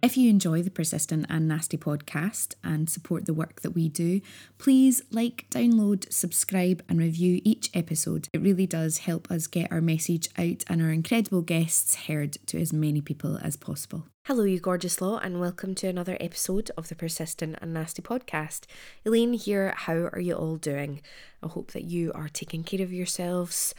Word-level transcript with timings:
If 0.00 0.16
you 0.16 0.30
enjoy 0.30 0.62
the 0.62 0.70
Persistent 0.70 1.26
and 1.28 1.48
Nasty 1.48 1.76
podcast 1.76 2.54
and 2.62 2.88
support 2.88 3.26
the 3.26 3.34
work 3.34 3.62
that 3.62 3.72
we 3.72 3.88
do, 3.88 4.20
please 4.56 5.02
like, 5.10 5.46
download, 5.50 6.12
subscribe, 6.12 6.84
and 6.88 7.00
review 7.00 7.40
each 7.42 7.68
episode. 7.74 8.28
It 8.32 8.40
really 8.40 8.66
does 8.66 8.98
help 8.98 9.28
us 9.28 9.48
get 9.48 9.72
our 9.72 9.80
message 9.80 10.28
out 10.38 10.62
and 10.68 10.80
our 10.80 10.90
incredible 10.90 11.42
guests 11.42 12.06
heard 12.06 12.34
to 12.46 12.60
as 12.60 12.72
many 12.72 13.00
people 13.00 13.38
as 13.42 13.56
possible. 13.56 14.04
Hello, 14.26 14.44
you 14.44 14.60
gorgeous 14.60 15.00
lot, 15.00 15.24
and 15.24 15.40
welcome 15.40 15.74
to 15.74 15.88
another 15.88 16.16
episode 16.20 16.70
of 16.76 16.88
the 16.88 16.94
Persistent 16.94 17.58
and 17.60 17.74
Nasty 17.74 18.00
podcast. 18.00 18.66
Elaine 19.04 19.32
here. 19.32 19.74
How 19.76 20.10
are 20.12 20.20
you 20.20 20.34
all 20.34 20.58
doing? 20.58 21.02
I 21.42 21.48
hope 21.48 21.72
that 21.72 21.84
you 21.84 22.12
are 22.14 22.28
taking 22.28 22.62
care 22.62 22.82
of 22.82 22.92
yourselves, 22.92 23.74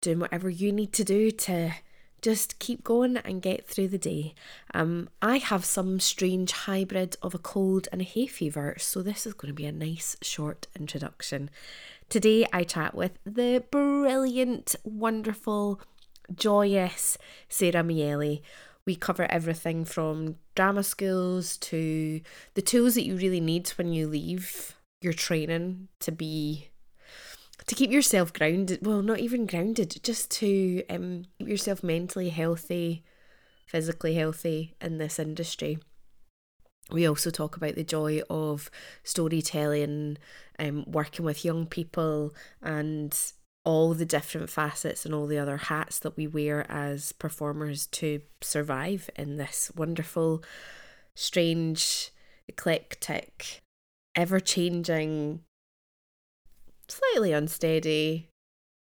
doing 0.00 0.18
whatever 0.18 0.50
you 0.50 0.72
need 0.72 0.92
to 0.94 1.04
do 1.04 1.30
to 1.30 1.74
just 2.22 2.60
keep 2.60 2.84
going 2.84 3.16
and 3.18 3.42
get 3.42 3.66
through 3.66 3.88
the 3.88 3.98
day. 3.98 4.34
Um, 4.72 5.08
I 5.20 5.38
have 5.38 5.64
some 5.64 6.00
strange 6.00 6.52
hybrid 6.52 7.16
of 7.20 7.34
a 7.34 7.38
cold 7.38 7.88
and 7.90 8.00
a 8.00 8.04
hay 8.04 8.26
fever, 8.26 8.76
so 8.78 9.02
this 9.02 9.26
is 9.26 9.34
going 9.34 9.50
to 9.50 9.54
be 9.54 9.66
a 9.66 9.72
nice 9.72 10.16
short 10.22 10.68
introduction. 10.78 11.50
Today, 12.08 12.46
I 12.52 12.62
chat 12.62 12.94
with 12.94 13.18
the 13.24 13.64
brilliant, 13.70 14.76
wonderful, 14.84 15.80
joyous 16.32 17.18
Sarah 17.48 17.82
Miele. 17.82 18.38
We 18.86 18.96
cover 18.96 19.30
everything 19.30 19.84
from 19.84 20.36
drama 20.54 20.82
schools 20.82 21.56
to 21.58 22.20
the 22.54 22.62
tools 22.62 22.94
that 22.94 23.06
you 23.06 23.16
really 23.16 23.40
need 23.40 23.68
when 23.70 23.92
you 23.92 24.06
leave 24.08 24.76
your 25.00 25.12
training 25.12 25.88
to 26.00 26.12
be 26.12 26.68
to 27.66 27.74
keep 27.74 27.90
yourself 27.90 28.32
grounded 28.32 28.84
well 28.84 29.02
not 29.02 29.18
even 29.18 29.46
grounded 29.46 30.00
just 30.02 30.30
to 30.30 30.82
um, 30.88 31.24
keep 31.38 31.48
yourself 31.48 31.82
mentally 31.82 32.30
healthy 32.30 33.04
physically 33.72 34.14
healthy 34.14 34.74
in 34.82 34.98
this 34.98 35.18
industry. 35.18 35.78
We 36.90 37.08
also 37.08 37.30
talk 37.30 37.56
about 37.56 37.74
the 37.74 37.84
joy 37.84 38.20
of 38.28 38.70
storytelling 39.02 40.18
um, 40.58 40.84
working 40.86 41.24
with 41.24 41.42
young 41.42 41.66
people 41.66 42.34
and 42.60 43.18
all 43.64 43.94
the 43.94 44.04
different 44.04 44.50
facets 44.50 45.06
and 45.06 45.14
all 45.14 45.26
the 45.26 45.38
other 45.38 45.56
hats 45.56 46.00
that 46.00 46.18
we 46.18 46.26
wear 46.26 46.70
as 46.70 47.12
performers 47.12 47.86
to 47.86 48.20
survive 48.42 49.08
in 49.16 49.38
this 49.38 49.72
wonderful 49.74 50.42
strange 51.14 52.10
eclectic 52.46 53.62
ever 54.14 54.38
changing 54.38 55.40
slightly 56.92 57.32
unsteady, 57.32 58.28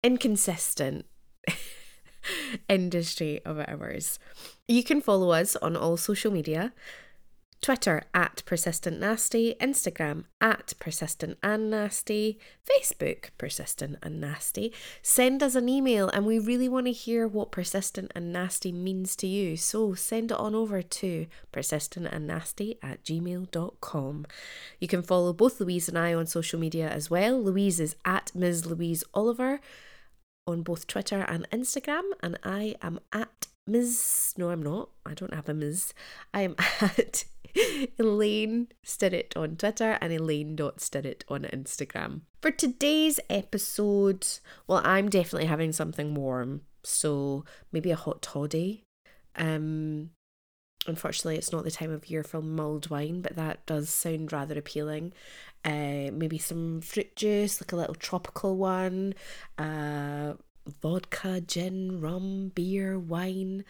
inconsistent 0.04 1.06
industry 2.70 3.42
of 3.46 3.60
ours. 3.60 4.20
You 4.68 4.84
can 4.84 5.02
follow 5.02 5.32
us 5.32 5.56
on 5.58 5.76
all 5.76 5.98
social 5.98 6.32
media 6.32 6.74
Twitter 7.62 8.04
at 8.14 8.44
Persistent 8.46 9.00
Nasty, 9.00 9.56
Instagram 9.60 10.26
at 10.40 10.74
Persistent 10.80 11.38
and 11.42 11.70
Nasty, 11.70 12.40
Facebook 12.70 13.30
Persistent 13.38 13.98
and 14.02 14.22
Nasty. 14.22 14.73
Send 15.02 15.42
us 15.42 15.56
an 15.56 15.67
email 15.67 16.10
and 16.10 16.26
we 16.26 16.40
really 16.40 16.70
want 16.70 16.86
to 16.86 16.92
hear 16.92 17.28
what 17.28 17.52
persistent 17.52 18.12
and 18.16 18.32
nasty 18.32 18.72
means 18.72 19.16
to 19.17 19.28
you. 19.28 19.58
So 19.58 19.94
send 19.94 20.32
it 20.32 20.38
on 20.38 20.56
over 20.56 20.82
to 20.82 21.28
persistentandnasty 21.52 22.78
at 22.82 23.04
gmail.com. 23.04 24.26
You 24.80 24.88
can 24.88 25.02
follow 25.02 25.34
both 25.34 25.60
Louise 25.60 25.90
and 25.90 25.98
I 25.98 26.14
on 26.14 26.28
social 26.28 26.60
media 26.60 26.88
as 26.90 27.10
well. 27.10 27.42
Louise 27.42 27.80
is 27.80 27.96
at 28.06 28.32
Ms. 28.36 28.66
Louise 28.66 29.04
Oliver 29.14 29.60
on 30.48 30.64
both 30.64 30.88
Twitter 30.88 31.22
and 31.28 31.48
Instagram, 31.52 32.04
and 32.23 32.40
I 32.44 32.76
am 32.82 33.00
at 33.12 33.48
Ms. 33.67 34.34
No, 34.38 34.50
I'm 34.50 34.64
not. 34.64 34.90
I 35.06 35.14
don't 35.14 35.34
have 35.34 35.50
a 35.50 35.54
Ms. 35.54 35.94
I 36.34 36.42
am 36.42 36.56
at 36.82 37.26
Elaine 38.00 38.68
Stirrett 38.86 39.36
on 39.36 39.56
Twitter 39.56 39.98
and 40.02 40.14
Elaine.stirrett 40.14 41.24
on 41.28 41.44
Instagram. 41.44 42.22
For 42.42 42.52
today's 42.52 43.20
episode, 43.30 44.28
well, 44.68 44.82
I'm 44.84 45.10
definitely 45.10 45.48
having 45.48 45.72
something 45.72 46.14
warm, 46.16 46.62
so 46.84 47.46
maybe 47.72 47.92
a 47.92 47.96
hot 47.96 48.22
toddy. 48.22 48.84
Um, 49.36 50.12
unfortunately, 50.88 51.38
it's 51.38 51.52
not 51.52 51.64
the 51.64 51.72
time 51.72 51.92
of 51.92 52.10
year 52.10 52.24
for 52.24 52.42
mulled 52.42 52.90
wine, 52.90 53.22
but 53.22 53.36
that 53.36 53.66
does 53.66 53.90
sound 53.90 54.32
rather 54.32 54.58
appealing. 54.58 55.14
Uh, 55.66 56.12
maybe 56.14 56.38
some 56.38 56.82
fruit 56.82 57.16
juice, 57.16 57.62
like 57.62 57.72
a 57.72 57.76
little 57.76 57.96
tropical 57.96 58.56
one. 58.56 59.14
Uh, 59.58 60.34
vodka, 60.82 61.42
gin, 61.42 62.00
rum, 62.00 62.52
beer, 62.54 62.98
wine. 63.00 63.64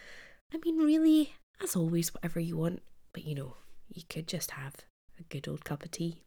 I 0.52 0.58
mean, 0.64 0.78
really, 0.78 1.34
as 1.62 1.76
always, 1.76 2.14
whatever 2.14 2.40
you 2.40 2.56
want. 2.56 2.82
But 3.12 3.24
you 3.24 3.34
know, 3.34 3.56
you 3.88 4.02
could 4.08 4.28
just 4.28 4.52
have 4.52 4.74
a 5.18 5.22
good 5.24 5.48
old 5.48 5.64
cup 5.64 5.84
of 5.84 5.90
tea, 5.90 6.24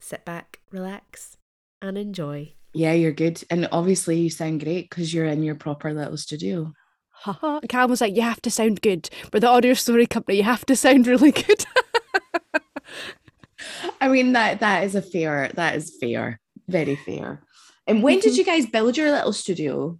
sit 0.00 0.24
back, 0.24 0.60
relax, 0.70 1.36
and 1.82 1.98
enjoy. 1.98 2.54
Yeah, 2.72 2.92
you're 2.92 3.12
good. 3.12 3.42
And 3.50 3.68
obviously, 3.70 4.18
you 4.18 4.30
sound 4.30 4.62
great 4.64 4.90
because 4.90 5.14
you're 5.14 5.26
in 5.26 5.42
your 5.42 5.54
proper 5.54 5.92
little 5.92 6.16
studio. 6.16 6.72
Haha. 7.10 7.60
Cam 7.68 7.88
was 7.88 8.00
like, 8.00 8.16
You 8.16 8.22
have 8.22 8.42
to 8.42 8.50
sound 8.50 8.82
good. 8.82 9.08
But 9.30 9.40
the 9.40 9.48
audio 9.48 9.74
story 9.74 10.06
company, 10.06 10.38
you 10.38 10.44
have 10.44 10.66
to 10.66 10.76
sound 10.76 11.06
really 11.06 11.30
good. 11.32 11.64
I 14.00 14.08
mean 14.08 14.32
that 14.32 14.60
that 14.60 14.84
is 14.84 14.94
a 14.94 15.02
fair 15.02 15.50
that 15.54 15.76
is 15.76 15.96
fair. 16.00 16.40
Very 16.68 16.96
fair. 16.96 17.42
And 17.86 18.02
when 18.02 18.20
did 18.20 18.32
mm-hmm. 18.32 18.38
you 18.38 18.44
guys 18.44 18.66
build 18.66 18.96
your 18.96 19.10
little 19.10 19.32
studio? 19.32 19.98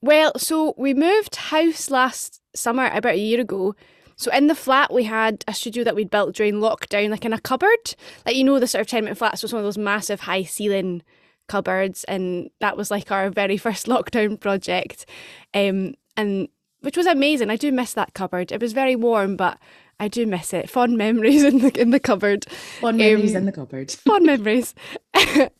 Well, 0.00 0.32
so 0.36 0.74
we 0.76 0.94
moved 0.94 1.36
house 1.36 1.90
last 1.90 2.40
summer 2.54 2.90
about 2.92 3.14
a 3.14 3.18
year 3.18 3.40
ago 3.40 3.74
so 4.20 4.30
in 4.32 4.48
the 4.48 4.54
flat, 4.54 4.92
we 4.92 5.04
had 5.04 5.42
a 5.48 5.54
studio 5.54 5.82
that 5.82 5.94
we'd 5.94 6.10
built 6.10 6.34
during 6.34 6.56
lockdown, 6.56 7.08
like 7.08 7.24
in 7.24 7.32
a 7.32 7.40
cupboard. 7.40 7.94
Like, 8.26 8.36
you 8.36 8.44
know, 8.44 8.58
the 8.58 8.66
sort 8.66 8.82
of 8.82 8.86
tenement 8.86 9.16
flats 9.16 9.42
was 9.42 9.50
one 9.50 9.60
of 9.60 9.64
those 9.64 9.78
massive 9.78 10.20
high 10.20 10.42
ceiling 10.42 11.02
cupboards. 11.48 12.04
And 12.04 12.50
that 12.60 12.76
was 12.76 12.90
like 12.90 13.10
our 13.10 13.30
very 13.30 13.56
first 13.66 13.86
lockdown 13.86 14.38
project. 14.38 15.06
Um, 15.54 15.94
and 16.18 16.48
which 16.80 16.98
was 16.98 17.06
amazing. 17.06 17.48
I 17.48 17.56
do 17.56 17.72
miss 17.72 17.94
that 17.94 18.12
cupboard. 18.12 18.52
It 18.52 18.60
was 18.60 18.74
very 18.74 18.94
warm, 18.94 19.36
but 19.36 19.58
I 19.98 20.08
do 20.08 20.26
miss 20.26 20.52
it. 20.52 20.68
Fond 20.68 20.98
memories 20.98 21.42
in 21.50 21.60
the 21.60 21.80
in 21.80 21.88
the 21.88 22.00
cupboard. 22.00 22.44
Fond 22.80 22.98
memories 22.98 23.34
um, 23.34 23.38
in 23.38 23.46
the 23.46 23.52
cupboard. 23.52 23.90
fond 23.90 24.26
memories. 24.26 24.74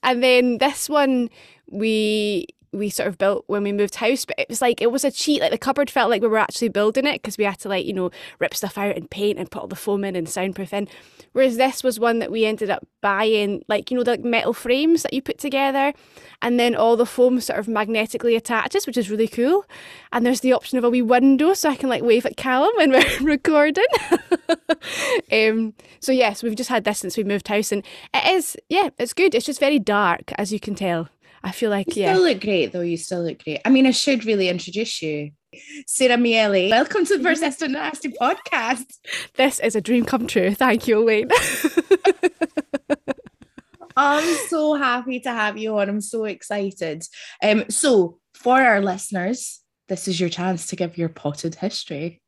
and 0.02 0.22
then 0.22 0.58
this 0.58 0.86
one 0.86 1.30
we 1.70 2.46
we 2.72 2.88
sort 2.88 3.08
of 3.08 3.18
built 3.18 3.44
when 3.48 3.64
we 3.64 3.72
moved 3.72 3.96
house, 3.96 4.24
but 4.24 4.38
it 4.38 4.48
was 4.48 4.62
like 4.62 4.80
it 4.80 4.92
was 4.92 5.04
a 5.04 5.10
cheat. 5.10 5.40
Like 5.40 5.50
the 5.50 5.58
cupboard 5.58 5.90
felt 5.90 6.10
like 6.10 6.22
we 6.22 6.28
were 6.28 6.38
actually 6.38 6.68
building 6.68 7.06
it 7.06 7.14
because 7.14 7.36
we 7.36 7.44
had 7.44 7.58
to 7.60 7.68
like 7.68 7.84
you 7.84 7.92
know 7.92 8.10
rip 8.38 8.54
stuff 8.54 8.78
out 8.78 8.96
and 8.96 9.10
paint 9.10 9.38
and 9.38 9.50
put 9.50 9.62
all 9.62 9.68
the 9.68 9.76
foam 9.76 10.04
in 10.04 10.14
and 10.14 10.28
soundproof 10.28 10.72
in. 10.72 10.88
Whereas 11.32 11.56
this 11.56 11.82
was 11.82 11.98
one 11.98 12.20
that 12.20 12.30
we 12.30 12.44
ended 12.44 12.70
up 12.70 12.86
buying, 13.00 13.64
like 13.68 13.90
you 13.90 13.96
know 13.96 14.04
the 14.04 14.12
like, 14.12 14.24
metal 14.24 14.52
frames 14.52 15.02
that 15.02 15.12
you 15.12 15.20
put 15.20 15.38
together, 15.38 15.92
and 16.42 16.60
then 16.60 16.76
all 16.76 16.96
the 16.96 17.06
foam 17.06 17.40
sort 17.40 17.58
of 17.58 17.66
magnetically 17.66 18.36
attaches, 18.36 18.86
which 18.86 18.96
is 18.96 19.10
really 19.10 19.28
cool. 19.28 19.64
And 20.12 20.24
there's 20.24 20.40
the 20.40 20.52
option 20.52 20.78
of 20.78 20.84
a 20.84 20.90
wee 20.90 21.02
window, 21.02 21.54
so 21.54 21.70
I 21.70 21.76
can 21.76 21.88
like 21.88 22.02
wave 22.02 22.26
at 22.26 22.36
Callum 22.36 22.70
when 22.76 22.90
we're 22.92 23.18
recording. 23.20 23.84
um, 25.32 25.74
so 25.98 26.12
yes, 26.12 26.42
we've 26.42 26.56
just 26.56 26.70
had 26.70 26.84
this 26.84 27.00
since 27.00 27.16
we 27.16 27.24
moved 27.24 27.48
house, 27.48 27.72
and 27.72 27.84
it 28.14 28.34
is 28.34 28.56
yeah, 28.68 28.90
it's 28.98 29.12
good. 29.12 29.34
It's 29.34 29.46
just 29.46 29.60
very 29.60 29.80
dark, 29.80 30.32
as 30.36 30.52
you 30.52 30.60
can 30.60 30.76
tell. 30.76 31.08
I 31.42 31.52
feel 31.52 31.70
like 31.70 31.96
you 31.96 32.02
yeah. 32.02 32.12
still 32.14 32.24
look 32.24 32.40
great 32.40 32.72
though. 32.72 32.82
You 32.82 32.96
still 32.96 33.22
look 33.22 33.42
great. 33.42 33.60
I 33.64 33.70
mean, 33.70 33.86
I 33.86 33.92
should 33.92 34.24
really 34.24 34.48
introduce 34.48 35.00
you. 35.00 35.30
Sarah 35.86 36.16
Miele, 36.16 36.70
welcome 36.70 37.04
to 37.06 37.16
the 37.16 37.24
First 37.24 37.42
Persistent 37.42 37.72
Nasty 37.72 38.10
podcast. 38.10 38.86
This 39.34 39.58
is 39.60 39.74
a 39.74 39.80
dream 39.80 40.04
come 40.04 40.26
true. 40.26 40.54
Thank 40.54 40.86
you, 40.86 41.02
Elaine. 41.02 41.30
I'm 43.96 44.36
so 44.48 44.74
happy 44.74 45.20
to 45.20 45.30
have 45.30 45.56
you 45.58 45.78
on. 45.78 45.88
I'm 45.88 46.00
so 46.00 46.24
excited. 46.24 47.04
Um, 47.42 47.64
so 47.68 48.18
for 48.34 48.60
our 48.60 48.80
listeners, 48.80 49.60
this 49.88 50.08
is 50.08 50.20
your 50.20 50.28
chance 50.28 50.68
to 50.68 50.76
give 50.76 50.96
your 50.98 51.08
potted 51.08 51.56
history. 51.56 52.22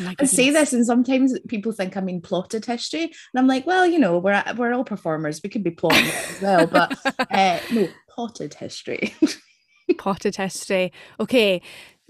Oh 0.00 0.12
I 0.18 0.24
say 0.24 0.50
this, 0.50 0.72
and 0.72 0.84
sometimes 0.84 1.38
people 1.48 1.72
think 1.72 1.96
I 1.96 2.00
mean 2.00 2.20
plotted 2.20 2.64
history, 2.64 3.02
and 3.02 3.12
I'm 3.36 3.46
like, 3.46 3.66
well, 3.66 3.86
you 3.86 3.98
know, 3.98 4.18
we're 4.18 4.42
we're 4.56 4.72
all 4.72 4.84
performers. 4.84 5.40
We 5.42 5.50
could 5.50 5.62
be 5.62 5.70
plotting 5.70 6.06
it 6.06 6.30
as 6.30 6.42
well, 6.42 6.66
but 6.66 6.98
uh, 7.30 7.60
no, 7.72 7.88
potted 8.14 8.54
history. 8.54 9.14
potted 9.98 10.36
history. 10.36 10.92
Okay, 11.20 11.60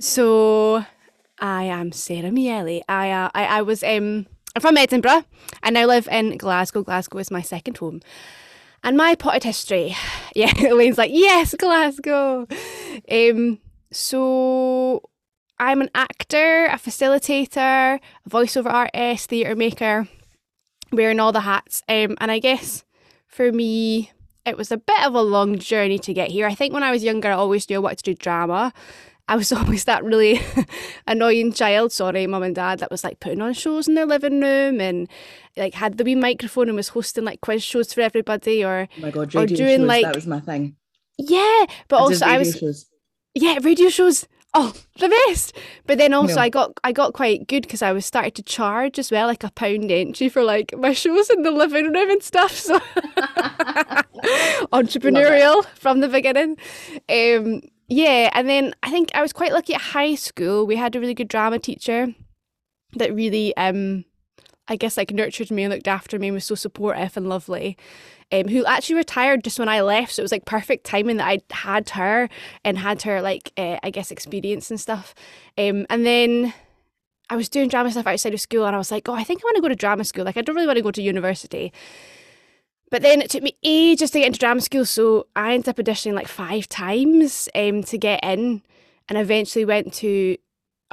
so 0.01 0.85
I 1.39 1.65
am 1.65 1.93
Sarah 1.93 2.31
Miele. 2.31 2.83
I, 2.89 3.11
uh, 3.11 3.31
I 3.35 3.45
I 3.45 3.63
was 3.63 3.83
um 3.83 4.27
I'm 4.57 4.61
from 4.61 4.77
Edinburgh. 4.77 5.25
I 5.63 5.71
now 5.71 5.87
live 5.87 6.07
in 6.09 6.37
Glasgow. 6.39 6.83
Glasgow 6.83 7.19
is 7.19 7.31
my 7.31 7.43
second 7.43 7.79
home. 7.79 8.01
And 8.85 8.97
my 8.97 9.15
potted 9.15 9.45
history, 9.45 9.97
yeah, 10.35 10.53
Elaine's 10.59 10.99
like, 10.99 11.11
yes, 11.13 11.55
Glasgow. 11.59 12.47
Um, 13.11 13.59
so 13.91 15.03
I'm 15.59 15.81
an 15.81 15.91
actor, 15.95 16.67
a 16.67 16.77
facilitator, 16.77 17.99
a 17.99 18.31
voiceover 18.31 18.71
artist, 18.71 19.31
theatre 19.31 19.57
maker, 19.57 20.07
wearing 20.93 21.19
all 21.19 21.33
the 21.33 21.41
hats. 21.41 21.83
Um, 21.89 22.17
and 22.21 22.31
I 22.31 22.39
guess 22.39 22.85
for 23.27 23.51
me, 23.51 24.13
it 24.47 24.57
was 24.57 24.71
a 24.71 24.77
bit 24.77 25.03
of 25.05 25.15
a 25.15 25.23
long 25.23 25.59
journey 25.59 25.99
to 26.01 26.13
get 26.13 26.31
here. 26.31 26.47
I 26.47 26.55
think 26.55 26.75
when 26.75 26.83
I 26.83 26.91
was 26.91 27.03
younger, 27.03 27.29
I 27.29 27.33
always 27.33 27.69
knew 27.69 27.77
I 27.77 27.81
wanted 27.81 27.99
to 27.99 28.05
do 28.05 28.15
drama. 28.15 28.73
I 29.27 29.37
was 29.37 29.53
always 29.53 29.85
that 29.85 30.05
really 30.05 30.41
annoying 31.07 31.53
child, 31.53 31.93
sorry, 31.93 32.27
mum 32.27 32.43
and 32.43 32.55
dad, 32.55 32.81
that 32.81 32.91
was 32.91 33.05
like 33.05 33.21
putting 33.21 33.41
on 33.41 33.55
shows 33.55 33.89
in 33.89 33.95
their 33.95 34.07
living 34.07 34.41
room 34.41 34.81
and 34.81 35.09
like 35.57 35.75
had 35.75 35.97
the 35.97 36.05
wee 36.05 36.15
microphone 36.15 36.69
and 36.69 36.77
was 36.77 36.89
hosting 36.89 37.25
like 37.25 37.41
quiz 37.41 37.63
shows 37.63 37.93
for 37.93 38.03
everybody 38.03 38.65
or, 38.65 38.89
oh 38.99 39.01
my 39.01 39.11
God, 39.11 39.35
or 39.35 39.47
doing 39.47 39.81
shows, 39.81 39.89
like 39.89 40.05
that 40.05 40.15
was 40.15 40.27
my 40.27 40.41
thing. 40.41 40.77
Yeah, 41.17 41.67
but 41.89 41.97
I 41.97 42.01
also 42.01 42.27
I 42.27 42.39
was 42.39 42.57
shows. 42.57 42.87
yeah 43.35 43.59
radio 43.63 43.89
shows. 43.89 44.27
Oh, 44.57 44.73
the 44.99 45.09
best! 45.09 45.53
But 45.87 45.99
then 45.99 46.15
also, 46.15 46.37
no. 46.37 46.43
I 46.43 46.49
got 46.49 46.79
I 46.85 46.93
got 46.93 47.13
quite 47.13 47.49
good 47.49 47.63
because 47.63 47.83
I 47.83 47.93
was 47.93 48.07
started 48.07 48.37
to 48.37 48.43
charge 48.43 49.01
as 49.01 49.11
well, 49.11 49.27
like 49.27 49.43
a 49.43 49.51
pound 49.51 49.91
entry 49.91 50.29
for 50.29 50.45
like 50.45 50.73
my 50.79 50.93
shows 50.93 51.29
in 51.29 51.43
the 51.43 51.51
living 51.51 51.93
room 51.93 52.11
and 52.11 52.23
stuff. 52.23 52.65
So 52.75 52.81
entrepreneurial 54.73 55.65
from 55.75 56.01
the 56.01 56.09
beginning. 56.09 56.57
Um, 57.09 57.61
yeah, 57.89 58.31
and 58.33 58.49
then 58.49 58.75
I 58.83 58.91
think 58.91 59.11
I 59.15 59.21
was 59.21 59.33
quite 59.33 59.53
lucky 59.53 59.75
at 59.75 59.81
high 59.81 60.15
school. 60.15 60.67
We 60.67 60.77
had 60.77 60.97
a 60.97 61.01
really 61.01 61.15
good 61.15 61.29
drama 61.29 61.59
teacher 61.59 62.15
that 62.95 63.15
really, 63.15 63.55
um, 63.57 64.05
I 64.69 64.77
guess, 64.77 64.97
like 64.97 65.13
nurtured 65.13 65.51
me 65.51 65.65
and 65.65 65.73
looked 65.73 65.89
after 65.89 66.19
me 66.19 66.29
and 66.29 66.35
was 66.35 66.45
so 66.45 66.55
supportive 66.55 67.17
and 67.17 67.29
lovely. 67.29 67.77
Um, 68.33 68.49
who 68.49 68.65
actually 68.65 68.97
retired 68.97 69.45
just 69.45 69.59
when 69.59 69.69
I 69.69 69.83
left, 69.83 70.15
so 70.15 70.21
it 70.21 70.25
was 70.25 70.33
like 70.33 70.47
perfect 70.47 70.85
timing 70.85 71.19
that 71.19 71.29
I 71.29 71.41
had 71.51 71.91
her 71.91 72.29
and 72.65 72.79
had 72.79 73.03
her 73.03 73.21
like 73.21 73.53
uh, 73.57 73.79
I 73.83 73.91
guess 73.91 74.11
experience 74.11 74.71
and 74.71 74.81
stuff. 74.81 75.15
Um, 75.59 75.87
and 75.91 76.07
then 76.07 76.55
I 77.29 77.37
was 77.37 77.49
doing 77.49 77.69
drama 77.69 77.91
stuff 77.91 78.07
outside 78.07 78.35
of 78.35 78.41
school, 78.41 78.65
and 78.65 78.75
I 78.75 78.79
was 78.79 78.91
like, 78.91 79.09
oh, 79.09 79.15
I 79.15 79.25
think 79.25 79.43
I 79.43 79.47
want 79.47 79.57
to 79.57 79.63
go 79.63 79.69
to 79.69 79.77
drama 79.77 80.05
school. 80.05 80.25
Like 80.25 80.37
I 80.37 80.41
don't 80.41 80.57
really 80.57 80.67
want 80.67 80.79
to 80.79 80.83
go 80.83 80.91
to 80.91 81.03
university. 81.03 81.73
But 82.91 83.03
then 83.03 83.21
it 83.21 83.31
took 83.31 83.43
me 83.43 83.57
ages 83.63 84.11
to 84.13 84.21
get 84.21 84.29
into 84.29 84.39
drama 84.39 84.61
school, 84.61 84.85
so 84.85 85.27
I 85.37 85.55
ended 85.55 85.69
up 85.69 85.77
auditioning 85.77 86.15
like 86.15 86.29
five 86.29 86.69
times 86.69 87.49
um, 87.55 87.83
to 87.85 87.99
get 87.99 88.25
in, 88.25 88.63
and 89.09 89.19
eventually 89.19 89.65
went 89.65 89.93
to 89.95 90.39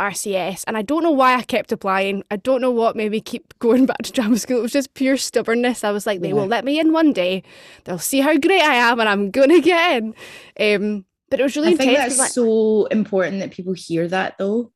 RCS. 0.01 0.63
And 0.65 0.75
I 0.75 0.81
don't 0.81 1.03
know 1.03 1.12
why 1.12 1.36
I 1.36 1.44
kept 1.44 1.71
applying. 1.71 2.24
I 2.31 2.38
don't 2.38 2.62
know 2.62 2.71
what 2.71 2.95
made 2.95 3.12
me 3.12 3.21
keep 3.21 3.57
going 3.59 3.86
back 3.86 4.00
to 4.03 4.12
drama 4.12 4.38
school. 4.38 4.57
It 4.57 4.63
was 4.63 4.74
just 4.74 4.94
pure 4.95 5.18
stubbornness. 5.18 5.83
I 5.83 5.92
was 5.92 6.06
like, 6.06 6.21
they 6.21 6.30
yeah. 6.30 6.33
will 6.33 6.48
let 6.48 6.65
me 6.65 6.80
in 6.80 6.92
one 6.92 7.13
day. 7.13 7.44
They'll 7.83 8.00
see 8.00 8.19
how 8.19 8.38
great 8.38 8.62
I 8.62 8.75
am, 8.75 9.00
and 9.00 9.07
I'm 9.07 9.31
gonna 9.31 9.62
get 9.62 10.03
in. 10.03 10.15
Um, 10.59 11.06
but 11.30 11.39
it 11.39 11.44
was 11.44 11.56
really 11.56 11.69
I 11.69 11.71
intense. 11.71 11.88
think 11.88 11.98
that's 11.98 12.18
like, 12.18 12.31
so 12.31 12.86
important 12.88 13.39
that 13.39 13.51
people 13.51 13.74
hear 13.74 14.07
that 14.07 14.38
though, 14.38 14.71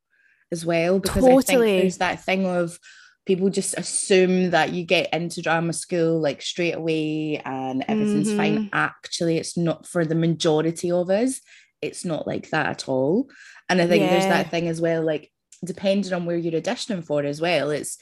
as 0.51 0.65
well, 0.65 0.99
because 0.99 1.23
totally. 1.23 1.39
I 1.39 1.43
think 1.43 1.81
there's 1.81 1.97
that 1.97 2.23
thing 2.23 2.45
of 2.45 2.79
people 3.25 3.49
just 3.49 3.73
assume 3.77 4.51
that 4.51 4.71
you 4.71 4.83
get 4.83 5.11
into 5.11 5.41
drama 5.41 5.73
school 5.73 6.19
like 6.19 6.41
straight 6.41 6.75
away 6.75 7.41
and 7.43 7.83
everything's 7.87 8.29
mm-hmm. 8.29 8.37
fine. 8.37 8.69
Actually, 8.71 9.37
it's 9.37 9.57
not 9.57 9.87
for 9.87 10.05
the 10.05 10.15
majority 10.15 10.91
of 10.91 11.09
us. 11.09 11.41
It's 11.81 12.05
not 12.05 12.27
like 12.27 12.49
that 12.49 12.67
at 12.67 12.89
all. 12.89 13.29
And 13.69 13.81
I 13.81 13.87
think 13.87 14.03
yeah. 14.03 14.11
there's 14.11 14.25
that 14.25 14.51
thing 14.51 14.67
as 14.67 14.81
well, 14.81 15.03
like 15.03 15.31
depending 15.63 16.13
on 16.13 16.25
where 16.25 16.37
you're 16.37 16.61
auditioning 16.61 17.05
for 17.05 17.23
as 17.23 17.41
well, 17.41 17.69
it's 17.71 17.97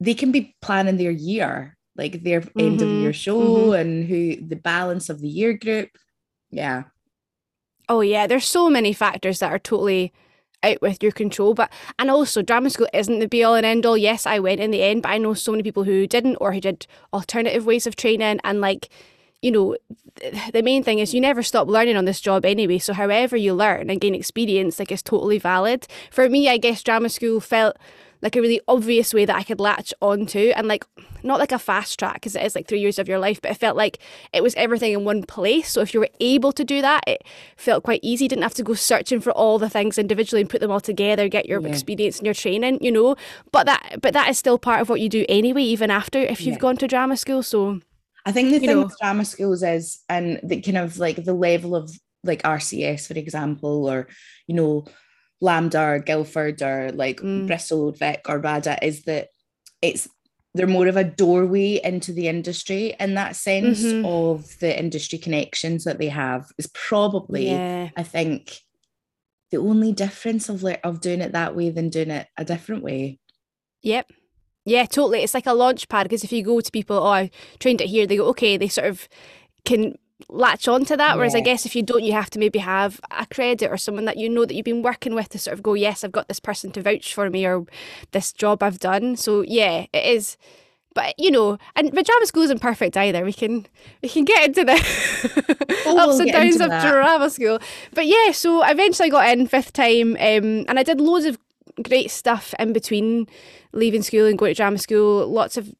they 0.00 0.14
can 0.14 0.32
be 0.32 0.56
planning 0.62 0.96
their 0.96 1.10
year, 1.10 1.76
like 1.96 2.22
their 2.22 2.40
mm-hmm. 2.40 2.60
end 2.60 2.82
of 2.82 2.88
year 2.88 3.10
mm-hmm. 3.10 3.12
show 3.12 3.40
mm-hmm. 3.40 3.72
and 3.74 4.08
who 4.08 4.36
the 4.36 4.56
balance 4.56 5.10
of 5.10 5.20
the 5.20 5.28
year 5.28 5.52
group. 5.52 5.90
Yeah. 6.50 6.84
Oh 7.88 8.00
yeah, 8.00 8.26
there's 8.26 8.46
so 8.46 8.70
many 8.70 8.92
factors 8.92 9.40
that 9.40 9.52
are 9.52 9.58
totally 9.58 10.12
out 10.62 10.80
with 10.82 11.02
your 11.02 11.12
control. 11.12 11.54
But 11.54 11.72
and 11.98 12.10
also 12.10 12.42
drama 12.42 12.70
school 12.70 12.88
isn't 12.92 13.18
the 13.18 13.28
be 13.28 13.44
all 13.44 13.54
and 13.54 13.66
end 13.66 13.86
all. 13.86 13.96
Yes, 13.96 14.26
I 14.26 14.38
went 14.38 14.60
in 14.60 14.70
the 14.70 14.82
end, 14.82 15.02
but 15.02 15.10
I 15.10 15.18
know 15.18 15.34
so 15.34 15.52
many 15.52 15.62
people 15.62 15.84
who 15.84 16.06
didn't 16.06 16.36
or 16.36 16.52
who 16.52 16.60
did 16.60 16.86
alternative 17.12 17.66
ways 17.66 17.86
of 17.86 17.96
training 17.96 18.40
and 18.44 18.60
like 18.60 18.88
you 19.42 19.50
know, 19.50 19.76
the 20.52 20.62
main 20.62 20.82
thing 20.82 20.98
is 20.98 21.14
you 21.14 21.20
never 21.20 21.42
stop 21.42 21.68
learning 21.68 21.96
on 21.96 22.04
this 22.04 22.20
job 22.20 22.44
anyway. 22.44 22.78
So 22.78 22.92
however 22.92 23.36
you 23.36 23.54
learn 23.54 23.90
and 23.90 24.00
gain 24.00 24.14
experience, 24.14 24.78
like 24.78 24.92
is 24.92 25.02
totally 25.02 25.38
valid. 25.38 25.86
For 26.10 26.28
me, 26.28 26.48
I 26.48 26.58
guess 26.58 26.82
drama 26.82 27.08
school 27.08 27.40
felt 27.40 27.76
like 28.22 28.36
a 28.36 28.40
really 28.40 28.60
obvious 28.68 29.14
way 29.14 29.24
that 29.24 29.36
I 29.36 29.42
could 29.42 29.60
latch 29.60 29.94
onto 30.02 30.52
and 30.54 30.68
like 30.68 30.84
not 31.22 31.38
like 31.38 31.52
a 31.52 31.58
fast 31.58 31.98
track 31.98 32.14
because 32.14 32.36
it 32.36 32.42
is 32.42 32.54
like 32.54 32.68
three 32.68 32.80
years 32.80 32.98
of 32.98 33.08
your 33.08 33.18
life, 33.18 33.40
but 33.40 33.50
it 33.50 33.56
felt 33.56 33.76
like 33.76 33.98
it 34.32 34.42
was 34.42 34.54
everything 34.56 34.92
in 34.92 35.04
one 35.04 35.22
place. 35.22 35.70
So 35.70 35.80
if 35.80 35.94
you 35.94 36.00
were 36.00 36.10
able 36.20 36.52
to 36.52 36.64
do 36.64 36.82
that, 36.82 37.02
it 37.06 37.24
felt 37.56 37.84
quite 37.84 38.00
easy. 38.02 38.24
You 38.24 38.28
didn't 38.28 38.42
have 38.42 38.54
to 38.54 38.62
go 38.62 38.74
searching 38.74 39.20
for 39.20 39.32
all 39.32 39.58
the 39.58 39.70
things 39.70 39.98
individually 39.98 40.42
and 40.42 40.50
put 40.50 40.60
them 40.60 40.70
all 40.70 40.80
together, 40.80 41.28
get 41.28 41.46
your 41.46 41.60
yeah. 41.60 41.68
experience 41.68 42.18
and 42.18 42.26
your 42.26 42.34
training, 42.34 42.78
you 42.82 42.92
know. 42.92 43.16
But 43.52 43.64
that 43.66 44.00
but 44.02 44.12
that 44.12 44.28
is 44.28 44.38
still 44.38 44.58
part 44.58 44.80
of 44.80 44.88
what 44.88 45.00
you 45.00 45.08
do 45.08 45.24
anyway, 45.28 45.62
even 45.62 45.90
after 45.90 46.18
if 46.18 46.42
you've 46.42 46.56
yeah. 46.56 46.60
gone 46.60 46.76
to 46.78 46.86
drama 46.86 47.16
school. 47.16 47.42
So 47.42 47.80
I 48.26 48.32
think 48.32 48.50
the 48.50 48.58
thing 48.58 48.70
know, 48.70 48.82
with 48.84 48.98
drama 48.98 49.24
schools 49.24 49.62
is 49.62 50.00
and 50.08 50.40
the 50.42 50.60
kind 50.60 50.78
of 50.78 50.98
like 50.98 51.24
the 51.24 51.34
level 51.34 51.74
of 51.74 51.90
like 52.24 52.42
RCS, 52.42 53.06
for 53.06 53.14
example, 53.14 53.88
or 53.88 54.08
you 54.46 54.54
know, 54.54 54.86
LAMDA 55.42 55.96
or 55.96 55.98
Guildford 56.00 56.62
or 56.62 56.92
like 56.92 57.20
mm. 57.20 57.46
Bristol 57.46 57.82
Old 57.82 57.98
Vic 57.98 58.26
or 58.28 58.38
RADA 58.38 58.84
is 58.84 59.04
that 59.04 59.28
it's 59.80 60.08
they're 60.54 60.66
more 60.66 60.88
of 60.88 60.96
a 60.96 61.04
doorway 61.04 61.80
into 61.82 62.12
the 62.12 62.26
industry 62.26 62.94
in 62.98 63.14
that 63.14 63.36
sense 63.36 63.82
mm-hmm. 63.82 64.04
of 64.04 64.58
the 64.58 64.76
industry 64.76 65.16
connections 65.16 65.84
that 65.84 65.98
they 65.98 66.08
have 66.08 66.50
is 66.58 66.66
probably 66.74 67.50
yeah. 67.50 67.90
I 67.96 68.02
think 68.02 68.58
the 69.52 69.58
only 69.58 69.92
difference 69.92 70.48
of 70.48 70.62
like 70.62 70.80
of 70.84 71.00
doing 71.00 71.20
it 71.20 71.32
that 71.32 71.54
way 71.54 71.70
than 71.70 71.88
doing 71.88 72.10
it 72.10 72.26
a 72.36 72.44
different 72.44 72.82
way. 72.82 73.18
Yep. 73.82 74.10
Yeah, 74.64 74.84
totally. 74.84 75.22
It's 75.22 75.34
like 75.34 75.46
a 75.46 75.54
launch 75.54 75.88
pad 75.88 76.04
because 76.04 76.24
if 76.24 76.32
you 76.32 76.42
go 76.42 76.60
to 76.60 76.70
people, 76.70 76.98
oh, 76.98 77.06
I 77.06 77.30
trained 77.58 77.80
it 77.80 77.88
here, 77.88 78.06
they 78.06 78.16
go, 78.16 78.26
okay, 78.26 78.56
they 78.56 78.68
sort 78.68 78.88
of 78.88 79.08
can 79.64 79.96
latch 80.28 80.68
on 80.68 80.84
to 80.86 80.96
that. 80.96 81.16
Whereas 81.16 81.32
yeah. 81.34 81.40
I 81.40 81.42
guess 81.42 81.66
if 81.66 81.74
you 81.74 81.82
don't, 81.82 82.04
you 82.04 82.12
have 82.12 82.30
to 82.30 82.38
maybe 82.38 82.58
have 82.58 83.00
a 83.10 83.26
credit 83.26 83.70
or 83.70 83.76
someone 83.76 84.04
that 84.04 84.16
you 84.16 84.28
know 84.28 84.44
that 84.44 84.54
you've 84.54 84.64
been 84.64 84.82
working 84.82 85.14
with 85.14 85.30
to 85.30 85.38
sort 85.38 85.54
of 85.54 85.62
go, 85.62 85.74
yes, 85.74 86.04
I've 86.04 86.12
got 86.12 86.28
this 86.28 86.40
person 86.40 86.70
to 86.72 86.82
vouch 86.82 87.14
for 87.14 87.30
me 87.30 87.46
or 87.46 87.64
this 88.12 88.32
job 88.32 88.62
I've 88.62 88.78
done. 88.78 89.16
So 89.16 89.42
yeah, 89.42 89.86
it 89.92 90.04
is. 90.04 90.36
But 90.92 91.14
you 91.18 91.30
know, 91.30 91.56
and 91.76 91.92
drama 91.92 92.26
school 92.26 92.42
isn't 92.42 92.60
perfect 92.60 92.96
either. 92.96 93.24
We 93.24 93.32
can 93.32 93.66
we 94.02 94.08
can 94.08 94.24
get 94.24 94.48
into 94.48 94.64
the 94.64 94.72
oh, 95.86 95.98
ups 95.98 96.18
we'll 96.18 96.22
and 96.22 96.32
downs 96.32 96.60
of 96.60 96.68
drama 96.68 97.30
school. 97.30 97.60
But 97.94 98.06
yeah, 98.06 98.32
so 98.32 98.62
eventually 98.62 98.64
I 98.64 98.70
eventually 98.72 99.10
got 99.10 99.28
in 99.38 99.46
fifth 99.46 99.72
time, 99.72 100.14
um, 100.14 100.64
and 100.68 100.78
I 100.78 100.82
did 100.82 101.00
loads 101.00 101.26
of 101.26 101.38
great 101.82 102.10
stuff 102.10 102.54
in 102.58 102.72
between 102.72 103.26
leaving 103.72 104.02
school 104.02 104.26
and 104.26 104.38
going 104.38 104.52
to 104.52 104.56
drama 104.56 104.78
school. 104.78 105.26
Lots 105.26 105.56
of 105.56 105.74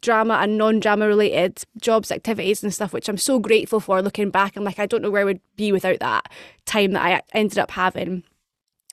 drama 0.00 0.34
and 0.34 0.58
non-drama 0.58 1.06
related 1.06 1.64
jobs, 1.80 2.10
activities 2.10 2.62
and 2.62 2.72
stuff, 2.72 2.92
which 2.92 3.08
I'm 3.08 3.18
so 3.18 3.38
grateful 3.38 3.80
for 3.80 4.02
looking 4.02 4.30
back. 4.30 4.56
I'm 4.56 4.64
like, 4.64 4.78
I 4.78 4.86
don't 4.86 5.02
know 5.02 5.10
where 5.10 5.22
I 5.22 5.24
would 5.24 5.40
be 5.56 5.72
without 5.72 6.00
that 6.00 6.30
time 6.64 6.92
that 6.92 7.04
I 7.04 7.22
ended 7.32 7.58
up 7.58 7.70
having. 7.70 8.22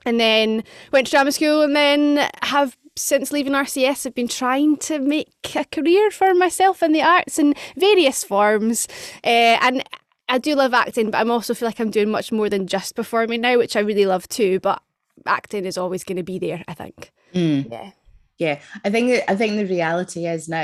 And 0.06 0.20
then 0.20 0.64
went 0.92 1.08
to 1.08 1.12
drama 1.12 1.32
school 1.32 1.62
and 1.62 1.76
then 1.76 2.30
have 2.42 2.78
since 2.96 3.32
leaving 3.32 3.54
RCS 3.54 4.04
have 4.04 4.14
been 4.14 4.28
trying 4.28 4.78
to 4.78 5.00
make 5.00 5.30
a 5.56 5.66
career 5.66 6.12
for 6.12 6.34
myself 6.34 6.84
in 6.84 6.92
the 6.92 7.02
arts 7.02 7.40
in 7.40 7.56
various 7.76 8.24
forms. 8.24 8.88
Uh, 9.24 9.58
and 9.62 9.84
I 10.30 10.38
do 10.38 10.56
love 10.56 10.74
acting, 10.74 11.10
but 11.10 11.20
I'm 11.20 11.32
also 11.32 11.54
feel 11.54 11.68
like 11.68 11.80
I'm 11.80 11.90
doing 11.90 12.10
much 12.10 12.32
more 12.32 12.50
than 12.50 12.68
just 12.68 12.96
performing 12.96 13.42
now, 13.42 13.58
which 13.58 13.76
I 13.76 13.80
really 13.80 14.06
love 14.06 14.28
too. 14.30 14.60
But 14.60 14.82
acting 15.26 15.66
is 15.66 15.78
always 15.78 16.04
going 16.04 16.18
to 16.18 16.24
be 16.24 16.40
there, 16.40 16.64
I 16.68 16.74
think. 16.74 17.12
Mm. 17.34 17.72
Yeah. 17.72 17.92
Yeah. 18.38 18.60
I 18.84 18.90
think 18.90 19.24
i 19.30 19.36
think 19.36 19.56
the 19.56 19.66
reality 19.66 20.26
is 20.26 20.50
now 20.50 20.64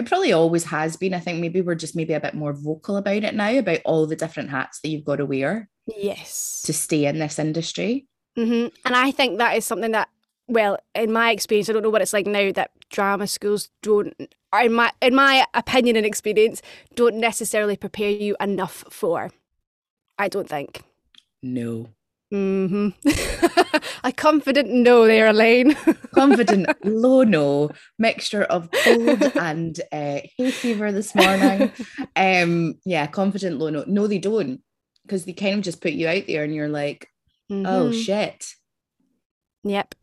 it 0.00 0.06
probably 0.06 0.32
always 0.32 0.64
has 0.64 0.96
been. 0.96 1.12
I 1.12 1.20
think 1.20 1.40
maybe 1.40 1.60
we're 1.60 1.74
just 1.74 1.94
maybe 1.94 2.14
a 2.14 2.20
bit 2.20 2.32
more 2.32 2.54
vocal 2.54 2.96
about 2.96 3.22
it 3.22 3.34
now 3.34 3.50
about 3.50 3.80
all 3.84 4.06
the 4.06 4.16
different 4.16 4.48
hats 4.48 4.80
that 4.80 4.88
you've 4.88 5.04
got 5.04 5.16
to 5.16 5.26
wear 5.26 5.68
yes. 5.86 6.62
to 6.64 6.72
stay 6.72 7.04
in 7.04 7.18
this 7.18 7.38
industry. 7.38 8.06
Mm-hmm. 8.38 8.68
and 8.86 8.96
i 8.96 9.10
think 9.10 9.38
that 9.38 9.56
is 9.56 9.64
something 9.64 9.90
that 9.90 10.08
well 10.46 10.78
in 10.94 11.12
my 11.12 11.32
experience 11.32 11.68
i 11.68 11.72
don't 11.72 11.82
know 11.82 11.90
what 11.90 12.00
it's 12.00 12.12
like 12.12 12.26
now 12.26 12.52
that 12.52 12.70
drama 12.88 13.26
schools 13.26 13.70
don't 13.82 14.14
in 14.62 14.72
my 14.72 14.92
in 15.02 15.16
my 15.16 15.44
opinion 15.52 15.96
and 15.96 16.06
experience 16.06 16.62
don't 16.94 17.16
necessarily 17.16 17.76
prepare 17.76 18.10
you 18.10 18.36
enough 18.40 18.84
for 18.88 19.32
i 20.16 20.28
don't 20.28 20.48
think. 20.48 20.82
No 21.42 21.88
Mm-hmm. 22.32 22.88
I 24.04 24.12
confident 24.12 24.70
no 24.70 25.06
there, 25.06 25.28
Elaine. 25.28 25.74
confident 26.14 26.68
low 26.84 27.24
no, 27.24 27.70
mixture 27.98 28.44
of 28.44 28.70
cold 28.70 29.22
and 29.36 29.78
uh, 29.92 30.20
hay 30.36 30.50
fever 30.50 30.92
this 30.92 31.14
morning. 31.14 31.72
Um, 32.14 32.74
yeah, 32.84 33.06
confident 33.06 33.58
low 33.58 33.70
no. 33.70 33.84
No, 33.86 34.06
they 34.06 34.18
don't, 34.18 34.60
because 35.02 35.24
they 35.24 35.32
kind 35.32 35.58
of 35.58 35.64
just 35.64 35.80
put 35.80 35.92
you 35.92 36.08
out 36.08 36.26
there, 36.26 36.44
and 36.44 36.54
you're 36.54 36.68
like, 36.68 37.08
oh, 37.50 37.54
mm-hmm. 37.54 37.66
oh 37.66 37.92
shit. 37.92 38.46
Yep. 39.64 39.94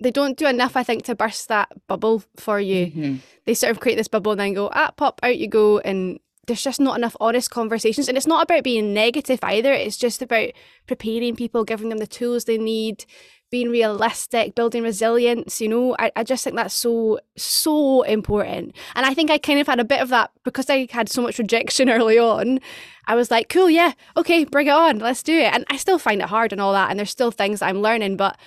they 0.00 0.10
don't 0.10 0.38
do 0.38 0.46
enough, 0.46 0.76
I 0.76 0.82
think, 0.82 1.04
to 1.04 1.14
burst 1.14 1.48
that 1.48 1.68
bubble 1.88 2.22
for 2.36 2.58
you. 2.60 2.86
Mm-hmm. 2.86 3.16
They 3.46 3.54
sort 3.54 3.70
of 3.72 3.80
create 3.80 3.96
this 3.96 4.08
bubble 4.08 4.32
and 4.32 4.40
then 4.40 4.54
go, 4.54 4.70
ah, 4.72 4.92
pop, 4.96 5.20
out 5.22 5.36
you 5.36 5.48
go. 5.48 5.78
And 5.80 6.20
there's 6.46 6.62
just 6.62 6.80
not 6.80 6.96
enough 6.96 7.16
honest 7.20 7.50
conversations. 7.50 8.08
And 8.08 8.16
it's 8.16 8.26
not 8.26 8.42
about 8.42 8.64
being 8.64 8.92
negative 8.92 9.40
either. 9.42 9.72
It's 9.72 9.96
just 9.96 10.22
about 10.22 10.50
preparing 10.86 11.36
people, 11.36 11.64
giving 11.64 11.88
them 11.88 11.98
the 11.98 12.06
tools 12.06 12.44
they 12.44 12.58
need, 12.58 13.04
being 13.50 13.70
realistic, 13.70 14.54
building 14.54 14.82
resilience. 14.82 15.60
You 15.60 15.68
know, 15.68 15.96
I, 15.98 16.12
I 16.16 16.24
just 16.24 16.44
think 16.44 16.56
that's 16.56 16.74
so, 16.74 17.20
so 17.36 18.02
important. 18.02 18.74
And 18.94 19.06
I 19.06 19.14
think 19.14 19.30
I 19.30 19.38
kind 19.38 19.60
of 19.60 19.66
had 19.66 19.80
a 19.80 19.84
bit 19.84 20.00
of 20.00 20.08
that 20.10 20.30
because 20.44 20.68
I 20.68 20.86
had 20.90 21.08
so 21.08 21.22
much 21.22 21.38
rejection 21.38 21.88
early 21.90 22.18
on. 22.18 22.60
I 23.06 23.14
was 23.14 23.30
like, 23.30 23.48
cool, 23.48 23.68
yeah, 23.68 23.92
okay, 24.16 24.44
bring 24.44 24.66
it 24.66 24.70
on, 24.70 24.98
let's 24.98 25.22
do 25.22 25.36
it. 25.36 25.52
And 25.52 25.64
I 25.68 25.76
still 25.76 25.98
find 25.98 26.22
it 26.22 26.28
hard 26.28 26.52
and 26.52 26.60
all 26.60 26.72
that. 26.72 26.90
And 26.90 26.98
there's 26.98 27.10
still 27.10 27.30
things 27.30 27.60
I'm 27.60 27.82
learning, 27.82 28.16
but 28.16 28.38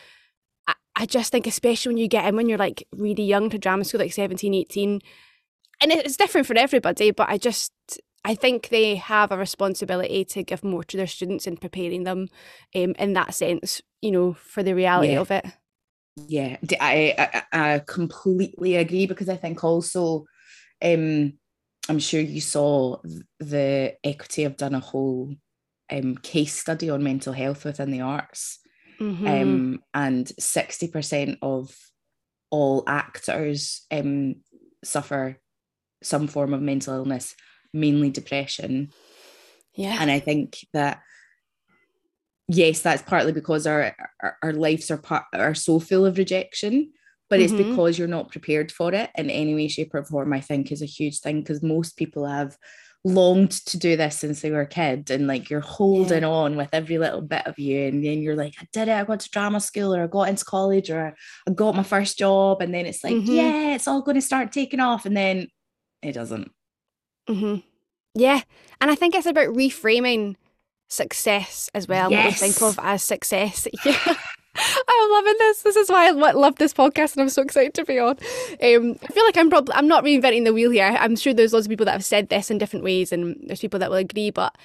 I 1.00 1.06
just 1.06 1.32
think, 1.32 1.46
especially 1.46 1.92
when 1.92 1.98
you 1.98 2.08
get 2.08 2.26
in 2.26 2.36
when 2.36 2.50
you're 2.50 2.58
like 2.58 2.88
really 2.92 3.24
young 3.24 3.52
to 3.52 3.60
drama 3.60 3.86
school, 3.86 4.00
like 4.00 4.14
17, 4.14 4.54
18, 4.56 5.00
and 5.82 5.92
it's 5.92 6.18
different 6.18 6.48
for 6.48 6.58
everybody, 6.58 7.12
but 7.12 7.30
I 7.30 7.38
just, 7.38 7.72
I 8.24 8.36
think 8.36 8.70
they 8.70 8.96
have 8.96 9.32
a 9.32 9.38
responsibility 9.38 10.26
to 10.26 10.44
give 10.44 10.64
more 10.64 10.84
to 10.86 10.98
their 10.98 11.08
students 11.08 11.48
in 11.48 11.58
preparing 11.58 12.04
them 12.04 12.28
um, 12.76 12.96
in 12.98 13.14
that 13.14 13.34
sense, 13.34 13.82
you 14.02 14.12
know, 14.12 14.34
for 14.34 14.64
the 14.64 14.74
reality 14.74 15.14
yeah. 15.14 15.20
of 15.20 15.32
it. 15.32 15.46
Yeah, 16.16 16.58
I, 16.80 17.44
I, 17.52 17.74
I 17.74 17.80
completely 17.80 18.76
agree 18.76 19.06
because 19.06 19.30
I 19.30 19.36
think 19.36 19.64
also, 19.64 20.26
um, 20.84 21.34
I'm 21.88 22.00
sure 22.00 22.20
you 22.20 22.42
saw 22.42 22.98
the 23.40 23.96
equity 24.04 24.44
have 24.44 24.58
done 24.58 24.74
a 24.74 24.80
whole 24.80 25.36
um, 25.92 26.18
case 26.18 26.60
study 26.60 26.90
on 26.90 27.04
mental 27.04 27.34
health 27.34 27.66
within 27.66 27.92
the 27.92 28.02
arts 28.02 28.60
Mm-hmm. 29.00 29.28
Um, 29.28 29.80
and 29.94 30.26
60% 30.26 31.38
of 31.42 31.76
all 32.50 32.84
actors 32.88 33.86
um, 33.92 34.38
suffer 34.84 35.40
some 36.08 36.28
form 36.28 36.54
of 36.54 36.62
mental 36.62 36.94
illness, 36.94 37.36
mainly 37.74 38.10
depression. 38.10 38.92
Yeah. 39.76 39.98
And 40.00 40.10
I 40.10 40.20
think 40.20 40.58
that 40.74 41.02
yes, 42.48 42.82
that's 42.82 43.02
partly 43.02 43.32
because 43.32 43.68
our 43.68 43.96
our, 44.22 44.38
our 44.42 44.54
lives 44.54 44.90
are 44.90 44.98
part, 44.98 45.26
are 45.34 45.56
so 45.56 45.80
full 45.80 46.06
of 46.06 46.18
rejection, 46.18 46.92
but 47.30 47.40
mm-hmm. 47.40 47.56
it's 47.56 47.68
because 47.68 48.00
you're 48.00 48.08
not 48.08 48.32
prepared 48.32 48.72
for 48.72 48.94
it 48.94 49.10
in 49.16 49.30
any 49.30 49.54
way, 49.54 49.68
shape, 49.68 49.94
or 49.94 50.04
form. 50.04 50.34
I 50.34 50.42
think 50.42 50.72
is 50.72 50.82
a 50.82 50.86
huge 50.86 51.20
thing 51.20 51.42
because 51.42 51.62
most 51.62 51.98
people 51.98 52.26
have 52.26 52.58
longed 53.04 53.52
to 53.52 53.78
do 53.78 53.96
this 53.96 54.18
since 54.18 54.42
they 54.42 54.52
were 54.52 54.62
a 54.62 54.68
kid 54.68 55.10
and 55.10 55.28
like 55.28 55.50
you're 55.50 55.62
holding 55.62 56.24
yeah. 56.24 56.30
on 56.30 56.58
with 56.58 56.68
every 56.74 56.98
little 56.98 57.22
bit 57.22 57.46
of 57.46 57.58
you 57.58 57.88
and 57.88 58.04
then 58.04 58.22
you're 58.22 58.36
like 58.36 58.56
I 58.60 58.68
did 58.74 58.90
it 58.90 58.94
I 58.94 59.04
got 59.06 59.22
to 59.22 59.30
drama 59.30 59.62
school 59.62 59.96
or 59.96 60.04
I 60.04 60.08
got 60.08 60.28
into 60.28 60.44
college 60.44 60.90
or 60.90 61.16
I 61.48 61.52
got 61.52 61.76
my 61.76 61.84
first 61.84 62.18
job 62.18 62.62
and 62.62 62.74
then 62.74 62.86
it's 62.86 63.04
like 63.04 63.14
mm-hmm. 63.14 63.32
yeah 63.32 63.76
it's 63.76 63.88
all 63.88 64.02
going 64.02 64.16
to 64.16 64.22
start 64.22 64.52
taking 64.52 64.80
off 64.82 65.06
and 65.06 65.16
then 65.16 65.48
it 66.02 66.14
doesn't 66.14 66.52
mm-hmm. 67.30 67.58
yeah 68.14 68.42
and 68.82 68.92
I 68.92 68.96
think 68.96 69.16
it's 69.16 69.26
about 69.26 69.48
reframing 69.48 70.36
success 70.90 71.70
as 71.74 71.88
well 71.88 72.10
yes. 72.12 72.24
what 72.24 72.48
we 72.48 72.52
think 72.52 72.62
of 72.62 72.80
as 72.84 73.04
success 73.04 73.68
yeah 73.86 74.16
I'm 74.58 75.12
loving 75.12 75.36
this. 75.40 75.62
This 75.62 75.76
is 75.76 75.90
why 75.90 76.08
I 76.08 76.12
love 76.12 76.56
this 76.56 76.74
podcast, 76.74 77.14
and 77.14 77.22
I'm 77.22 77.30
so 77.30 77.42
excited 77.42 77.74
to 77.76 77.86
be 77.86 78.00
on. 78.00 78.18
Um, 78.62 78.98
I 79.04 79.08
feel 79.14 79.26
like 79.26 79.38
I'm 79.38 79.50
probably 79.50 79.74
I'm 79.76 79.88
not 79.88 80.04
reinventing 80.04 80.46
the 80.46 80.54
wheel 80.54 80.72
here. 80.72 80.98
I'm 81.00 81.16
sure 81.16 81.34
there's 81.34 81.54
lots 81.54 81.66
of 81.66 81.70
people 81.70 81.86
that 81.86 81.92
have 81.92 82.06
said 82.06 82.30
this 82.30 82.50
in 82.50 82.58
different 82.58 82.84
ways, 82.84 83.12
and 83.12 83.38
there's 83.46 83.60
people 83.60 83.80
that 83.80 83.90
will 83.90 83.98
agree. 83.98 84.32
But 84.32 84.58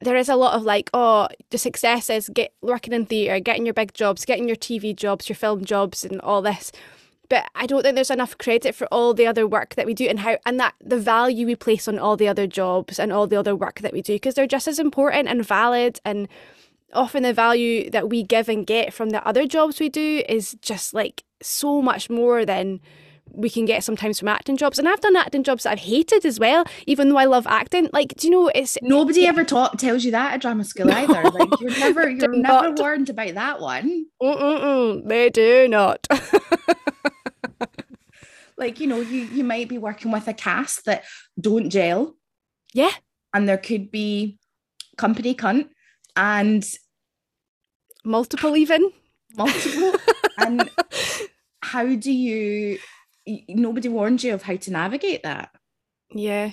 there 0.00 0.16
is 0.16 0.28
a 0.28 0.36
lot 0.36 0.54
of 0.54 0.62
like, 0.62 0.90
oh, 0.94 1.28
the 1.50 1.58
success 1.58 2.10
is 2.10 2.28
get 2.32 2.52
working 2.62 2.92
in 2.92 3.06
theatre, 3.06 3.40
getting 3.40 3.66
your 3.66 3.74
big 3.74 3.94
jobs, 3.94 4.24
getting 4.24 4.46
your 4.46 4.56
TV 4.56 4.94
jobs, 4.94 5.28
your 5.28 5.36
film 5.36 5.64
jobs, 5.64 6.04
and 6.04 6.20
all 6.20 6.42
this. 6.42 6.70
But 7.28 7.46
I 7.54 7.66
don't 7.66 7.82
think 7.82 7.94
there's 7.94 8.10
enough 8.10 8.36
credit 8.38 8.74
for 8.74 8.86
all 8.88 9.14
the 9.14 9.26
other 9.26 9.46
work 9.46 9.74
that 9.76 9.86
we 9.86 9.94
do 9.94 10.06
and 10.06 10.20
how 10.20 10.38
and 10.44 10.60
that 10.60 10.74
the 10.84 10.98
value 10.98 11.46
we 11.46 11.56
place 11.56 11.88
on 11.88 11.98
all 11.98 12.16
the 12.16 12.28
other 12.28 12.46
jobs 12.46 12.98
and 12.98 13.12
all 13.12 13.26
the 13.26 13.36
other 13.36 13.56
work 13.56 13.80
that 13.80 13.92
we 13.92 14.02
do 14.02 14.14
because 14.14 14.34
they're 14.34 14.46
just 14.46 14.68
as 14.68 14.78
important 14.78 15.28
and 15.28 15.44
valid 15.44 16.00
and 16.04 16.28
often 16.92 17.22
the 17.22 17.32
value 17.32 17.90
that 17.90 18.08
we 18.08 18.22
give 18.22 18.48
and 18.48 18.66
get 18.66 18.92
from 18.92 19.10
the 19.10 19.26
other 19.26 19.46
jobs 19.46 19.80
we 19.80 19.88
do 19.88 20.22
is 20.28 20.56
just 20.60 20.94
like 20.94 21.24
so 21.42 21.82
much 21.82 22.08
more 22.08 22.44
than 22.44 22.80
we 23.34 23.50
can 23.50 23.64
get 23.64 23.84
sometimes 23.84 24.18
from 24.18 24.28
acting 24.28 24.56
jobs. 24.56 24.78
And 24.78 24.88
I've 24.88 25.00
done 25.00 25.16
acting 25.16 25.42
jobs 25.42 25.64
that 25.64 25.72
I've 25.72 25.78
hated 25.80 26.24
as 26.24 26.38
well, 26.38 26.64
even 26.86 27.08
though 27.08 27.16
I 27.16 27.24
love 27.24 27.46
acting. 27.46 27.88
Like, 27.92 28.14
do 28.16 28.26
you 28.26 28.32
know 28.32 28.50
it's 28.54 28.78
nobody 28.82 29.22
yeah. 29.22 29.28
ever 29.28 29.44
taught 29.44 29.78
tells 29.78 30.04
you 30.04 30.10
that 30.12 30.34
at 30.34 30.40
drama 30.40 30.64
school 30.64 30.86
no, 30.86 30.96
either. 30.96 31.30
Like 31.30 31.60
you're 31.60 31.70
never 31.78 32.08
you're 32.08 32.28
never 32.28 32.70
not. 32.70 32.78
warned 32.78 33.10
about 33.10 33.34
that 33.34 33.60
one. 33.60 34.06
Mm-mm-mm, 34.22 35.08
they 35.08 35.30
do 35.30 35.68
not. 35.68 36.06
like, 38.56 38.80
you 38.80 38.86
know, 38.86 39.00
you 39.00 39.24
you 39.24 39.44
might 39.44 39.68
be 39.68 39.78
working 39.78 40.10
with 40.10 40.28
a 40.28 40.34
cast 40.34 40.84
that 40.86 41.04
don't 41.40 41.70
gel. 41.70 42.16
Yeah. 42.72 42.92
And 43.32 43.48
there 43.48 43.58
could 43.58 43.90
be 43.90 44.38
company 44.96 45.34
cunt 45.34 45.68
and 46.16 46.64
multiple 48.04 48.56
even 48.56 48.92
multiple 49.36 49.94
and 50.38 50.70
how 51.62 51.94
do 51.94 52.12
you 52.12 52.78
nobody 53.48 53.88
warned 53.88 54.22
you 54.22 54.34
of 54.34 54.42
how 54.42 54.56
to 54.56 54.70
navigate 54.70 55.22
that 55.22 55.50
yeah 56.10 56.52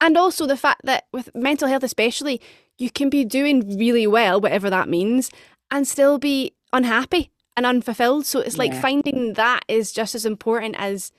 and 0.00 0.16
also 0.16 0.46
the 0.46 0.56
fact 0.56 0.80
that 0.84 1.04
with 1.12 1.34
mental 1.34 1.68
health 1.68 1.82
especially 1.82 2.40
you 2.78 2.90
can 2.90 3.08
be 3.08 3.24
doing 3.24 3.78
really 3.78 4.06
well 4.06 4.40
whatever 4.40 4.70
that 4.70 4.88
means 4.88 5.30
and 5.70 5.86
still 5.86 6.18
be 6.18 6.52
unhappy 6.72 7.30
and 7.56 7.66
unfulfilled 7.66 8.26
so 8.26 8.40
it's 8.40 8.58
like 8.58 8.72
yeah. 8.72 8.80
finding 8.80 9.32
that 9.34 9.64
is 9.68 9.92
just 9.92 10.14
as 10.14 10.24
important 10.24 10.74
as 10.78 11.12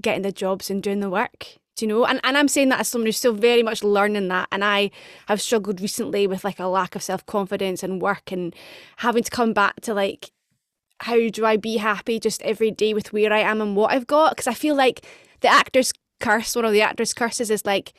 getting 0.00 0.22
the 0.22 0.32
jobs 0.32 0.70
and 0.70 0.82
doing 0.82 1.00
the 1.00 1.10
work 1.10 1.58
do 1.76 1.84
you 1.84 1.88
know? 1.88 2.06
And 2.06 2.20
and 2.24 2.36
I'm 2.36 2.48
saying 2.48 2.70
that 2.70 2.80
as 2.80 2.88
someone 2.88 3.06
who's 3.06 3.18
still 3.18 3.34
very 3.34 3.62
much 3.62 3.84
learning 3.84 4.28
that. 4.28 4.48
And 4.50 4.64
I 4.64 4.90
have 5.28 5.40
struggled 5.42 5.80
recently 5.80 6.26
with 6.26 6.42
like 6.42 6.58
a 6.58 6.66
lack 6.66 6.96
of 6.96 7.02
self 7.02 7.24
confidence 7.26 7.82
and 7.82 8.00
work 8.00 8.32
and 8.32 8.54
having 8.96 9.22
to 9.22 9.30
come 9.30 9.52
back 9.52 9.80
to 9.82 9.94
like 9.94 10.30
how 11.00 11.28
do 11.28 11.44
I 11.44 11.56
be 11.56 11.76
happy 11.76 12.18
just 12.18 12.42
every 12.42 12.70
day 12.70 12.94
with 12.94 13.12
where 13.12 13.32
I 13.32 13.40
am 13.40 13.60
and 13.60 13.76
what 13.76 13.92
I've 13.92 14.06
got? 14.06 14.32
Because 14.32 14.46
I 14.46 14.54
feel 14.54 14.74
like 14.74 15.04
the 15.40 15.48
actor's 15.48 15.92
curse, 16.20 16.56
one 16.56 16.64
of 16.64 16.72
the 16.72 16.82
actor's 16.82 17.14
curses 17.14 17.50
is 17.50 17.64
like 17.66 17.92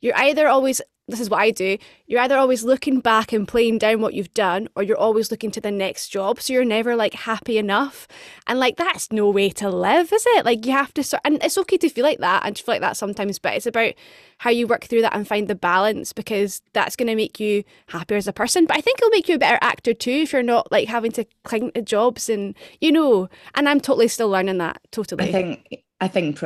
you're 0.00 0.16
either 0.16 0.46
always 0.46 0.80
this 1.08 1.20
is 1.20 1.30
what 1.30 1.40
I 1.40 1.50
do. 1.50 1.78
You're 2.06 2.20
either 2.20 2.36
always 2.36 2.64
looking 2.64 3.00
back 3.00 3.32
and 3.32 3.48
playing 3.48 3.78
down 3.78 4.00
what 4.00 4.14
you've 4.14 4.34
done, 4.34 4.68
or 4.76 4.82
you're 4.82 4.98
always 4.98 5.30
looking 5.30 5.50
to 5.52 5.60
the 5.60 5.70
next 5.70 6.08
job. 6.08 6.40
So 6.40 6.52
you're 6.52 6.64
never 6.64 6.94
like 6.94 7.14
happy 7.14 7.58
enough. 7.58 8.06
And 8.46 8.58
like 8.58 8.76
that's 8.76 9.10
no 9.10 9.30
way 9.30 9.50
to 9.50 9.70
live, 9.70 10.12
is 10.12 10.24
it? 10.26 10.44
Like 10.44 10.66
you 10.66 10.72
have 10.72 10.92
to 10.94 11.02
start, 11.02 11.22
and 11.24 11.42
it's 11.42 11.58
okay 11.58 11.78
to 11.78 11.88
feel 11.88 12.04
like 12.04 12.18
that 12.18 12.44
and 12.44 12.54
to 12.54 12.62
feel 12.62 12.74
like 12.74 12.82
that 12.82 12.96
sometimes, 12.96 13.38
but 13.38 13.54
it's 13.54 13.66
about 13.66 13.94
how 14.38 14.50
you 14.50 14.66
work 14.66 14.84
through 14.84 15.02
that 15.02 15.14
and 15.14 15.26
find 15.26 15.48
the 15.48 15.54
balance 15.54 16.12
because 16.12 16.62
that's 16.72 16.94
going 16.94 17.08
to 17.08 17.16
make 17.16 17.40
you 17.40 17.64
happier 17.88 18.16
as 18.16 18.28
a 18.28 18.32
person. 18.32 18.66
But 18.66 18.76
I 18.76 18.80
think 18.80 18.98
it'll 18.98 19.10
make 19.10 19.28
you 19.28 19.34
a 19.34 19.38
better 19.38 19.58
actor 19.60 19.94
too 19.94 20.10
if 20.10 20.32
you're 20.32 20.42
not 20.42 20.70
like 20.70 20.88
having 20.88 21.12
to 21.12 21.24
cling 21.44 21.72
to 21.72 21.82
jobs 21.82 22.28
and 22.28 22.54
you 22.80 22.92
know. 22.92 23.28
And 23.54 23.68
I'm 23.68 23.80
totally 23.80 24.08
still 24.08 24.28
learning 24.28 24.58
that. 24.58 24.80
Totally. 24.92 25.28
I 25.28 25.32
think. 25.32 25.84
I 26.00 26.06
think 26.06 26.40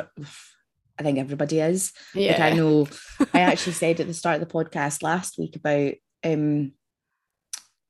I 0.99 1.03
think 1.03 1.19
everybody 1.19 1.61
is. 1.61 1.93
Yeah. 2.15 2.33
Like 2.33 2.41
I 2.41 2.51
know 2.57 2.89
I 3.33 3.41
actually 3.41 3.75
said 3.75 4.01
at 4.01 4.07
the 4.07 4.15
start 4.15 4.41
of 4.41 4.49
the 4.49 4.53
podcast 4.53 5.03
last 5.03 5.39
week 5.39 5.57
about 5.57 5.95
um 6.25 6.73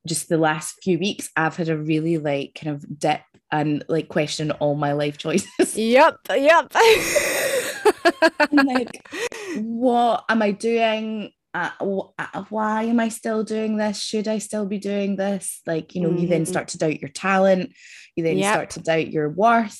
just 0.06 0.28
the 0.28 0.38
last 0.38 0.82
few 0.82 0.98
weeks 0.98 1.30
I've 1.36 1.56
had 1.56 1.68
a 1.68 1.76
really 1.76 2.18
like 2.18 2.58
kind 2.60 2.74
of 2.74 2.98
dip 2.98 3.22
and 3.50 3.84
like 3.88 4.08
question 4.08 4.50
all 4.52 4.74
my 4.74 4.92
life 4.92 5.18
choices. 5.18 5.76
Yep, 5.76 6.16
yep. 6.30 6.72
like 8.52 9.08
what 9.56 10.24
am 10.28 10.42
I 10.42 10.52
doing? 10.52 11.32
Uh, 11.54 11.70
uh, 12.18 12.44
why 12.48 12.84
am 12.84 12.98
I 12.98 13.10
still 13.10 13.44
doing 13.44 13.76
this? 13.76 14.00
Should 14.00 14.26
I 14.26 14.38
still 14.38 14.64
be 14.64 14.78
doing 14.78 15.16
this? 15.16 15.60
Like, 15.66 15.94
you 15.94 16.00
know, 16.00 16.08
mm-hmm. 16.08 16.18
you 16.18 16.28
then 16.28 16.42
mm-hmm. 16.42 16.50
start 16.50 16.68
to 16.68 16.78
doubt 16.78 17.00
your 17.00 17.10
talent, 17.10 17.72
you 18.16 18.24
then 18.24 18.38
yep. 18.38 18.54
start 18.54 18.70
to 18.70 18.80
doubt 18.80 19.12
your 19.12 19.28
worth. 19.28 19.78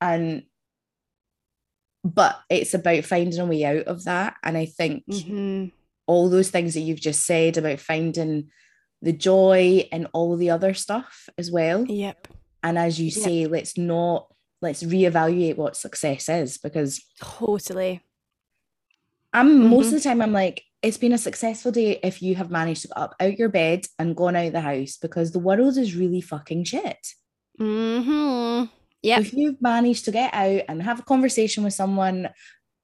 And 0.00 0.44
but 2.04 2.40
it's 2.48 2.74
about 2.74 3.04
finding 3.04 3.38
a 3.38 3.44
way 3.44 3.64
out 3.64 3.84
of 3.86 4.04
that 4.04 4.36
and 4.42 4.56
i 4.56 4.64
think 4.64 5.04
mm-hmm. 5.06 5.66
all 6.06 6.28
those 6.28 6.50
things 6.50 6.74
that 6.74 6.80
you've 6.80 7.00
just 7.00 7.24
said 7.24 7.56
about 7.56 7.80
finding 7.80 8.48
the 9.02 9.12
joy 9.12 9.86
and 9.92 10.06
all 10.12 10.36
the 10.36 10.50
other 10.50 10.74
stuff 10.74 11.28
as 11.38 11.50
well 11.50 11.84
yep 11.86 12.28
and 12.62 12.78
as 12.78 13.00
you 13.00 13.06
yep. 13.06 13.14
say 13.14 13.46
let's 13.46 13.76
not 13.76 14.26
let's 14.62 14.82
reevaluate 14.82 15.56
what 15.56 15.76
success 15.76 16.28
is 16.28 16.58
because 16.58 17.02
totally 17.20 18.00
i'm 19.32 19.48
mm-hmm. 19.48 19.68
most 19.68 19.86
of 19.86 19.92
the 19.92 20.00
time 20.00 20.20
i'm 20.20 20.32
like 20.32 20.62
it's 20.82 20.98
been 20.98 21.12
a 21.12 21.18
successful 21.18 21.70
day 21.70 21.98
if 22.02 22.22
you 22.22 22.34
have 22.34 22.50
managed 22.50 22.82
to 22.82 22.88
get 22.88 22.96
up 22.96 23.14
out 23.20 23.38
your 23.38 23.50
bed 23.50 23.84
and 23.98 24.16
gone 24.16 24.36
out 24.36 24.52
the 24.52 24.60
house 24.60 24.96
because 24.96 25.32
the 25.32 25.38
world 25.38 25.76
is 25.76 25.96
really 25.96 26.20
fucking 26.20 26.64
shit 26.64 27.14
mm-hmm 27.58 28.64
yeah. 29.02 29.20
If 29.20 29.32
you've 29.32 29.60
managed 29.60 30.04
to 30.06 30.12
get 30.12 30.32
out 30.34 30.62
and 30.68 30.82
have 30.82 31.00
a 31.00 31.04
conversation 31.04 31.64
with 31.64 31.74
someone, 31.74 32.28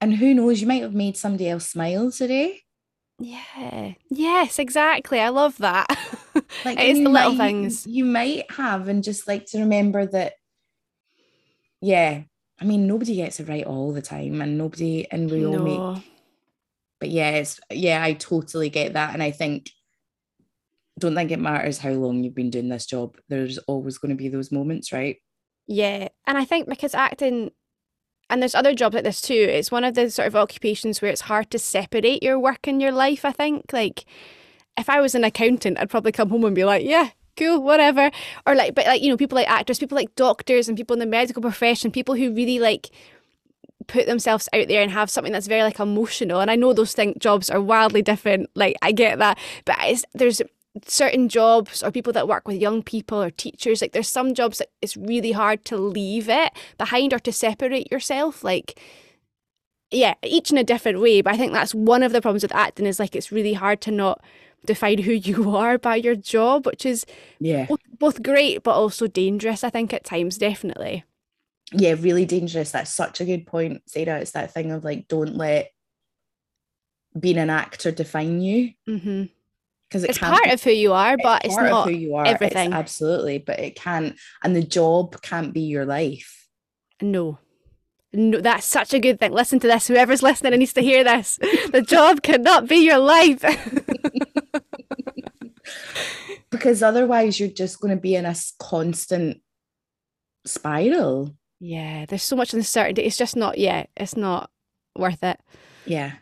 and 0.00 0.14
who 0.14 0.35
knows, 0.35 0.61
you 0.61 0.66
might 0.66 0.82
have 0.82 0.94
made 0.94 1.16
somebody 1.16 1.49
else 1.49 1.68
smile 1.70 2.11
today. 2.11 2.62
Yeah. 3.18 3.92
Yes, 4.11 4.58
exactly. 4.58 5.20
I 5.20 5.30
love 5.30 5.58
that. 5.58 5.87
Like 6.66 6.78
it's 6.78 6.99
the 6.99 7.08
little 7.08 7.32
might, 7.32 7.38
things. 7.38 7.87
You 7.87 8.04
might 8.04 8.50
have, 8.50 8.88
and 8.88 9.02
just 9.02 9.26
like 9.26 9.46
to 9.46 9.61
remember 9.61 10.04
that 10.04 10.35
yeah, 11.80 12.23
I 12.61 12.64
mean, 12.64 12.87
nobody 12.87 13.16
gets 13.16 13.40
it 13.40 13.49
right 13.49 13.64
all 13.64 13.92
the 13.92 14.02
time, 14.02 14.40
and 14.40 14.58
nobody, 14.58 15.06
and 15.11 15.30
we 15.30 15.46
all 15.46 15.58
No. 15.58 15.94
make. 15.94 16.04
But 17.00 17.11
yeah, 17.11 17.30
it's 17.30 17.61
yeah, 17.70 18.02
I 18.02 18.14
totally 18.14 18.68
get 18.70 18.94
that, 18.94 19.14
and 19.14 19.23
I 19.23 19.30
think. 19.30 19.70
Don't 20.99 21.14
think 21.14 21.30
it 21.30 21.38
matters 21.38 21.76
how 21.78 21.90
long 21.90 22.25
you've 22.25 22.35
been 22.35 22.49
doing 22.49 22.70
this 22.70 22.87
job. 22.87 23.18
There's 23.28 23.58
always 23.58 23.99
going 23.99 24.11
to 24.11 24.16
be 24.16 24.28
those 24.30 24.50
moments, 24.50 24.92
right? 24.92 25.16
Yeah, 25.66 26.08
and 26.26 26.38
I 26.38 26.44
think 26.44 26.68
because 26.68 26.94
acting, 26.94 27.50
and 28.30 28.40
there's 28.40 28.54
other 28.54 28.75
jobs 28.75 28.94
like 28.94 29.04
this 29.04 29.20
too. 29.20 29.35
It's 29.35 29.70
one 29.70 29.85
of 29.85 29.94
the 29.94 30.11
sort 30.11 30.28
of 30.28 30.37
occupations 30.37 31.02
where 31.02 31.11
it's 31.11 31.23
hard 31.23 31.50
to 31.50 31.58
separate 31.58 32.23
your 32.23 32.38
work 32.38 32.66
and 32.66 32.80
your 32.80 32.92
life. 32.92 33.25
I 33.25 33.32
think, 33.32 33.73
like, 33.73 34.04
if 34.78 34.88
I 34.88 35.00
was 35.00 35.14
an 35.14 35.25
accountant, 35.25 35.78
I'd 35.78 35.90
probably 35.90 36.12
come 36.12 36.30
home 36.30 36.44
and 36.44 36.54
be 36.54 36.64
like, 36.64 36.85
yeah. 36.85 37.11
Cool, 37.38 37.62
whatever. 37.62 38.11
Or 38.46 38.54
like, 38.54 38.75
but 38.75 38.87
like, 38.87 39.02
you 39.02 39.11
know, 39.11 39.16
people 39.18 39.37
like 39.37 39.50
actors, 39.50 39.78
people 39.78 39.96
like 39.96 40.16
doctors, 40.16 40.68
and 40.68 40.76
people 40.76 40.94
in 40.94 41.00
the 41.00 41.04
medical 41.04 41.42
profession, 41.42 41.90
people 41.90 42.14
who 42.14 42.32
really 42.32 42.58
like 42.58 42.88
put 43.88 44.06
themselves 44.06 44.49
out 44.54 44.68
there 44.68 44.80
and 44.80 44.90
have 44.90 45.11
something 45.11 45.35
that's 45.35 45.46
very 45.46 45.62
like 45.62 45.78
emotional. 45.78 46.40
And 46.40 46.50
I 46.50 46.56
know 46.56 46.73
those 46.73 46.94
thing 46.94 47.14
jobs 47.18 47.50
are 47.50 47.61
wildly 47.61 48.00
different. 48.00 48.49
Like, 48.54 48.76
I 48.80 48.90
get 48.90 49.18
that, 49.18 49.38
but 49.66 49.76
there's 50.14 50.40
certain 50.87 51.28
jobs 51.28 51.83
or 51.83 51.90
people 51.90 52.12
that 52.12 52.28
work 52.28 52.47
with 52.47 52.61
young 52.61 52.83
people 52.83 53.23
or 53.23 53.30
teachers 53.30 53.80
like 53.80 53.92
there's 53.92 54.09
some 54.09 54.35
jobs 54.35 54.59
that 54.59 54.68
it's 54.83 54.97
really 54.97 55.33
hard 55.33 55.64
to 55.64 55.76
leave 55.76 56.28
it 56.28 56.52
behind 56.78 57.12
or 57.12 57.18
to 57.18 57.33
separate 57.33 57.90
yourself 57.90 58.45
like 58.45 58.80
yeah 59.90 60.14
each 60.23 60.50
in 60.50 60.59
a 60.59 60.64
different 60.64 61.00
way 61.00 61.21
but 61.21 61.33
i 61.33 61.37
think 61.37 61.52
that's 61.52 61.75
one 61.75 62.02
of 62.02 62.12
the 62.12 62.21
problems 62.21 62.42
with 62.42 62.54
acting 62.54 62.87
is 62.87 62.99
like 62.99 63.16
it's 63.16 63.33
really 63.33 63.54
hard 63.54 63.80
to 63.80 63.90
not 63.90 64.23
define 64.64 64.99
who 64.99 65.12
you 65.12 65.56
are 65.56 65.78
by 65.78 65.97
your 65.97 66.16
job 66.16 66.66
which 66.66 66.85
is 66.85 67.06
Yeah. 67.40 67.66
both, 67.66 67.80
both 67.99 68.23
great 68.23 68.62
but 68.62 68.73
also 68.75 69.06
dangerous 69.06 69.64
i 69.64 69.71
think 69.71 69.95
at 69.95 70.04
times 70.04 70.38
definitely 70.38 71.04
yeah, 71.73 71.97
really 71.99 72.25
dangerous. 72.25 72.71
That's 72.71 72.95
such 72.95 73.21
a 73.21 73.25
good 73.25 73.45
point, 73.45 73.83
Sarah. 73.87 74.21
It's 74.21 74.30
that 74.30 74.54
thing 74.54 74.71
of 74.71 74.85
like, 74.85 75.09
don't 75.09 75.37
let 75.37 75.71
being 77.18 77.38
an 77.38 77.50
actor 77.50 77.90
define 77.90 78.40
you 78.40 78.71
hmm 78.87 79.25
because 79.88 80.05
it 80.05 80.11
it's 80.11 80.19
part 80.19 80.45
be- 80.45 80.50
of 80.50 80.62
who 80.62 80.71
you 80.71 80.93
are 80.93 81.16
but 81.23 81.45
it's, 81.45 81.55
part 81.55 81.71
not 81.71 81.88
who 81.88 81.95
you 81.95 82.14
are. 82.16 82.25
It's 82.25 82.35
everything. 82.35 82.73
absolutely, 82.73 83.38
but 83.38 83.59
it 83.61 83.76
can't. 83.76 84.16
and 84.43 84.55
the 84.57 84.62
job 84.62 85.21
can't 85.23 85.52
be 85.55 85.62
your 85.62 85.85
life. 85.85 86.49
No. 87.00 87.38
No, 88.12 88.40
that's 88.40 88.64
such 88.64 88.95
a 88.95 88.99
good 88.99 89.21
thing. 89.21 89.33
Listen 89.33 89.59
to 89.61 89.66
this. 89.66 89.88
Whoever's 89.88 90.23
listening 90.23 90.55
and 90.55 90.61
needs 90.61 90.73
to 90.75 90.81
hear 90.81 91.05
this. 91.05 91.38
The 91.73 91.83
job 91.83 92.23
cannot 92.23 92.66
be 92.69 92.76
your 92.76 92.99
life. 92.99 93.45
Because 96.50 96.83
otherwise, 96.83 97.38
you're 97.38 97.49
just 97.49 97.81
going 97.81 97.95
to 97.95 98.00
be 98.00 98.14
in 98.14 98.25
a 98.25 98.35
constant 98.59 99.43
spiral. 100.47 101.35
yeah, 101.59 102.07
there's 102.07 102.23
so 102.23 102.37
much 102.37 102.55
uncertainty. 102.55 103.02
It's 103.02 103.16
just 103.16 103.37
not, 103.37 103.59
yeah, 103.59 103.87
it's 103.97 104.16
not 104.16 104.50
worth 104.97 105.23
it. 105.25 105.38
Yeah. 105.85 106.12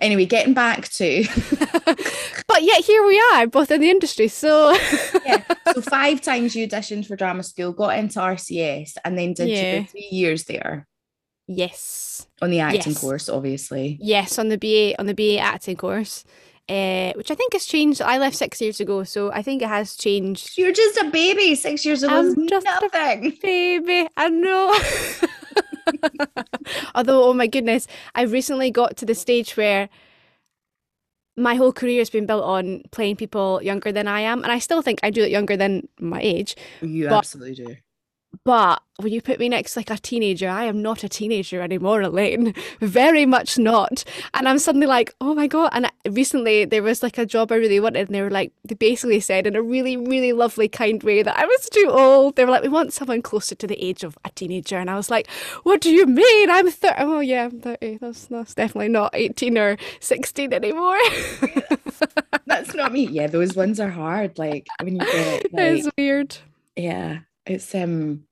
Anyway, 0.00 0.26
getting 0.26 0.54
back 0.54 0.88
to 0.88 1.24
but 2.48 2.62
yet 2.62 2.84
here 2.84 3.06
we 3.06 3.22
are, 3.34 3.46
both 3.46 3.70
in 3.70 3.80
the 3.80 3.90
industry. 3.90 4.28
So, 4.28 4.72
yeah, 5.26 5.42
so 5.72 5.80
five 5.80 6.20
times 6.20 6.54
you 6.54 6.66
auditioned 6.66 7.06
for 7.06 7.16
drama 7.16 7.42
school, 7.42 7.72
got 7.72 7.98
into 7.98 8.18
RCS, 8.18 8.92
and 9.04 9.18
then 9.18 9.34
did 9.34 9.48
Yeah. 9.48 9.84
three 9.84 10.08
years 10.10 10.44
there 10.44 10.86
yes. 11.46 12.26
on 12.40 12.50
the 12.50 12.60
acting 12.60 12.92
Yes. 12.92 13.00
course, 13.00 13.28
obviously. 13.28 13.98
Yes, 14.00 14.38
on 14.38 14.48
the 14.48 14.58
BA, 14.58 14.94
on 14.98 15.06
the 15.06 15.14
BA 15.14 15.38
acting 15.38 15.76
course. 15.76 16.24
Uh, 16.66 17.12
which 17.12 17.30
I 17.30 17.34
think 17.34 17.52
has 17.52 17.66
changed. 17.66 18.00
I 18.00 18.16
left 18.16 18.36
six 18.36 18.58
years 18.58 18.80
ago, 18.80 19.04
so 19.04 19.30
I 19.30 19.42
think 19.42 19.60
it 19.60 19.68
has 19.68 19.96
changed. 19.96 20.56
You're 20.56 20.72
just 20.72 20.96
a 20.96 21.10
baby. 21.10 21.54
Six 21.56 21.84
years 21.84 22.02
ago 22.02 22.20
I'm 22.20 22.48
just 22.48 22.66
a 22.66 23.30
baby. 23.42 24.08
I 24.16 24.28
know. 24.30 24.74
Although, 26.94 27.24
oh 27.24 27.34
my 27.34 27.46
goodness, 27.46 27.86
I've 28.14 28.32
recently 28.32 28.70
got 28.70 28.96
to 28.98 29.06
the 29.06 29.14
stage 29.14 29.56
where 29.56 29.88
my 31.36 31.54
whole 31.54 31.72
career 31.72 32.00
has 32.00 32.10
been 32.10 32.26
built 32.26 32.44
on 32.44 32.82
playing 32.92 33.16
people 33.16 33.60
younger 33.62 33.90
than 33.90 34.06
I 34.06 34.20
am, 34.20 34.42
and 34.42 34.52
I 34.52 34.58
still 34.58 34.82
think 34.82 35.00
I 35.02 35.10
do 35.10 35.22
it 35.22 35.30
younger 35.30 35.56
than 35.56 35.88
my 35.98 36.20
age. 36.20 36.56
You 36.80 37.08
absolutely 37.08 37.54
do. 37.54 37.76
But 38.44 38.82
when 38.96 39.12
you 39.12 39.20
put 39.20 39.38
me 39.38 39.48
next 39.48 39.72
to 39.72 39.80
like 39.80 39.90
a 39.90 39.98
teenager, 39.98 40.48
I 40.48 40.64
am 40.64 40.80
not 40.80 41.04
a 41.04 41.08
teenager 41.08 41.60
anymore, 41.60 42.00
Elaine. 42.02 42.54
Very 42.80 43.26
much 43.26 43.58
not. 43.58 44.04
And 44.34 44.48
I'm 44.48 44.58
suddenly 44.58 44.86
like, 44.86 45.14
oh 45.20 45.34
my 45.34 45.46
God. 45.46 45.70
And 45.72 45.90
recently 46.08 46.64
there 46.64 46.82
was 46.82 47.02
like 47.02 47.18
a 47.18 47.26
job 47.26 47.52
I 47.52 47.56
really 47.56 47.80
wanted, 47.80 48.08
and 48.08 48.14
they 48.14 48.22
were 48.22 48.30
like, 48.30 48.52
they 48.64 48.74
basically 48.74 49.20
said 49.20 49.46
in 49.46 49.56
a 49.56 49.62
really, 49.62 49.96
really 49.96 50.32
lovely, 50.32 50.68
kind 50.68 51.02
way 51.02 51.22
that 51.22 51.36
I 51.36 51.44
was 51.44 51.68
too 51.70 51.88
old. 51.90 52.36
They 52.36 52.44
were 52.44 52.50
like, 52.50 52.62
we 52.62 52.68
want 52.68 52.92
someone 52.92 53.22
closer 53.22 53.54
to 53.54 53.66
the 53.66 53.82
age 53.84 54.04
of 54.04 54.16
a 54.24 54.30
teenager. 54.30 54.78
And 54.78 54.90
I 54.90 54.96
was 54.96 55.10
like, 55.10 55.28
what 55.64 55.80
do 55.80 55.90
you 55.90 56.06
mean? 56.06 56.50
I'm 56.50 56.70
30. 56.70 56.94
Oh, 56.98 57.20
yeah, 57.20 57.44
I'm 57.44 57.60
30. 57.60 57.98
That's, 57.98 58.26
that's 58.26 58.54
definitely 58.54 58.88
not 58.88 59.10
18 59.14 59.58
or 59.58 59.76
16 60.00 60.52
anymore. 60.52 60.98
That's 62.46 62.74
not 62.74 62.92
me. 62.92 63.06
Yeah, 63.06 63.26
those 63.26 63.56
ones 63.56 63.80
are 63.80 63.90
hard. 63.90 64.38
Like 64.38 64.66
when 64.82 64.96
you 64.96 65.00
get 65.00 65.52
like, 65.52 65.78
it's 65.78 65.88
weird. 65.96 66.36
yeah, 66.76 67.20
it's 67.46 67.74
um 67.74 68.24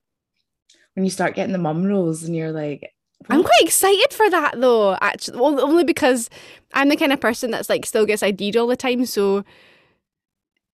when 0.94 1.04
you 1.04 1.10
start 1.10 1.34
getting 1.34 1.52
the 1.52 1.58
mum 1.58 1.84
roles 1.84 2.22
and 2.22 2.36
you're 2.36 2.52
like, 2.52 2.92
I'm 3.30 3.42
quite 3.42 3.62
excited 3.62 4.12
for 4.12 4.28
that 4.30 4.60
though, 4.60 4.96
actually. 5.00 5.38
Well, 5.38 5.60
only 5.60 5.84
because 5.84 6.28
I'm 6.74 6.88
the 6.88 6.96
kind 6.96 7.12
of 7.12 7.20
person 7.20 7.50
that's 7.50 7.68
like 7.68 7.86
still 7.86 8.06
gets 8.06 8.22
ID'd 8.22 8.56
all 8.56 8.66
the 8.66 8.76
time. 8.76 9.06
So 9.06 9.44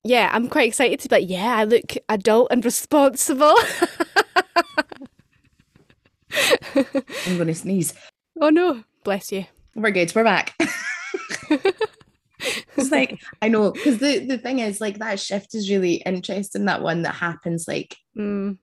yeah, 0.05 0.31
I'm 0.33 0.49
quite 0.49 0.69
excited 0.69 1.01
to 1.01 1.09
be 1.09 1.17
like, 1.17 1.29
yeah, 1.29 1.57
I 1.57 1.65
look 1.65 1.97
adult 2.09 2.49
and 2.51 2.65
responsible. 2.65 3.55
I'm 7.27 7.39
gonna 7.39 7.55
sneeze. 7.55 7.95
oh 8.41 8.51
no, 8.51 8.85
bless 9.05 9.33
you. 9.33 9.47
We're 9.75 9.91
good. 9.91 10.13
We're 10.15 10.25
back. 10.25 10.59
it's 12.77 12.91
like 12.91 13.21
I 13.43 13.49
know 13.49 13.73
because 13.73 13.99
the 13.99 14.21
the 14.21 14.39
thing 14.39 14.61
is 14.61 14.81
like 14.81 14.99
that 14.99 15.21
shift 15.21 15.55
is 15.55 15.71
really 15.71 15.97
interesting. 15.97 16.65
That 16.67 16.83
one 16.83 17.03
that 17.03 17.15
happens 17.15 17.67
like, 17.67 17.97
Mm, 18.17 18.59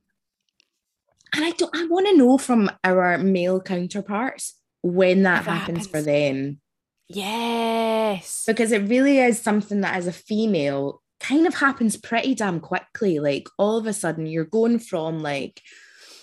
and 1.33 1.45
I 1.45 1.51
don't. 1.51 1.75
I 1.75 1.85
want 1.87 2.07
to 2.07 2.17
know 2.17 2.37
from 2.37 2.69
our 2.83 3.17
male 3.17 3.61
counterparts 3.61 4.55
when 4.81 5.23
that 5.23 5.41
it 5.41 5.49
happens, 5.49 5.87
for 5.87 6.01
them 6.01 6.59
yes. 7.07 8.43
because 8.45 8.71
it 8.71 8.87
really 8.87 9.19
is 9.19 9.39
something 9.41 9.81
that 9.81 9.95
as 9.95 10.07
a 10.07 10.11
female 10.13 11.01
kind 11.19 11.47
of 11.47 11.55
happens 11.55 11.97
pretty 11.97 12.35
damn 12.35 12.59
quickly. 12.59 13.19
Like 13.19 13.47
all 13.57 13.77
of 13.77 13.87
a 13.87 13.93
sudden 13.93 14.25
you're 14.27 14.45
going 14.45 14.79
from 14.79 15.19
like 15.19 15.61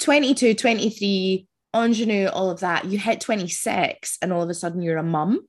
22, 0.00 0.54
23, 0.54 1.46
ingenue, 1.74 2.28
all 2.28 2.50
of 2.50 2.60
that. 2.60 2.84
You 2.86 2.98
hit 2.98 3.20
26 3.20 4.18
and 4.22 4.32
all 4.32 4.42
of 4.42 4.50
a 4.50 4.54
sudden 4.54 4.82
you're 4.82 4.98
a 4.98 5.02
mum. 5.02 5.40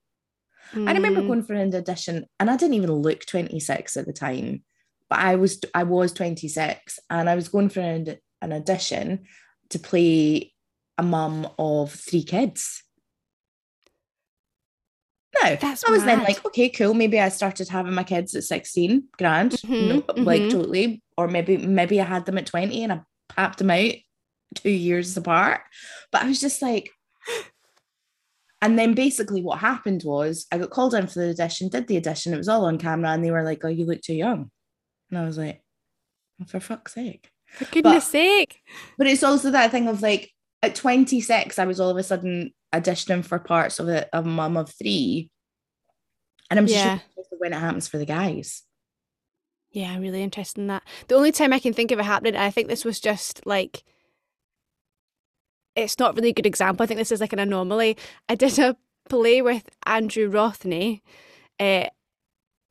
I 0.87 0.93
remember 0.93 1.21
Mm, 1.21 1.27
going 1.27 1.43
for 1.43 1.53
an 1.53 1.73
audition 1.75 2.25
and 2.39 2.49
I 2.49 2.57
didn't 2.57 2.75
even 2.75 2.91
look 2.91 3.25
26 3.25 3.97
at 3.97 4.05
the 4.05 4.13
time, 4.13 4.63
but 5.09 5.19
I 5.19 5.35
was 5.35 5.59
I 5.73 5.83
was 5.83 6.13
26 6.13 6.99
and 7.09 7.29
I 7.29 7.35
was 7.35 7.49
going 7.49 7.69
for 7.69 7.81
an, 7.81 8.17
an 8.41 8.53
audition 8.53 9.25
to 9.69 9.79
play 9.79 10.53
a 10.97 11.03
mum 11.03 11.47
of 11.57 11.91
three 11.91 12.23
kids. 12.23 12.83
No, 15.43 15.55
That's 15.55 15.83
I 15.87 15.91
was 15.91 16.03
then 16.05 16.19
like, 16.19 16.45
okay, 16.45 16.69
cool. 16.69 16.93
Maybe 16.93 17.19
I 17.19 17.29
started 17.29 17.67
having 17.67 17.93
my 17.93 18.03
kids 18.03 18.35
at 18.35 18.43
16, 18.43 19.05
grand, 19.17 19.51
Mhm, 19.51 19.87
no, 19.89 20.03
like 20.15 20.43
mhm. 20.43 20.49
totally. 20.51 21.03
Or 21.17 21.27
maybe 21.27 21.57
maybe 21.57 21.99
I 21.99 22.05
had 22.05 22.25
them 22.25 22.37
at 22.37 22.45
20 22.45 22.83
and 22.83 22.93
I 22.93 23.01
papped 23.29 23.57
them 23.57 23.71
out 23.71 23.93
two 24.55 24.69
years 24.69 25.17
apart. 25.17 25.61
But 26.11 26.21
I 26.23 26.27
was 26.27 26.39
just 26.39 26.61
like, 26.61 26.91
and 28.63 28.79
then 28.79 28.93
basically 28.93 29.41
what 29.41 29.59
happened 29.59 30.03
was 30.05 30.47
I 30.51 30.57
got 30.57 30.69
called 30.69 30.93
in 30.95 31.05
for 31.07 31.19
the 31.19 31.29
audition, 31.31 31.67
did 31.67 31.87
the 31.87 31.97
audition, 31.97 32.33
it 32.33 32.37
was 32.37 32.47
all 32.47 32.65
on 32.65 32.77
camera, 32.77 33.09
and 33.11 33.23
they 33.23 33.29
were 33.29 33.43
like, 33.43 33.63
Oh, 33.65 33.67
you 33.67 33.85
look 33.85 34.01
too 34.01 34.13
young. 34.15 34.49
And 35.11 35.19
I 35.19 35.25
was 35.25 35.37
like, 35.37 35.61
"Oh, 36.41 36.45
for 36.45 36.59
fuck's 36.61 36.93
sake. 36.93 37.29
For 37.47 37.65
goodness 37.65 38.05
sake. 38.07 38.61
But 38.97 39.07
it's 39.07 39.21
also 39.21 39.51
that 39.51 39.69
thing 39.71 39.87
of 39.87 40.01
like 40.01 40.31
at 40.63 40.75
26, 40.75 41.59
I 41.59 41.65
was 41.65 41.79
all 41.79 41.89
of 41.89 41.97
a 41.97 42.03
sudden 42.03 42.51
auditioning 42.73 43.25
for 43.25 43.37
parts 43.37 43.79
of 43.79 43.89
a, 43.89 44.07
a 44.13 44.23
mum 44.23 44.55
of 44.57 44.71
three. 44.73 45.29
And 46.49 46.57
I'm 46.57 46.65
just 46.65 46.77
Yeah. 46.83 46.93
interested 46.93 47.37
when 47.39 47.53
it 47.53 47.59
happens 47.59 47.87
for 47.89 47.97
the 47.97 48.05
guys. 48.05 48.63
Yeah, 49.71 49.91
I'm 49.91 50.01
really 50.01 50.23
interested 50.23 50.61
in 50.61 50.67
that. 50.67 50.83
The 51.09 51.15
only 51.15 51.31
time 51.31 51.51
I 51.51 51.59
can 51.59 51.73
think 51.73 51.91
of 51.91 51.99
it 51.99 52.05
happening, 52.05 52.35
I 52.37 52.49
think 52.49 52.69
this 52.69 52.85
was 52.85 52.99
just 52.99 53.45
like, 53.45 53.83
it's 55.75 55.99
not 55.99 56.15
really 56.15 56.29
a 56.29 56.33
good 56.33 56.45
example. 56.45 56.83
I 56.83 56.87
think 56.87 56.99
this 56.99 57.11
is 57.11 57.21
like 57.21 57.33
an 57.33 57.39
anomaly. 57.39 57.97
I 58.29 58.35
did 58.35 58.57
a 58.59 58.75
play 59.09 59.41
with 59.41 59.69
Andrew 59.85 60.29
Rothney, 60.31 61.01
uh, 61.59 61.85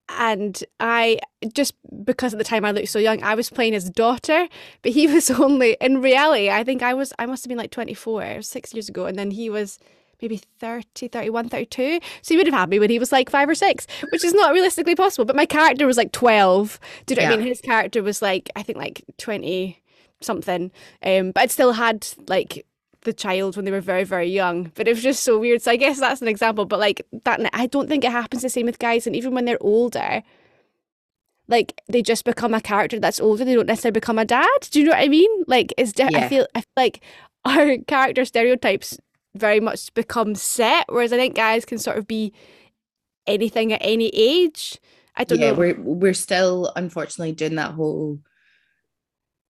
and 0.09 0.63
I 0.79 1.19
just 1.53 1.75
because 2.05 2.35
at 2.35 2.39
the 2.39 2.45
time 2.45 2.65
I 2.65 2.71
looked 2.71 2.89
so 2.89 2.99
young, 2.99 3.23
I 3.23 3.35
was 3.35 3.51
playing 3.51 3.73
his 3.73 3.91
daughter, 3.91 4.49
but 4.83 4.93
he 4.93 5.07
was 5.13 5.31
only 5.31 5.77
in 5.81 6.01
reality. 6.01 6.51
I 6.51 6.65
think 6.65 6.83
I 6.83 6.95
was 6.95 7.13
I 7.19 7.27
must 7.27 7.45
have 7.45 7.49
been 7.49 7.59
like 7.59 7.71
24, 7.71 8.23
it 8.23 8.37
was 8.39 8.49
six 8.49 8.75
years 8.75 8.89
ago, 8.89 9.07
and 9.07 9.19
then 9.19 9.31
he 9.31 9.51
was 9.51 9.79
maybe 10.21 10.41
30, 10.61 11.09
31, 11.09 11.49
32. 11.49 11.99
So 12.23 12.35
he 12.35 12.37
would 12.37 12.47
have 12.47 12.55
had 12.55 12.69
me 12.71 12.79
when 12.79 12.91
he 12.91 13.01
was 13.01 13.11
like 13.11 13.29
five 13.29 13.49
or 13.49 13.57
six, 13.57 13.89
which 14.13 14.25
is 14.25 14.33
not 14.33 14.53
realistically 14.53 14.95
possible. 14.95 15.25
But 15.25 15.35
my 15.35 15.47
character 15.47 15.85
was 15.85 15.97
like 15.97 16.13
12. 16.13 16.79
Do 17.07 17.15
you 17.15 17.21
know 17.21 17.27
what 17.27 17.35
I 17.35 17.37
mean? 17.39 17.47
His 17.47 17.61
character 17.61 18.05
was 18.05 18.23
like, 18.23 18.49
I 18.55 18.63
think 18.63 18.79
like 18.79 19.05
20 19.19 19.83
something. 20.21 20.71
Um, 21.03 21.33
but 21.33 21.43
I'd 21.43 21.51
still 21.51 21.73
had 21.73 22.07
like 22.29 22.65
the 23.03 23.13
child 23.13 23.57
when 23.57 23.65
they 23.65 23.71
were 23.71 23.81
very 23.81 24.05
very 24.05 24.29
young 24.29 24.71
but 24.75 24.87
it 24.89 24.93
was 24.93 25.03
just 25.03 25.23
so 25.23 25.39
weird. 25.39 25.63
So 25.63 25.71
i 25.71 25.77
guess 25.77 25.99
that's 26.01 26.23
an 26.23 26.29
example 26.29 26.65
but 26.65 26.79
like 26.79 27.03
that 27.25 27.41
i 27.53 27.67
don't 27.67 27.89
think 27.89 28.05
it 28.05 28.13
happens 28.13 28.43
the 28.43 28.49
same 28.49 28.67
with 28.67 28.79
guys 28.79 29.07
and 29.07 29.17
even 29.17 29.35
when 29.35 29.45
they're 29.45 29.63
older 29.63 30.23
like 31.49 31.81
they 31.89 32.03
just 32.03 32.25
become 32.25 32.55
a 32.55 32.61
character 32.61 32.99
that's 33.01 33.21
older 33.21 33.45
they 33.45 33.55
don't 33.55 33.67
necessarily 33.67 33.93
become 33.93 34.19
a 34.19 34.25
dad. 34.25 34.49
Do 34.71 34.81
you 34.81 34.87
know 34.87 34.93
what 34.93 35.05
i 35.05 35.09
mean? 35.09 35.45
Like 35.47 35.75
it's 35.77 35.93
de- 35.93 36.09
yeah. 36.11 36.25
i 36.25 36.29
feel 36.29 36.47
i 36.55 36.61
feel 36.61 36.73
like 36.77 37.03
our 37.45 37.77
character 37.89 38.25
stereotypes 38.25 38.99
very 39.35 39.61
much 39.61 39.93
become 39.95 40.35
set 40.35 40.85
whereas 40.89 41.13
i 41.13 41.17
think 41.17 41.35
guys 41.35 41.65
can 41.65 41.79
sort 41.79 41.99
of 41.99 42.07
be 42.07 42.33
anything 43.27 43.73
at 43.73 43.81
any 43.83 44.09
age. 44.09 44.79
I 45.17 45.25
don't 45.25 45.41
yeah, 45.41 45.51
know. 45.51 45.59
we're 45.59 45.81
we're 45.81 46.15
still 46.15 46.73
unfortunately 46.75 47.33
doing 47.33 47.57
that 47.57 47.73
whole 47.73 48.19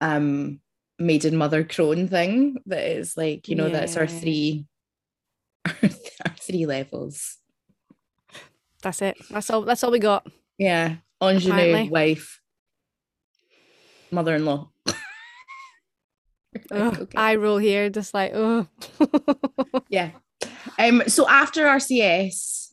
um 0.01 0.61
maiden 0.99 1.37
mother 1.37 1.63
crone 1.65 2.09
thing 2.09 2.59
that 2.67 2.85
is 2.85 3.17
like 3.17 3.49
you 3.49 3.55
know 3.55 3.67
yeah. 3.67 3.73
that's 3.73 3.97
our 3.97 4.07
three 4.07 4.67
our 5.67 6.35
three 6.41 6.67
levels. 6.67 7.37
That's 8.83 9.03
it. 9.03 9.17
That's 9.31 9.51
all 9.51 9.63
that's 9.63 9.83
all 9.85 9.91
we 9.91 9.99
got. 9.99 10.27
Yeah. 10.57 10.97
Ingenue 11.21 11.53
Apparently. 11.53 11.89
wife 11.91 12.41
mother-in-law. 14.11 14.71
Okay. 16.73 17.07
I 17.15 17.37
roll 17.37 17.59
here 17.59 17.91
just 17.91 18.15
like 18.15 18.33
oh 18.35 18.67
yeah. 19.89 20.11
Um 20.79 21.03
so 21.07 21.29
after 21.29 21.65
rcs 21.65 22.69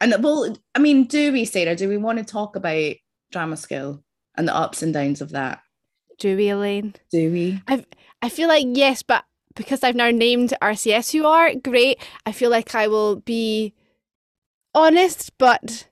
and 0.00 0.14
well 0.22 0.56
i 0.74 0.78
mean 0.78 1.04
do 1.04 1.32
we 1.32 1.44
sarah 1.44 1.76
do 1.76 1.88
we 1.88 1.96
want 1.96 2.18
to 2.18 2.24
talk 2.24 2.56
about 2.56 2.94
drama 3.30 3.56
school 3.56 4.02
and 4.36 4.48
the 4.48 4.54
ups 4.54 4.82
and 4.82 4.94
downs 4.94 5.20
of 5.20 5.30
that 5.30 5.60
do 6.18 6.36
we, 6.36 6.48
Elaine? 6.48 6.94
Do 7.10 7.30
we? 7.30 7.62
I 7.68 7.84
I 8.22 8.28
feel 8.28 8.48
like 8.48 8.66
yes, 8.68 9.02
but 9.02 9.24
because 9.54 9.82
I've 9.82 9.94
now 9.94 10.10
named 10.10 10.54
RCS 10.62 11.12
who 11.12 11.26
are 11.26 11.54
great, 11.54 11.98
I 12.26 12.32
feel 12.32 12.50
like 12.50 12.74
I 12.74 12.88
will 12.88 13.16
be 13.16 13.74
honest, 14.74 15.32
but 15.38 15.88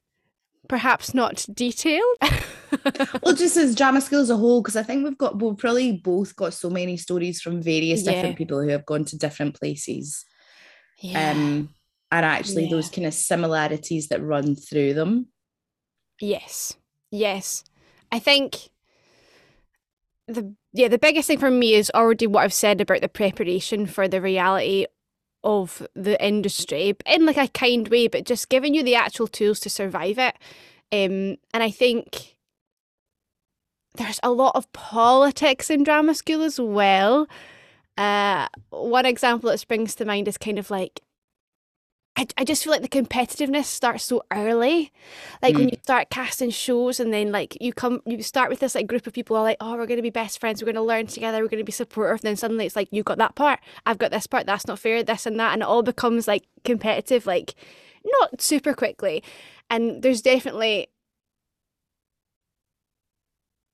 perhaps 0.68 1.14
not 1.14 1.46
detailed. 1.52 2.16
well, 3.22 3.34
just 3.34 3.56
as 3.56 3.74
drama 3.74 4.00
school 4.00 4.20
as 4.20 4.30
a 4.30 4.36
whole, 4.36 4.62
because 4.62 4.76
I 4.76 4.82
think 4.82 5.04
we've 5.04 5.18
got 5.18 5.40
we've 5.40 5.56
probably 5.56 5.92
both 5.92 6.34
got 6.36 6.54
so 6.54 6.70
many 6.70 6.96
stories 6.96 7.40
from 7.40 7.62
various 7.62 8.04
yeah. 8.04 8.12
different 8.12 8.36
people 8.36 8.60
who 8.60 8.68
have 8.68 8.86
gone 8.86 9.04
to 9.06 9.18
different 9.18 9.58
places. 9.58 10.24
Yeah. 11.00 11.32
Um, 11.32 11.70
and 12.12 12.24
actually 12.24 12.64
yeah. 12.64 12.70
those 12.70 12.88
kind 12.88 13.06
of 13.06 13.14
similarities 13.14 14.08
that 14.08 14.22
run 14.22 14.54
through 14.54 14.94
them. 14.94 15.26
Yes. 16.20 16.76
Yes. 17.10 17.64
I 18.12 18.18
think 18.18 18.70
the 20.28 20.54
yeah 20.72 20.88
the 20.88 20.98
biggest 20.98 21.28
thing 21.28 21.38
for 21.38 21.50
me 21.50 21.74
is 21.74 21.90
already 21.94 22.26
what 22.26 22.42
I've 22.44 22.52
said 22.52 22.80
about 22.80 23.00
the 23.00 23.08
preparation 23.08 23.86
for 23.86 24.08
the 24.08 24.20
reality 24.20 24.86
of 25.44 25.86
the 25.94 26.22
industry 26.24 26.94
in 27.06 27.24
like 27.24 27.36
a 27.36 27.48
kind 27.48 27.86
way, 27.88 28.08
but 28.08 28.26
just 28.26 28.48
giving 28.48 28.74
you 28.74 28.82
the 28.82 28.96
actual 28.96 29.28
tools 29.28 29.60
to 29.60 29.70
survive 29.70 30.18
it. 30.18 30.34
Um, 30.92 31.36
and 31.54 31.62
I 31.62 31.70
think 31.70 32.36
there's 33.94 34.20
a 34.22 34.30
lot 34.30 34.56
of 34.56 34.70
politics 34.72 35.70
in 35.70 35.84
drama 35.84 36.14
school 36.14 36.42
as 36.42 36.60
well. 36.60 37.28
Uh, 37.96 38.48
one 38.70 39.06
example 39.06 39.50
that 39.50 39.58
springs 39.58 39.94
to 39.94 40.04
mind 40.04 40.28
is 40.28 40.36
kind 40.36 40.58
of 40.58 40.70
like 40.70 41.00
I, 42.16 42.26
I 42.38 42.44
just 42.44 42.64
feel 42.64 42.72
like 42.72 42.82
the 42.82 42.88
competitiveness 42.88 43.64
starts 43.64 44.04
so 44.04 44.22
early. 44.32 44.90
Like 45.42 45.54
mm. 45.54 45.58
when 45.58 45.68
you 45.68 45.76
start 45.82 46.08
casting 46.08 46.50
shows 46.50 46.98
and 46.98 47.12
then 47.12 47.30
like 47.30 47.58
you 47.60 47.72
come 47.74 48.00
you 48.06 48.22
start 48.22 48.48
with 48.48 48.60
this 48.60 48.74
like 48.74 48.86
group 48.86 49.06
of 49.06 49.12
people 49.12 49.36
all 49.36 49.42
like, 49.42 49.58
oh, 49.60 49.76
we're 49.76 49.86
gonna 49.86 50.02
be 50.02 50.10
best 50.10 50.40
friends, 50.40 50.62
we're 50.62 50.72
gonna 50.72 50.84
learn 50.84 51.06
together, 51.06 51.42
we're 51.42 51.48
gonna 51.48 51.64
be 51.64 51.72
supportive, 51.72 52.20
and 52.20 52.28
then 52.28 52.36
suddenly 52.36 52.64
it's 52.64 52.76
like 52.76 52.88
you've 52.90 53.04
got 53.04 53.18
that 53.18 53.34
part, 53.34 53.60
I've 53.84 53.98
got 53.98 54.10
this 54.10 54.26
part, 54.26 54.46
that's 54.46 54.66
not 54.66 54.78
fair, 54.78 55.02
this 55.02 55.26
and 55.26 55.38
that, 55.38 55.52
and 55.52 55.62
it 55.62 55.68
all 55.68 55.82
becomes 55.82 56.26
like 56.26 56.44
competitive, 56.64 57.26
like 57.26 57.54
not 58.04 58.40
super 58.40 58.72
quickly. 58.72 59.22
And 59.68 60.02
there's 60.02 60.22
definitely 60.22 60.88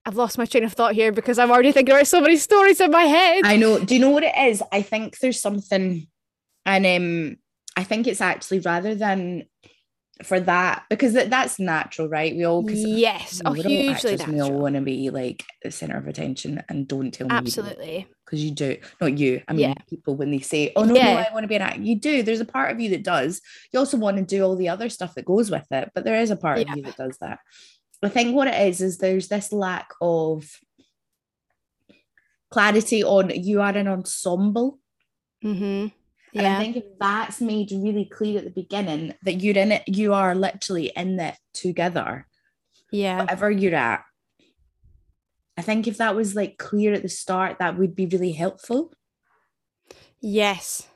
I've 0.05 0.17
lost 0.17 0.37
my 0.37 0.47
train 0.47 0.65
of 0.65 0.73
thought 0.73 0.95
here 0.95 1.13
because 1.13 1.39
I'm 1.39 1.53
already 1.53 1.71
thinking 1.71 1.95
about 1.95 2.09
so 2.09 2.21
many 2.21 2.37
stories 2.37 2.81
in 2.81 2.91
my 2.91 3.05
head. 3.05 3.43
I 3.45 3.57
know. 3.57 3.79
Do 3.79 3.95
you 3.95 4.01
know 4.01 4.11
what 4.11 4.25
it 4.25 4.35
is? 4.37 4.61
I 4.73 4.83
think 4.83 5.19
there's 5.21 5.41
something 5.41 6.09
and 6.67 6.87
um 6.87 7.37
I 7.77 7.85
think 7.85 8.07
it's 8.07 8.21
actually 8.21 8.61
rather 8.61 8.95
than 8.95 9.45
for 10.23 10.39
that 10.41 10.85
because 10.89 11.15
that's 11.15 11.59
natural, 11.59 12.09
right? 12.09 12.35
We 12.35 12.45
all 12.45 12.69
yes, 12.71 13.41
oh, 13.45 13.53
hugely 13.53 13.89
actors, 13.89 14.27
We 14.27 14.41
all 14.41 14.53
want 14.53 14.75
to 14.77 14.81
be 14.81 15.11
like 15.11 15.45
the 15.63 15.71
center 15.71 15.97
of 15.97 16.07
attention, 16.07 16.63
and 16.69 16.87
don't 16.87 17.11
tell 17.13 17.29
me 17.29 17.35
absolutely 17.35 18.07
because 18.25 18.45
you 18.45 18.51
do. 18.51 18.77
Not 19.01 19.19
you. 19.19 19.43
I 19.49 19.53
mean, 19.53 19.61
yeah. 19.61 19.75
people 19.89 20.15
when 20.15 20.31
they 20.31 20.41
say, 20.41 20.73
"Oh 20.77 20.85
no, 20.85 20.95
yeah. 20.95 21.15
no, 21.15 21.21
I 21.21 21.33
want 21.33 21.45
to 21.45 21.49
be 21.49 21.57
an 21.57 21.63
actor," 21.63 21.81
you 21.81 21.97
do. 21.97 22.23
There's 22.23 22.41
a 22.41 22.45
part 22.45 22.71
of 22.71 22.81
you 22.81 22.91
that 22.91 23.03
does. 23.03 23.41
You 23.73 23.79
also 23.79 23.97
want 23.97 24.19
to 24.19 24.23
do 24.23 24.45
all 24.45 24.57
the 24.57 24.69
other 24.69 24.89
stuff 24.89 25.15
that 25.15 25.25
goes 25.25 25.51
with 25.51 25.67
it, 25.71 25.91
but 25.95 26.05
there 26.05 26.21
is 26.21 26.31
a 26.31 26.37
part 26.37 26.59
yeah. 26.59 26.71
of 26.71 26.77
you 26.77 26.83
that 26.85 26.97
does 26.97 27.17
that. 27.21 27.39
I 28.03 28.09
think 28.09 28.35
what 28.35 28.49
it 28.49 28.69
is 28.69 28.81
is 28.81 28.99
there's 28.99 29.29
this 29.29 29.53
lack 29.53 29.91
of 30.01 30.45
clarity 32.51 33.05
on 33.05 33.31
you 33.31 33.61
are 33.61 33.77
an 33.77 33.89
ensemble. 33.89 34.79
Mm-hmm. 35.45 35.89
And 36.35 36.47
I 36.47 36.59
think 36.59 36.77
if 36.77 36.85
that's 36.99 37.41
made 37.41 37.71
really 37.73 38.07
clear 38.07 38.39
at 38.39 38.45
the 38.45 38.51
beginning 38.51 39.15
that 39.23 39.43
you're 39.43 39.57
in 39.57 39.73
it, 39.73 39.83
you 39.87 40.15
are 40.15 40.35
literally 40.35 40.91
in 40.97 41.21
it 41.21 41.37
together. 41.53 42.27
Yeah. 42.91 43.21
Whatever 43.21 43.51
you're 43.51 43.75
at. 43.75 44.05
I 45.57 45.63
think 45.63 45.87
if 45.87 45.99
that 45.99 46.17
was 46.17 46.35
like 46.35 46.57
clear 46.57 46.95
at 46.95 47.03
the 47.03 47.09
start, 47.09 47.59
that 47.59 47.77
would 47.79 47.95
be 47.95 48.07
really 48.07 48.33
helpful. 48.33 48.93
Yes. 50.21 50.89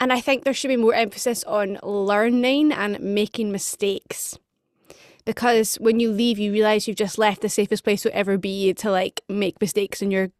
And 0.00 0.12
I 0.12 0.20
think 0.20 0.42
there 0.42 0.54
should 0.54 0.68
be 0.68 0.76
more 0.76 0.94
emphasis 0.94 1.44
on 1.44 1.78
learning 1.82 2.72
and 2.72 2.98
making 2.98 3.52
mistakes. 3.52 4.38
Because 5.24 5.76
when 5.76 6.00
you 6.00 6.10
leave, 6.10 6.38
you 6.38 6.50
realize 6.50 6.88
you've 6.88 6.96
just 6.96 7.18
left 7.18 7.42
the 7.42 7.48
safest 7.48 7.84
place 7.84 8.02
to 8.02 8.16
ever 8.16 8.38
be 8.38 8.72
to 8.74 8.90
like 8.90 9.20
make 9.28 9.60
mistakes 9.60 10.02
in 10.02 10.10
your 10.10 10.30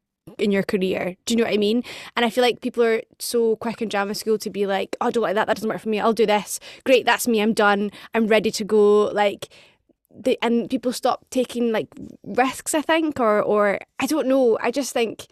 in 0.41 0.51
your 0.51 0.63
career. 0.63 1.17
Do 1.25 1.35
you 1.35 1.39
know 1.39 1.45
what 1.45 1.55
I 1.55 1.59
mean? 1.59 1.83
And 2.17 2.25
I 2.25 2.31
feel 2.31 2.43
like 2.43 2.61
people 2.61 2.83
are 2.83 3.03
so 3.19 3.57
quick 3.57 3.83
in 3.83 3.89
drama 3.89 4.15
school 4.15 4.39
to 4.39 4.51
be 4.51 4.67
like, 4.67 4.97
oh, 5.01 5.07
I 5.07 5.11
don't 5.11 5.23
like 5.23 5.35
that. 5.35 5.47
That 5.47 5.57
doesn't 5.57 5.69
work 5.69 5.81
for 5.81 5.89
me. 5.89 6.01
I'll 6.01 6.13
do 6.13 6.27
this. 6.27 6.61
Great. 6.85 7.07
That's 7.07 7.29
me. 7.29 7.41
I'm 7.41 7.53
done. 7.53 7.91
I'm 8.15 8.27
ready 8.27 8.51
to 8.51 8.65
go. 8.65 9.05
Like, 9.07 9.49
they, 10.13 10.37
and 10.43 10.69
people 10.69 10.93
stop 10.93 11.25
taking 11.31 11.73
like 11.73 11.89
risks, 12.25 12.75
I 12.75 12.83
think, 12.83 13.21
or, 13.21 13.41
or 13.41 13.79
I 13.99 14.07
don't 14.07 14.27
know. 14.27 14.59
I 14.61 14.71
just 14.71 14.93
think 14.93 15.27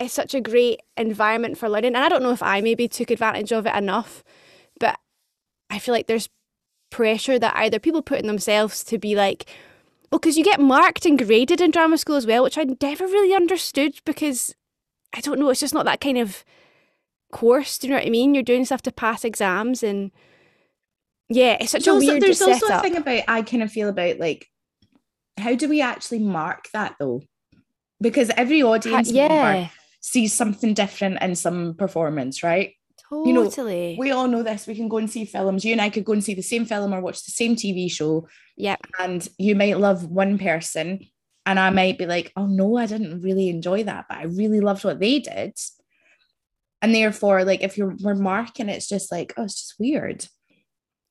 it's 0.00 0.14
such 0.14 0.34
a 0.34 0.40
great 0.40 0.80
environment 0.96 1.58
for 1.58 1.68
learning. 1.68 1.94
And 1.94 2.04
I 2.04 2.08
don't 2.08 2.22
know 2.22 2.32
if 2.32 2.42
I 2.42 2.60
maybe 2.60 2.88
took 2.88 3.10
advantage 3.10 3.52
of 3.52 3.66
it 3.66 3.76
enough, 3.76 4.24
but 4.80 4.98
I 5.70 5.78
feel 5.78 5.94
like 5.94 6.06
there's 6.06 6.28
pressure 6.90 7.38
that 7.38 7.56
either 7.56 7.78
people 7.78 8.02
put 8.02 8.20
in 8.20 8.26
themselves 8.26 8.84
to 8.84 8.98
be 8.98 9.14
like, 9.14 9.46
well, 10.12 10.18
because 10.18 10.36
you 10.36 10.44
get 10.44 10.60
marked 10.60 11.06
and 11.06 11.18
graded 11.18 11.62
in 11.62 11.70
drama 11.70 11.96
school 11.96 12.16
as 12.16 12.26
well, 12.26 12.42
which 12.42 12.58
I 12.58 12.66
never 12.82 13.06
really 13.06 13.34
understood 13.34 13.94
because 14.04 14.54
I 15.14 15.22
don't 15.22 15.38
know, 15.38 15.48
it's 15.48 15.60
just 15.60 15.72
not 15.72 15.86
that 15.86 16.02
kind 16.02 16.18
of 16.18 16.44
course. 17.32 17.78
Do 17.78 17.86
you 17.86 17.92
know 17.92 17.98
what 17.98 18.06
I 18.06 18.10
mean? 18.10 18.34
You're 18.34 18.42
doing 18.42 18.66
stuff 18.66 18.82
to 18.82 18.92
pass 18.92 19.24
exams 19.24 19.82
and 19.82 20.10
yeah, 21.30 21.56
it's 21.58 21.72
such 21.72 21.86
there's 21.86 21.96
a 21.96 22.06
weird 22.06 22.22
There's 22.22 22.40
setup. 22.40 22.62
also 22.62 22.74
a 22.74 22.80
thing 22.82 22.96
about 22.96 23.22
I 23.26 23.40
kind 23.40 23.62
of 23.62 23.72
feel 23.72 23.88
about 23.88 24.18
like 24.18 24.46
how 25.38 25.54
do 25.54 25.66
we 25.66 25.80
actually 25.80 26.18
mark 26.18 26.68
that 26.74 26.96
though? 27.00 27.22
Because 27.98 28.30
every 28.36 28.62
audience 28.62 29.10
yeah. 29.10 29.68
sees 30.02 30.34
something 30.34 30.74
different 30.74 31.22
in 31.22 31.34
some 31.36 31.72
performance, 31.72 32.42
right? 32.42 32.74
Totally. 33.12 33.90
You 33.90 33.96
know, 33.96 34.00
we 34.00 34.10
all 34.10 34.26
know 34.26 34.42
this. 34.42 34.66
We 34.66 34.74
can 34.74 34.88
go 34.88 34.96
and 34.96 35.10
see 35.10 35.26
films. 35.26 35.66
You 35.66 35.72
and 35.72 35.82
I 35.82 35.90
could 35.90 36.04
go 36.04 36.14
and 36.14 36.24
see 36.24 36.32
the 36.32 36.42
same 36.42 36.64
film 36.64 36.94
or 36.94 37.00
watch 37.02 37.22
the 37.24 37.30
same 37.30 37.56
TV 37.56 37.90
show. 37.90 38.26
Yeah. 38.56 38.76
And 38.98 39.26
you 39.36 39.54
might 39.54 39.78
love 39.78 40.06
one 40.06 40.38
person, 40.38 41.00
and 41.44 41.60
I 41.60 41.68
might 41.68 41.98
be 41.98 42.06
like, 42.06 42.32
oh 42.36 42.46
no, 42.46 42.78
I 42.78 42.86
didn't 42.86 43.20
really 43.20 43.50
enjoy 43.50 43.84
that, 43.84 44.06
but 44.08 44.16
I 44.16 44.22
really 44.24 44.60
loved 44.60 44.84
what 44.84 44.98
they 44.98 45.18
did. 45.18 45.58
And 46.80 46.94
therefore, 46.94 47.44
like 47.44 47.62
if 47.62 47.76
you're 47.76 47.94
we're 48.02 48.46
it's 48.58 48.88
just 48.88 49.12
like, 49.12 49.34
oh, 49.36 49.44
it's 49.44 49.60
just 49.60 49.74
weird. 49.78 50.26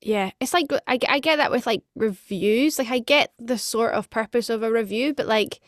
Yeah, 0.01 0.31
it's 0.39 0.55
like 0.55 0.71
I, 0.87 0.97
I 1.07 1.19
get 1.19 1.35
that 1.35 1.51
with 1.51 1.67
like 1.67 1.83
reviews. 1.95 2.79
Like 2.79 2.89
I 2.89 2.97
get 2.97 3.31
the 3.37 3.59
sort 3.59 3.93
of 3.93 4.09
purpose 4.09 4.49
of 4.49 4.63
a 4.63 4.71
review, 4.71 5.13
but 5.13 5.27
like 5.27 5.59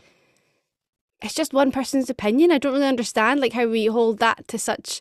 it's 1.22 1.36
just 1.36 1.54
one 1.54 1.72
person's 1.72 2.10
opinion. 2.10 2.52
I 2.52 2.58
don't 2.58 2.74
really 2.74 2.88
understand 2.88 3.40
like 3.40 3.54
how 3.54 3.68
we 3.68 3.86
hold 3.86 4.18
that 4.18 4.48
to 4.48 4.58
such 4.58 5.00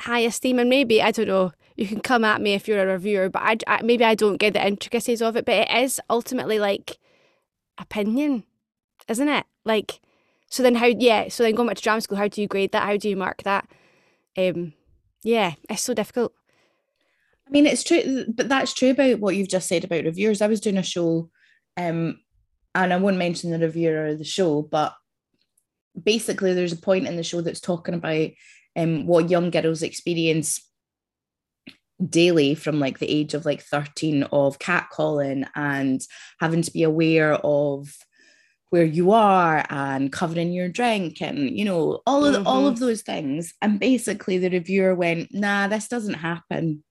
high 0.00 0.20
esteem 0.20 0.58
and 0.58 0.68
maybe 0.68 1.00
I 1.02 1.10
don't 1.10 1.28
know 1.28 1.52
you 1.76 1.86
can 1.86 2.00
come 2.00 2.24
at 2.24 2.40
me 2.40 2.54
if 2.54 2.68
you're 2.68 2.82
a 2.82 2.92
reviewer 2.92 3.28
but 3.28 3.42
I, 3.42 3.56
I, 3.66 3.82
maybe 3.82 4.04
I 4.04 4.14
don't 4.14 4.36
get 4.36 4.54
the 4.54 4.66
intricacies 4.66 5.22
of 5.22 5.36
it 5.36 5.44
but 5.44 5.54
it 5.54 5.70
is 5.70 6.00
ultimately 6.10 6.58
like 6.58 6.98
opinion 7.78 8.44
isn't 9.08 9.28
it? 9.28 9.44
Like 9.64 10.00
so 10.48 10.62
then 10.62 10.76
how 10.76 10.86
yeah 10.86 11.28
so 11.28 11.42
then 11.42 11.54
going 11.54 11.68
back 11.68 11.76
to 11.76 11.82
drama 11.82 12.00
school 12.00 12.18
how 12.18 12.28
do 12.28 12.40
you 12.40 12.48
grade 12.48 12.72
that? 12.72 12.84
How 12.84 12.96
do 12.96 13.08
you 13.08 13.16
mark 13.16 13.42
that? 13.42 13.68
Um 14.36 14.72
yeah 15.22 15.52
it's 15.68 15.82
so 15.82 15.94
difficult. 15.94 16.32
I 17.46 17.50
mean 17.50 17.66
it's 17.66 17.84
true 17.84 18.24
but 18.28 18.48
that's 18.48 18.74
true 18.74 18.90
about 18.90 19.20
what 19.20 19.36
you've 19.36 19.48
just 19.48 19.68
said 19.68 19.84
about 19.84 20.04
reviewers. 20.04 20.42
I 20.42 20.46
was 20.46 20.60
doing 20.60 20.78
a 20.78 20.82
show 20.82 21.30
um 21.76 22.18
and 22.74 22.92
I 22.92 22.96
won't 22.96 23.16
mention 23.16 23.50
the 23.50 23.58
reviewer 23.58 24.06
of 24.06 24.18
the 24.18 24.24
show 24.24 24.62
but 24.62 24.94
basically 26.00 26.54
there's 26.54 26.72
a 26.72 26.76
point 26.76 27.06
in 27.06 27.16
the 27.16 27.22
show 27.22 27.40
that's 27.40 27.60
talking 27.60 27.94
about 27.94 28.30
um, 28.76 29.06
what 29.06 29.30
young 29.30 29.50
girls 29.50 29.82
experience 29.82 30.60
daily 32.04 32.54
from 32.54 32.80
like 32.80 32.98
the 32.98 33.10
age 33.10 33.34
of 33.34 33.46
like 33.46 33.62
13 33.62 34.24
of 34.24 34.58
catcalling 34.58 35.46
and 35.54 36.02
having 36.40 36.62
to 36.62 36.72
be 36.72 36.82
aware 36.82 37.34
of 37.34 37.96
where 38.70 38.84
you 38.84 39.12
are 39.12 39.64
and 39.70 40.10
covering 40.10 40.52
your 40.52 40.68
drink 40.68 41.22
and 41.22 41.56
you 41.56 41.64
know 41.64 42.02
all 42.06 42.24
of 42.24 42.34
mm-hmm. 42.34 42.46
all 42.46 42.66
of 42.66 42.80
those 42.80 43.02
things. 43.02 43.54
And 43.62 43.78
basically 43.78 44.38
the 44.38 44.50
reviewer 44.50 44.94
went 44.94 45.32
nah 45.32 45.68
this 45.68 45.88
doesn't 45.88 46.14
happen. 46.14 46.82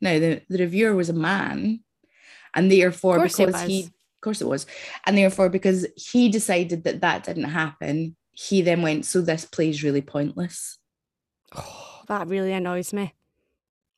No 0.00 0.18
the, 0.20 0.42
the 0.48 0.58
reviewer 0.58 0.94
was 0.94 1.08
a 1.08 1.14
man 1.14 1.80
and 2.54 2.70
therefore 2.70 3.22
because 3.22 3.62
he 3.62 3.84
of 3.84 4.20
course 4.20 4.42
it 4.42 4.48
was. 4.48 4.66
And 5.06 5.16
therefore 5.16 5.48
because 5.48 5.86
he 5.96 6.28
decided 6.28 6.84
that 6.84 7.00
that 7.00 7.24
didn't 7.24 7.44
happen 7.44 8.16
he 8.32 8.62
then 8.62 8.82
went 8.82 9.04
so 9.04 9.20
this 9.20 9.44
play's 9.44 9.82
really 9.82 10.00
pointless 10.00 10.78
oh, 11.56 12.02
that 12.08 12.28
really 12.28 12.52
annoys 12.52 12.92
me 12.92 13.14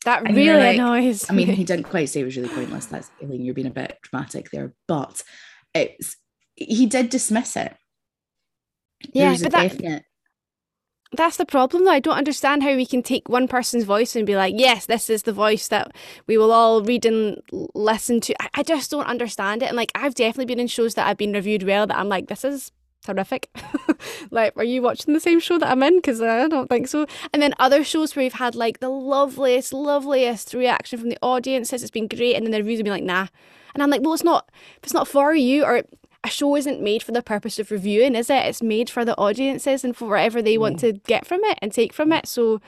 that 0.04 0.24
and 0.24 0.36
really 0.36 0.58
like, 0.58 0.78
annoys. 0.78 1.28
I 1.28 1.34
mean, 1.34 1.48
he 1.48 1.64
didn't 1.64 1.84
quite 1.84 2.08
say 2.08 2.20
it 2.20 2.24
was 2.24 2.36
really 2.36 2.48
pointless. 2.48 2.86
That's 2.86 3.10
Elaine, 3.20 3.44
you're 3.44 3.54
being 3.54 3.66
a 3.66 3.70
bit 3.70 3.98
dramatic 4.02 4.50
there, 4.50 4.74
but 4.86 5.22
it's 5.74 6.16
he 6.54 6.86
did 6.86 7.10
dismiss 7.10 7.56
it. 7.56 7.74
Yeah, 9.12 9.36
but 9.42 9.52
that, 9.52 9.72
definite... 9.72 10.04
that's 11.12 11.36
the 11.36 11.46
problem 11.46 11.84
though. 11.84 11.90
I 11.90 12.00
don't 12.00 12.16
understand 12.16 12.62
how 12.62 12.74
we 12.74 12.86
can 12.86 13.02
take 13.02 13.28
one 13.28 13.48
person's 13.48 13.84
voice 13.84 14.14
and 14.14 14.26
be 14.26 14.36
like, 14.36 14.54
yes, 14.56 14.86
this 14.86 15.10
is 15.10 15.24
the 15.24 15.32
voice 15.32 15.68
that 15.68 15.92
we 16.26 16.38
will 16.38 16.52
all 16.52 16.82
read 16.82 17.04
and 17.04 17.42
listen 17.74 18.20
to. 18.22 18.42
I, 18.42 18.48
I 18.54 18.62
just 18.62 18.90
don't 18.90 19.06
understand 19.06 19.62
it. 19.62 19.66
And 19.66 19.76
like 19.76 19.92
I've 19.94 20.14
definitely 20.14 20.46
been 20.46 20.60
in 20.60 20.68
shows 20.68 20.94
that 20.94 21.06
I've 21.06 21.18
been 21.18 21.32
reviewed 21.32 21.64
well 21.64 21.86
that 21.86 21.98
I'm 21.98 22.08
like, 22.08 22.28
this 22.28 22.44
is 22.44 22.72
terrific. 23.04 23.48
like, 24.30 24.56
are 24.56 24.64
you 24.64 24.82
watching 24.82 25.14
the 25.14 25.20
same 25.20 25.38
show 25.38 25.58
that 25.58 25.70
I'm 25.70 25.82
in? 25.82 25.96
Because 25.96 26.20
I 26.20 26.48
don't 26.48 26.68
think 26.68 26.88
so. 26.88 27.06
And 27.32 27.40
then 27.42 27.54
other 27.58 27.84
shows 27.84 28.16
where 28.16 28.24
we've 28.24 28.32
had 28.32 28.54
like 28.54 28.80
the 28.80 28.88
loveliest, 28.88 29.72
loveliest 29.72 30.54
reaction 30.54 30.98
from 30.98 31.10
the 31.10 31.18
audience 31.22 31.68
says 31.68 31.82
it's 31.82 31.90
been 31.90 32.08
great, 32.08 32.34
and 32.34 32.44
then 32.44 32.50
the 32.50 32.58
reviews 32.58 32.78
have 32.78 32.84
been 32.84 32.92
like, 32.92 33.04
nah. 33.04 33.28
And 33.74 33.82
I'm 33.82 33.90
like, 33.90 34.02
well, 34.02 34.14
it's 34.14 34.24
not. 34.24 34.50
If 34.78 34.84
it's 34.84 34.94
not 34.94 35.08
for 35.08 35.34
you, 35.34 35.64
or 35.64 35.82
a 36.24 36.28
show 36.28 36.56
isn't 36.56 36.80
made 36.80 37.02
for 37.02 37.12
the 37.12 37.22
purpose 37.22 37.58
of 37.58 37.70
reviewing, 37.70 38.14
is 38.14 38.30
it? 38.30 38.46
It's 38.46 38.62
made 38.62 38.88
for 38.88 39.04
the 39.04 39.16
audiences 39.18 39.84
and 39.84 39.96
for 39.96 40.08
whatever 40.08 40.40
they 40.40 40.58
want 40.58 40.76
mm. 40.76 40.80
to 40.80 40.92
get 40.92 41.26
from 41.26 41.44
it 41.44 41.58
and 41.62 41.72
take 41.72 41.92
from 41.92 42.12
it. 42.12 42.26
So. 42.26 42.60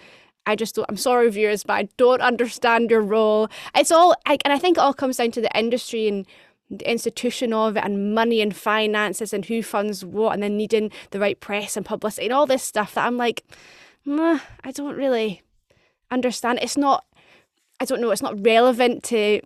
I 0.49 0.55
just 0.55 0.77
don't, 0.77 0.87
I'm 0.88 0.96
sorry, 0.96 1.29
viewers, 1.29 1.64
but 1.64 1.72
I 1.72 1.88
don't 1.96 2.20
understand 2.33 2.88
your 2.88 3.01
role. 3.01 3.49
It's 3.75 3.90
all, 3.90 4.14
I, 4.27 4.38
and 4.44 4.53
I 4.53 4.61
think 4.61 4.77
it 4.77 4.81
all 4.81 4.94
comes 4.94 5.16
down 5.16 5.33
to 5.33 5.40
the 5.40 5.51
industry 5.59 6.07
and 6.07 6.25
the 6.70 6.90
institution 6.90 7.52
of 7.52 7.76
it 7.76 7.85
and 7.85 8.14
money 8.14 8.40
and 8.40 8.55
finances 8.55 9.33
and 9.33 9.44
who 9.44 9.62
funds 9.62 10.05
what 10.05 10.35
and 10.35 10.42
then 10.42 10.57
needing 10.57 10.90
the 11.11 11.20
right 11.20 11.38
press 11.40 11.76
and 11.76 11.87
publicity 11.87 12.26
and 12.26 12.35
all 12.35 12.46
this 12.46 12.62
stuff 12.62 12.94
that 12.94 13.07
I'm 13.07 13.16
like, 13.16 13.44
I 14.07 14.72
don't 14.72 14.96
really 14.96 15.42
understand. 16.11 16.59
It's 16.62 16.76
not, 16.76 17.05
I 17.81 17.85
don't 17.85 18.00
know, 18.00 18.11
it's 18.11 18.22
not 18.22 18.44
relevant 18.44 19.05
to 19.05 19.40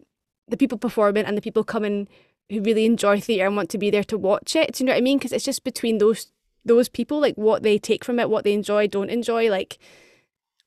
the 0.49 0.57
people 0.57 0.79
performing 0.79 1.25
and 1.25 1.37
the 1.37 1.43
people 1.43 1.65
coming 1.65 2.09
who 2.51 2.61
really 2.63 2.85
enjoy 2.85 3.21
theatre 3.21 3.47
and 3.47 3.57
want 3.57 3.71
to 3.71 3.79
be 3.79 3.91
there 3.91 4.05
to 4.05 4.19
watch 4.19 4.57
it. 4.57 4.75
Do 4.75 4.83
you 4.83 4.87
know 4.87 4.93
what 4.93 4.99
I 4.99 5.03
mean? 5.03 5.19
Because 5.19 5.33
it's 5.33 5.45
just 5.45 5.65
between 5.65 5.99
those 5.99 6.33
those 6.63 6.91
people, 6.91 7.21
like 7.21 7.37
what 7.37 7.63
they 7.63 7.79
take 7.79 8.05
from 8.05 8.19
it, 8.19 8.29
what 8.29 8.45
they 8.45 8.53
enjoy, 8.53 8.87
don't 8.87 9.09
enjoy, 9.09 9.49
like 9.51 9.79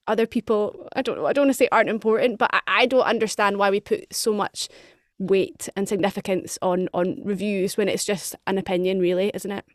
other 0.07 0.25
people 0.25 0.87
I 0.95 1.01
don't 1.01 1.17
know, 1.17 1.25
I 1.25 1.33
don't 1.33 1.43
want 1.43 1.51
to 1.51 1.57
say 1.57 1.67
aren't 1.71 1.89
important, 1.89 2.37
but 2.39 2.49
I, 2.53 2.61
I 2.67 2.85
don't 2.85 3.03
understand 3.05 3.57
why 3.57 3.69
we 3.69 3.79
put 3.79 4.13
so 4.13 4.33
much 4.33 4.69
weight 5.19 5.69
and 5.75 5.87
significance 5.87 6.57
on 6.61 6.89
on 6.93 7.21
reviews 7.23 7.77
when 7.77 7.87
it's 7.87 8.05
just 8.05 8.35
an 8.47 8.57
opinion 8.57 8.99
really 8.99 9.31
isn't 9.33 9.51
it? 9.51 9.65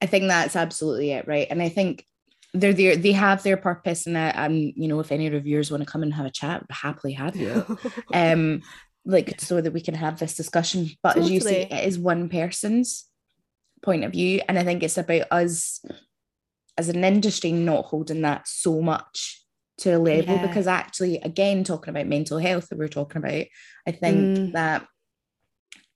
I 0.00 0.06
think 0.06 0.28
that's 0.28 0.56
absolutely 0.56 1.12
it 1.12 1.26
right? 1.26 1.46
And 1.50 1.62
i 1.62 1.68
think 1.68 2.06
they're 2.54 2.72
there 2.72 2.96
they 2.96 3.12
have 3.12 3.42
their 3.42 3.56
purpose 3.56 4.06
and 4.06 4.16
um 4.16 4.54
you 4.54 4.88
know 4.88 5.00
if 5.00 5.12
any 5.12 5.28
reviewers 5.28 5.70
want 5.70 5.82
to 5.82 5.90
come 5.90 6.02
and 6.02 6.14
have 6.14 6.26
a 6.26 6.30
chat 6.30 6.64
happily 6.70 7.12
have 7.12 7.36
you. 7.36 7.78
Um 8.12 8.62
like 9.04 9.40
so 9.40 9.60
that 9.60 9.72
we 9.72 9.80
can 9.80 9.94
have 9.94 10.18
this 10.18 10.34
discussion. 10.34 10.90
But 11.02 11.14
totally. 11.14 11.24
as 11.24 11.30
you 11.30 11.40
say 11.40 11.62
it 11.70 11.86
is 11.86 11.98
one 11.98 12.28
person's 12.28 13.04
point 13.82 14.04
of 14.04 14.12
view. 14.12 14.40
And 14.48 14.58
i 14.58 14.64
think 14.64 14.82
it's 14.82 14.98
about 14.98 15.26
us 15.30 15.84
as 16.78 16.88
an 16.88 17.04
industry 17.04 17.52
not 17.52 17.86
holding 17.86 18.22
that 18.22 18.46
so 18.46 18.80
much 18.82 19.45
to 19.78 19.90
a 19.90 19.98
level 19.98 20.34
yeah. 20.34 20.46
because 20.46 20.66
actually 20.66 21.18
again 21.18 21.64
talking 21.64 21.90
about 21.90 22.06
mental 22.06 22.38
health 22.38 22.68
that 22.68 22.78
we're 22.78 22.88
talking 22.88 23.18
about 23.18 23.44
i 23.86 23.90
think 23.90 24.38
mm. 24.38 24.52
that 24.52 24.86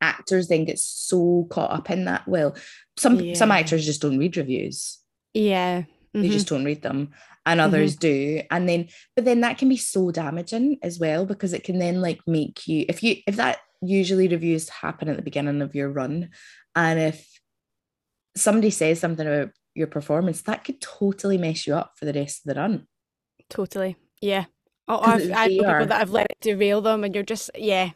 actors 0.00 0.48
then 0.48 0.64
get 0.64 0.78
so 0.78 1.46
caught 1.50 1.70
up 1.70 1.90
in 1.90 2.04
that 2.04 2.26
well 2.26 2.54
some 2.96 3.18
yeah. 3.20 3.34
some 3.34 3.50
actors 3.50 3.84
just 3.84 4.02
don't 4.02 4.18
read 4.18 4.36
reviews 4.36 4.98
yeah 5.34 5.80
mm-hmm. 5.80 6.22
they 6.22 6.28
just 6.28 6.48
don't 6.48 6.64
read 6.64 6.82
them 6.82 7.10
and 7.46 7.60
others 7.60 7.96
mm-hmm. 7.96 8.00
do 8.00 8.42
and 8.50 8.68
then 8.68 8.88
but 9.16 9.24
then 9.24 9.40
that 9.40 9.58
can 9.58 9.68
be 9.68 9.76
so 9.76 10.10
damaging 10.10 10.78
as 10.82 10.98
well 10.98 11.24
because 11.24 11.52
it 11.52 11.64
can 11.64 11.78
then 11.78 12.00
like 12.00 12.20
make 12.26 12.66
you 12.66 12.84
if 12.88 13.02
you 13.02 13.16
if 13.26 13.36
that 13.36 13.58
usually 13.82 14.28
reviews 14.28 14.68
happen 14.68 15.08
at 15.08 15.16
the 15.16 15.22
beginning 15.22 15.62
of 15.62 15.74
your 15.74 15.90
run 15.90 16.30
and 16.76 16.98
if 16.98 17.40
somebody 18.36 18.70
says 18.70 19.00
something 19.00 19.26
about 19.26 19.50
your 19.74 19.86
performance 19.86 20.42
that 20.42 20.64
could 20.64 20.80
totally 20.80 21.38
mess 21.38 21.66
you 21.66 21.74
up 21.74 21.92
for 21.96 22.04
the 22.04 22.12
rest 22.12 22.44
of 22.44 22.54
the 22.54 22.60
run 22.60 22.86
Totally. 23.50 23.96
Yeah. 24.20 24.46
Oh, 24.88 25.00
I've, 25.00 25.30
I've 25.32 25.48
people 25.50 25.86
that 25.86 25.98
have 25.98 26.10
let 26.10 26.30
it 26.30 26.38
derail 26.40 26.80
them, 26.80 27.04
and 27.04 27.14
you're 27.14 27.22
just 27.22 27.50
yeah, 27.54 27.90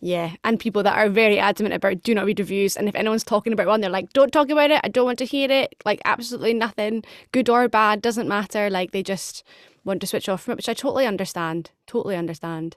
yeah. 0.00 0.34
And 0.44 0.58
people 0.58 0.82
that 0.82 0.98
are 0.98 1.08
very 1.08 1.38
adamant 1.38 1.74
about 1.74 2.02
do 2.02 2.14
not 2.14 2.26
read 2.26 2.40
reviews, 2.40 2.76
and 2.76 2.88
if 2.88 2.94
anyone's 2.94 3.24
talking 3.24 3.52
about 3.52 3.66
one, 3.66 3.80
they're 3.80 3.90
like, 3.90 4.12
don't 4.12 4.32
talk 4.32 4.50
about 4.50 4.70
it. 4.70 4.80
I 4.82 4.88
don't 4.88 5.06
want 5.06 5.18
to 5.20 5.24
hear 5.24 5.50
it. 5.50 5.74
Like 5.84 6.00
absolutely 6.04 6.54
nothing, 6.54 7.04
good 7.32 7.48
or 7.48 7.68
bad, 7.68 8.02
doesn't 8.02 8.28
matter. 8.28 8.68
Like 8.68 8.90
they 8.90 9.02
just 9.02 9.44
want 9.84 10.00
to 10.00 10.06
switch 10.06 10.28
off 10.28 10.42
from 10.42 10.52
it, 10.52 10.56
which 10.56 10.68
I 10.68 10.74
totally 10.74 11.06
understand. 11.06 11.70
Totally 11.86 12.16
understand. 12.16 12.76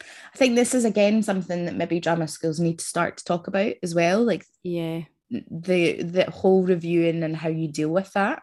I 0.00 0.36
think 0.38 0.54
this 0.54 0.74
is 0.74 0.84
again 0.84 1.22
something 1.22 1.66
that 1.66 1.74
maybe 1.76 2.00
drama 2.00 2.26
schools 2.28 2.60
need 2.60 2.78
to 2.78 2.84
start 2.84 3.18
to 3.18 3.24
talk 3.24 3.48
about 3.48 3.74
as 3.82 3.94
well. 3.94 4.22
Like 4.24 4.46
yeah, 4.62 5.02
the 5.30 6.02
the 6.02 6.30
whole 6.30 6.64
reviewing 6.64 7.22
and 7.22 7.36
how 7.36 7.48
you 7.48 7.68
deal 7.68 7.90
with 7.90 8.12
that. 8.14 8.42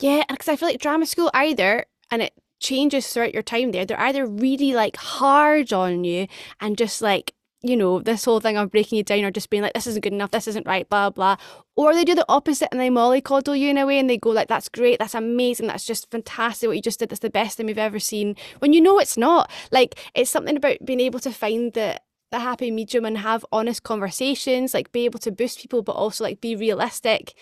Yeah, 0.00 0.22
because 0.28 0.48
I 0.48 0.56
feel 0.56 0.68
like 0.68 0.80
drama 0.80 1.06
school 1.06 1.30
either, 1.34 1.86
and 2.10 2.22
it 2.22 2.32
changes 2.60 3.06
throughout 3.06 3.34
your 3.34 3.42
time 3.42 3.72
there, 3.72 3.84
they're 3.84 4.00
either 4.00 4.26
really 4.26 4.72
like 4.72 4.96
hard 4.96 5.72
on 5.72 6.04
you 6.04 6.26
and 6.60 6.78
just 6.78 7.02
like, 7.02 7.34
you 7.62 7.76
know, 7.76 7.98
this 7.98 8.24
whole 8.24 8.40
thing 8.40 8.56
of 8.56 8.70
breaking 8.70 8.98
you 8.98 9.02
down 9.02 9.24
or 9.24 9.30
just 9.30 9.48
being 9.48 9.62
like, 9.62 9.72
this 9.72 9.86
isn't 9.86 10.02
good 10.02 10.12
enough, 10.12 10.30
this 10.30 10.48
isn't 10.48 10.66
right, 10.66 10.88
blah, 10.88 11.08
blah. 11.10 11.36
Or 11.76 11.94
they 11.94 12.04
do 12.04 12.14
the 12.14 12.26
opposite 12.28 12.68
and 12.70 12.80
they 12.80 12.90
mollycoddle 12.90 13.58
you 13.58 13.70
in 13.70 13.78
a 13.78 13.86
way 13.86 13.98
and 13.98 14.08
they 14.08 14.18
go 14.18 14.30
like, 14.30 14.48
that's 14.48 14.68
great, 14.68 14.98
that's 14.98 15.14
amazing, 15.14 15.66
that's 15.66 15.86
just 15.86 16.10
fantastic 16.10 16.68
what 16.68 16.76
you 16.76 16.82
just 16.82 16.98
did, 16.98 17.08
that's 17.08 17.20
the 17.20 17.30
best 17.30 17.56
thing 17.56 17.66
we've 17.66 17.78
ever 17.78 17.98
seen. 17.98 18.36
When 18.58 18.72
you 18.72 18.80
know 18.80 18.98
it's 18.98 19.16
not. 19.16 19.50
Like, 19.70 19.98
it's 20.14 20.30
something 20.30 20.56
about 20.56 20.84
being 20.84 21.00
able 21.00 21.20
to 21.20 21.32
find 21.32 21.72
the 21.72 22.00
the 22.30 22.40
happy 22.40 22.70
medium 22.70 23.04
and 23.04 23.18
have 23.18 23.46
honest 23.52 23.84
conversations, 23.84 24.74
like 24.74 24.90
be 24.90 25.04
able 25.04 25.20
to 25.20 25.30
boost 25.30 25.60
people, 25.60 25.82
but 25.82 25.92
also 25.92 26.24
like 26.24 26.40
be 26.40 26.56
realistic 26.56 27.34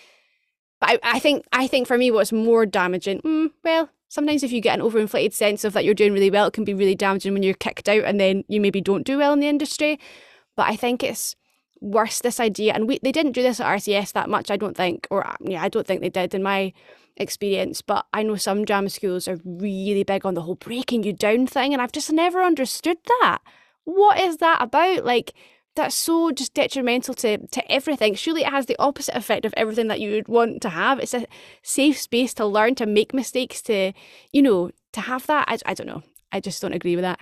but 0.83 0.99
I, 1.01 1.15
I 1.15 1.19
think 1.19 1.45
I 1.53 1.65
think 1.65 1.87
for 1.87 1.97
me, 1.97 2.11
what's 2.11 2.33
more 2.33 2.65
damaging, 2.65 3.21
mm, 3.21 3.51
well, 3.63 3.89
sometimes 4.09 4.43
if 4.43 4.51
you 4.51 4.59
get 4.59 4.77
an 4.77 4.85
overinflated 4.85 5.31
sense 5.31 5.63
of 5.63 5.71
that 5.73 5.85
you're 5.85 5.93
doing 5.93 6.11
really 6.11 6.29
well, 6.29 6.47
it 6.47 6.53
can 6.53 6.65
be 6.65 6.73
really 6.73 6.93
damaging 6.93 7.31
when 7.31 7.41
you're 7.41 7.53
kicked 7.53 7.87
out 7.87 8.03
and 8.03 8.19
then 8.19 8.43
you 8.49 8.59
maybe 8.59 8.81
don't 8.81 9.05
do 9.05 9.17
well 9.17 9.31
in 9.31 9.39
the 9.39 9.47
industry. 9.47 9.97
But 10.57 10.67
I 10.67 10.75
think 10.75 11.01
it's 11.01 11.37
worse 11.79 12.19
this 12.19 12.37
idea, 12.41 12.73
and 12.73 12.85
we 12.85 12.99
they 13.01 13.13
didn't 13.13 13.31
do 13.31 13.41
this 13.41 13.61
at 13.61 13.77
RCS 13.77 14.11
that 14.11 14.29
much, 14.29 14.51
I 14.51 14.57
don't 14.57 14.75
think, 14.75 15.07
or 15.09 15.25
yeah, 15.39 15.63
I 15.63 15.69
don't 15.69 15.87
think 15.87 16.01
they 16.01 16.09
did 16.09 16.35
in 16.35 16.43
my 16.43 16.73
experience. 17.15 17.81
But 17.81 18.05
I 18.11 18.23
know 18.23 18.35
some 18.35 18.65
drama 18.65 18.89
schools 18.89 19.29
are 19.29 19.39
really 19.45 20.03
big 20.03 20.25
on 20.25 20.33
the 20.33 20.41
whole 20.41 20.55
breaking 20.55 21.03
you 21.03 21.13
down 21.13 21.47
thing, 21.47 21.71
and 21.71 21.81
I've 21.81 21.93
just 21.93 22.11
never 22.11 22.43
understood 22.43 22.97
that. 23.21 23.39
What 23.85 24.19
is 24.19 24.37
that 24.37 24.61
about? 24.61 25.05
Like 25.05 25.33
that's 25.75 25.95
so 25.95 26.31
just 26.31 26.53
detrimental 26.53 27.13
to 27.15 27.37
to 27.47 27.71
everything. 27.71 28.15
Surely 28.15 28.41
it 28.41 28.49
has 28.49 28.65
the 28.65 28.75
opposite 28.79 29.15
effect 29.15 29.45
of 29.45 29.53
everything 29.57 29.87
that 29.87 29.99
you 29.99 30.11
would 30.11 30.27
want 30.27 30.61
to 30.61 30.69
have. 30.69 30.99
It's 30.99 31.13
a 31.13 31.25
safe 31.61 31.99
space 31.99 32.33
to 32.35 32.45
learn, 32.45 32.75
to 32.75 32.85
make 32.85 33.13
mistakes, 33.13 33.61
to 33.63 33.93
you 34.31 34.41
know, 34.41 34.71
to 34.93 35.01
have 35.01 35.25
that. 35.27 35.45
I, 35.47 35.57
I 35.65 35.73
don't 35.73 35.87
know. 35.87 36.03
I 36.31 36.39
just 36.39 36.61
don't 36.61 36.73
agree 36.73 36.95
with 36.95 37.03
that. 37.03 37.19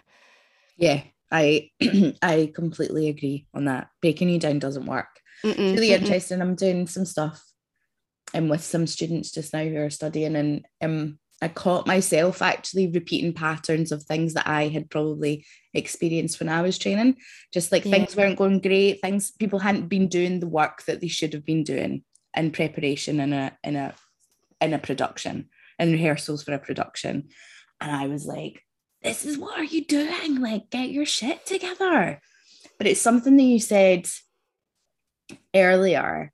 Yeah, 0.77 1.03
I 1.31 1.69
I 2.21 2.51
completely 2.53 3.09
agree 3.09 3.47
on 3.53 3.65
that. 3.65 3.89
Breaking 4.01 4.29
you 4.29 4.39
down 4.39 4.59
doesn't 4.59 4.85
work. 4.85 5.07
Mm-mm, 5.43 5.57
really 5.75 5.89
mm-mm. 5.89 6.01
interesting. 6.01 6.41
I'm 6.41 6.55
doing 6.55 6.87
some 6.87 7.05
stuff 7.05 7.43
and 8.33 8.45
um, 8.45 8.49
with 8.49 8.63
some 8.63 8.87
students 8.87 9.31
just 9.31 9.53
now 9.53 9.63
who 9.63 9.77
are 9.77 9.89
studying 9.89 10.35
and 10.35 10.65
um 10.81 11.19
I 11.41 11.47
caught 11.47 11.87
myself 11.87 12.41
actually 12.41 12.87
repeating 12.87 13.33
patterns 13.33 13.91
of 13.91 14.03
things 14.03 14.35
that 14.35 14.47
I 14.47 14.67
had 14.67 14.91
probably 14.91 15.45
experienced 15.73 16.39
when 16.39 16.49
I 16.49 16.61
was 16.61 16.77
training. 16.77 17.15
Just 17.51 17.71
like 17.71 17.83
yeah. 17.83 17.91
things 17.91 18.15
weren't 18.15 18.37
going 18.37 18.59
great, 18.59 19.01
things 19.01 19.31
people 19.31 19.59
hadn't 19.59 19.87
been 19.87 20.07
doing 20.07 20.39
the 20.39 20.47
work 20.47 20.83
that 20.85 21.01
they 21.01 21.07
should 21.07 21.33
have 21.33 21.45
been 21.45 21.63
doing 21.63 22.03
in 22.35 22.51
preparation 22.51 23.19
in 23.19 23.33
a 23.33 23.57
in 23.63 23.75
a 23.75 23.93
in 24.61 24.73
a 24.73 24.79
production 24.79 25.49
in 25.79 25.91
rehearsals 25.91 26.43
for 26.43 26.53
a 26.53 26.59
production. 26.59 27.29
And 27.79 27.91
I 27.91 28.07
was 28.07 28.25
like, 28.25 28.63
this 29.01 29.25
is 29.25 29.37
what 29.37 29.59
are 29.59 29.63
you 29.63 29.83
doing? 29.83 30.39
Like, 30.39 30.69
get 30.69 30.91
your 30.91 31.07
shit 31.07 31.45
together. 31.45 32.21
But 32.77 32.87
it's 32.87 33.01
something 33.01 33.35
that 33.37 33.43
you 33.43 33.59
said 33.59 34.07
earlier, 35.55 36.31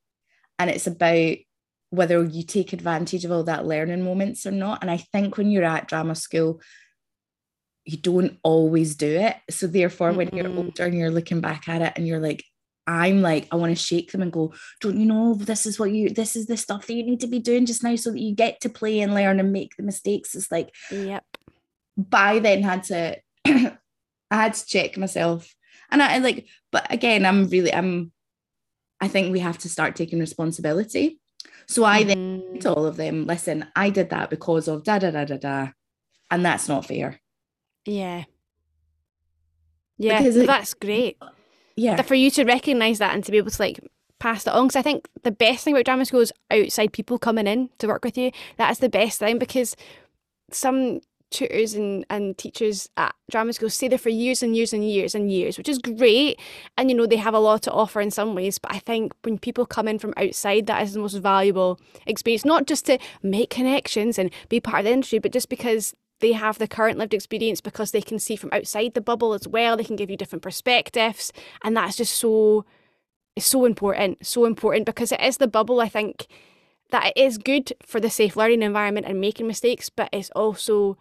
and 0.60 0.70
it's 0.70 0.88
about 0.88 1.38
whether 1.90 2.24
you 2.24 2.44
take 2.44 2.74
advantage 2.74 3.24
of 3.26 3.32
all 3.32 3.44
that 3.44 3.66
learning 3.66 4.04
moments 4.04 4.46
or 4.46 4.52
not. 4.52 4.80
And 4.82 4.92
I 4.92 4.98
think 4.98 5.38
when 5.38 5.52
you're 5.52 5.64
at 5.64 5.88
drama 5.88 6.16
school, 6.16 6.62
you 7.86 7.98
don't 7.98 8.38
always 8.44 8.96
do 8.96 9.08
it. 9.08 9.38
So 9.50 9.68
therefore, 9.68 10.10
mm-hmm. 10.10 10.18
when 10.18 10.30
you're 10.34 10.50
older 10.50 10.86
and 10.86 10.98
you're 10.98 11.10
looking 11.10 11.40
back 11.40 11.70
at 11.70 11.82
it 11.82 11.94
and 11.96 12.06
you're 12.06 12.20
like, 12.20 12.44
I'm 12.86 13.22
like, 13.22 13.48
I 13.52 13.58
want 13.58 13.76
to 13.78 13.84
shake 13.84 14.12
them 14.12 14.22
and 14.22 14.32
go, 14.32 14.54
don't 14.80 15.00
you 15.00 15.06
know 15.06 15.34
this 15.34 15.66
is 15.66 15.78
what 15.78 15.92
you 15.92 16.10
this 16.10 16.36
is 16.38 16.48
the 16.48 16.56
stuff 16.56 16.88
that 16.88 16.94
you 16.94 17.04
need 17.04 17.20
to 17.20 17.28
be 17.28 17.40
doing 17.40 17.66
just 17.66 17.84
now 17.84 17.96
so 17.98 18.12
that 18.12 18.20
you 18.20 18.34
get 18.34 18.62
to 18.62 18.70
play 18.70 19.02
and 19.02 19.14
learn 19.14 19.40
and 19.40 19.52
make 19.52 19.76
the 19.76 19.84
mistakes. 19.84 20.36
It's 20.36 20.52
like 20.52 20.74
yep. 20.90 21.24
By 21.98 22.40
then 22.40 22.64
had 22.64 22.84
to 22.84 23.18
I 23.46 23.78
had 24.32 24.54
to 24.54 24.66
check 24.66 24.98
myself. 24.98 25.54
And 25.90 26.02
I 26.02 26.18
like, 26.20 26.48
but 26.72 26.92
again, 26.92 27.26
I'm 27.26 27.48
really 27.50 27.74
I'm 27.74 28.12
I 29.02 29.10
think 29.10 29.32
we 29.32 29.40
have 29.40 29.58
to 29.60 29.70
start 29.70 29.96
taking 29.96 30.20
responsibility. 30.20 31.20
So 31.68 31.84
I 31.84 32.04
mm. 32.04 32.08
then 32.08 32.60
to 32.62 32.74
all 32.74 32.86
of 32.86 32.98
them, 32.98 33.26
listen, 33.26 33.68
I 33.76 33.90
did 33.90 34.10
that 34.10 34.30
because 34.30 34.68
of 34.68 34.84
da 34.84 35.00
da 35.00 35.12
da 35.12 35.26
da 35.26 35.38
da. 35.38 35.68
And 36.32 36.46
that's 36.46 36.68
not 36.68 36.86
fair. 36.86 37.20
Yeah. 37.86 38.24
Yeah, 39.98 40.20
because 40.20 40.38
it, 40.38 40.48
that's 40.48 40.74
great. 40.74 41.18
Yeah. 41.76 42.02
For 42.02 42.16
you 42.16 42.30
to 42.32 42.44
recognise 42.44 43.00
that 43.00 43.14
and 43.14 43.24
to 43.24 43.32
be 43.32 43.38
able 43.38 43.52
to 43.52 43.62
like 43.62 43.80
pass 44.20 44.46
it 44.46 44.54
on. 44.54 44.68
Because 44.68 44.76
I 44.76 44.82
think 44.82 45.08
the 45.24 45.32
best 45.32 45.64
thing 45.64 45.74
about 45.74 45.86
drama 45.86 46.06
school 46.06 46.22
is 46.22 46.34
outside 46.52 46.94
people 46.94 47.18
coming 47.18 47.48
in 47.48 47.70
to 47.80 47.88
work 47.88 48.04
with 48.04 48.18
you. 48.18 48.32
That's 48.58 48.80
the 48.80 48.90
best 48.90 49.20
thing 49.20 49.40
because 49.40 49.76
some 50.52 51.02
tutors 51.30 51.74
and, 51.74 52.06
and 52.10 52.38
teachers 52.38 52.90
at 52.98 53.14
drama 53.30 53.54
school 53.54 53.70
stay 53.70 53.88
there 53.88 53.98
for 53.98 54.10
years 54.10 54.42
and 54.42 54.56
years 54.56 54.74
and 54.74 54.90
years 54.90 55.14
and 55.14 55.32
years, 55.32 55.58
which 55.58 55.70
is 55.70 55.78
great. 55.80 56.40
And, 56.78 56.90
you 56.90 56.96
know, 56.96 57.06
they 57.06 57.18
have 57.18 57.34
a 57.34 57.40
lot 57.40 57.62
to 57.64 57.72
offer 57.72 58.02
in 58.02 58.12
some 58.12 58.36
ways. 58.36 58.58
But 58.58 58.74
I 58.74 58.80
think 58.80 59.14
when 59.24 59.38
people 59.38 59.66
come 59.66 59.88
in 59.88 60.00
from 60.00 60.14
outside, 60.18 60.68
that 60.68 60.82
is 60.84 60.94
the 60.94 61.00
most 61.00 61.16
valuable 61.16 61.80
experience, 62.06 62.46
not 62.46 62.68
just 62.68 62.86
to 62.86 62.98
make 63.22 63.50
connections 63.50 64.18
and 64.18 64.32
be 64.50 64.60
part 64.60 64.80
of 64.80 64.86
the 64.86 64.92
industry, 64.92 65.20
but 65.20 65.34
just 65.34 65.50
because 65.50 65.94
they 66.20 66.32
have 66.32 66.58
the 66.58 66.68
current 66.68 66.98
lived 66.98 67.14
experience 67.14 67.62
because 67.62 67.92
they 67.92 68.02
can 68.02 68.20
see 68.20 68.36
from 68.36 68.50
outside 68.52 68.94
the 68.94 69.02
bubble 69.02 69.34
as 69.34 69.48
well. 69.48 69.78
They 69.78 69.84
can 69.84 69.96
give 69.96 70.10
you 70.10 70.18
different 70.18 70.42
perspectives. 70.42 71.32
And 71.64 71.78
that's 71.78 71.98
just 71.98 72.18
so, 72.18 72.66
it's 73.36 73.46
so 73.46 73.66
important, 73.66 74.26
so 74.26 74.46
important 74.46 74.86
because 74.86 75.12
it 75.12 75.22
is 75.22 75.38
the 75.38 75.48
bubble, 75.48 75.80
I 75.80 75.90
think, 75.90 76.28
that 76.90 77.08
it 77.08 77.18
is 77.18 77.38
good 77.38 77.74
for 77.86 78.00
the 78.00 78.10
safe 78.10 78.36
learning 78.36 78.64
environment 78.64 79.06
and 79.06 79.20
making 79.20 79.48
mistakes, 79.48 79.90
but 79.90 80.10
it's 80.12 80.30
also 80.32 80.98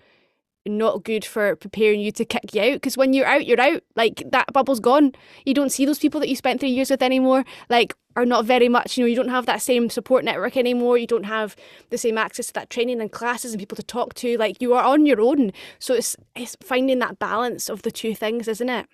not 0.66 1.04
good 1.04 1.24
for 1.24 1.56
preparing 1.56 2.00
you 2.00 2.12
to 2.12 2.24
kick 2.24 2.54
you 2.54 2.62
out 2.62 2.72
because 2.74 2.96
when 2.96 3.12
you're 3.12 3.26
out 3.26 3.46
you're 3.46 3.60
out. 3.60 3.82
Like 3.94 4.22
that 4.30 4.52
bubble's 4.52 4.80
gone. 4.80 5.12
You 5.44 5.54
don't 5.54 5.70
see 5.70 5.84
those 5.84 5.98
people 5.98 6.20
that 6.20 6.28
you 6.28 6.36
spent 6.36 6.60
three 6.60 6.70
years 6.70 6.90
with 6.90 7.02
anymore 7.02 7.44
like 7.68 7.94
are 8.14 8.26
not 8.26 8.44
very 8.44 8.68
much 8.68 8.96
you 8.96 9.04
know 9.04 9.08
you 9.08 9.16
don't 9.16 9.28
have 9.28 9.46
that 9.46 9.62
same 9.62 9.90
support 9.90 10.24
network 10.24 10.56
anymore. 10.56 10.98
You 10.98 11.06
don't 11.06 11.24
have 11.24 11.56
the 11.90 11.98
same 11.98 12.18
access 12.18 12.48
to 12.48 12.52
that 12.54 12.70
training 12.70 13.00
and 13.00 13.10
classes 13.10 13.52
and 13.52 13.60
people 13.60 13.76
to 13.76 13.82
talk 13.82 14.14
to. 14.14 14.36
Like 14.36 14.60
you 14.60 14.74
are 14.74 14.84
on 14.84 15.06
your 15.06 15.20
own. 15.20 15.52
So 15.78 15.94
it's 15.94 16.16
it's 16.34 16.56
finding 16.62 16.98
that 17.00 17.18
balance 17.18 17.68
of 17.68 17.82
the 17.82 17.90
two 17.90 18.14
things 18.14 18.48
isn't 18.48 18.68
it? 18.68 18.86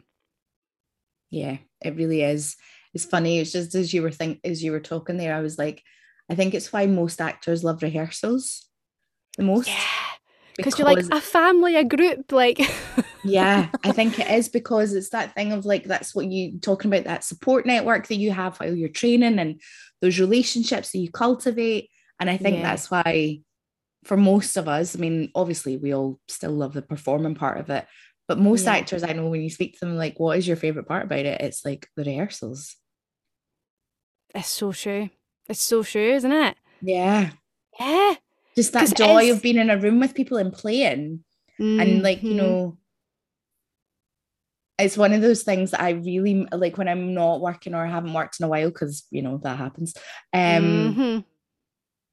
Yeah 1.31 1.59
it 1.81 1.97
really 1.97 2.23
is. 2.23 2.57
It's 2.95 3.05
funny 3.05 3.39
it's 3.39 3.53
just 3.53 3.75
as 3.75 3.95
you 3.95 4.03
were 4.03 4.11
think 4.11 4.41
as 4.45 4.63
you 4.63 4.71
were 4.71 4.79
talking 4.79 5.17
there 5.17 5.35
i 5.35 5.41
was 5.41 5.57
like 5.57 5.83
i 6.29 6.35
think 6.35 6.53
it's 6.53 6.75
why 6.75 6.85
most 6.85 7.23
actors 7.23 7.65
love 7.65 7.83
rehearsals 7.83 8.69
the 9.37 9.43
most. 9.43 9.69
Yeah 9.69 9.81
because 10.57 10.79
you're 10.79 10.87
like 10.87 11.05
a 11.11 11.21
family, 11.21 11.77
a 11.77 11.85
group, 11.85 12.33
like. 12.33 12.61
yeah, 13.25 13.69
I 13.85 13.93
think 13.93 14.19
it 14.19 14.31
is 14.31 14.49
because 14.49 14.95
it's 14.95 15.11
that 15.11 15.35
thing 15.35 15.53
of 15.53 15.65
like 15.65 15.85
that's 15.85 16.15
what 16.15 16.27
you 16.27 16.59
talking 16.59 16.93
about 16.93 17.05
that 17.05 17.25
support 17.25 17.67
network 17.67 18.09
that 18.09 18.17
you 18.17 18.33
have 18.33 18.59
while 18.59 18.75
you're 18.75 18.88
training 18.88 19.38
and 19.38 19.61
those 20.01 20.19
relationships 20.19 20.93
that 20.93 20.99
you 20.99 21.11
cultivate, 21.11 21.91
and 22.21 22.29
I 22.29 22.37
think 22.37 22.57
yeah. 22.57 22.62
that's 22.62 22.91
why, 22.91 23.41
for 24.05 24.17
most 24.17 24.57
of 24.57 24.69
us, 24.69 24.97
I 24.97 24.99
mean, 24.99 25.31
obviously 25.35 25.77
we 25.77 25.95
all 25.95 26.19
still 26.29 26.53
love 26.53 26.75
the 26.75 26.83
performing 26.83 27.35
part 27.35 27.59
of 27.59 27.71
it, 27.71 27.87
but 28.29 28.38
most 28.38 28.65
yeah. 28.65 28.75
actors 28.75 29.03
I 29.03 29.12
know 29.12 29.29
when 29.29 29.43
you 29.43 29.51
speak 29.51 29.75
to 29.75 29.87
them, 29.87 29.97
like, 29.97 30.19
what 30.19 30.38
is 30.38 30.47
your 30.47 30.57
favorite 30.57 30.88
part 30.88 31.05
about 31.05 31.27
it? 31.27 31.41
It's 31.41 31.65
like 31.65 31.88
the 31.97 32.05
rehearsals. 32.05 32.77
It's 34.35 34.49
so 34.49 34.73
true. 34.73 35.11
It's 35.49 35.62
so 35.62 35.83
true, 35.83 36.12
isn't 36.15 36.33
it? 36.33 36.57
Yeah. 36.81 37.31
Yeah 37.79 38.15
just 38.57 38.73
that 38.73 38.95
joy 38.97 39.31
of 39.31 39.43
being 39.43 39.57
in 39.57 39.71
a 39.71 39.79
room 39.79 40.01
with 40.01 40.15
people 40.15 40.37
and 40.37 40.53
playing 40.53 41.25
mm-hmm. 41.61 41.81
and 41.81 42.03
like 42.03 42.23
you 42.23 42.31
mm-hmm. 42.31 42.38
know 42.38 42.79
it's 44.79 44.97
one 44.97 45.12
of 45.12 45.21
those 45.21 45.43
things 45.43 45.71
that 45.71 45.81
I 45.81 45.91
really 45.91 46.47
like 46.53 46.77
when 46.77 46.88
I'm 46.88 47.15
not 47.15 47.41
working 47.41 47.75
or 47.75 47.85
I 47.85 47.91
haven't 47.91 48.15
worked 48.15 48.41
in 48.41 48.45
a 48.45 48.49
while 48.49 48.69
because 48.69 49.05
you 49.11 49.23
know 49.23 49.38
that 49.38 49.59
happens. 49.59 49.95
Um, 50.33 50.95
mm-hmm. 50.95 51.19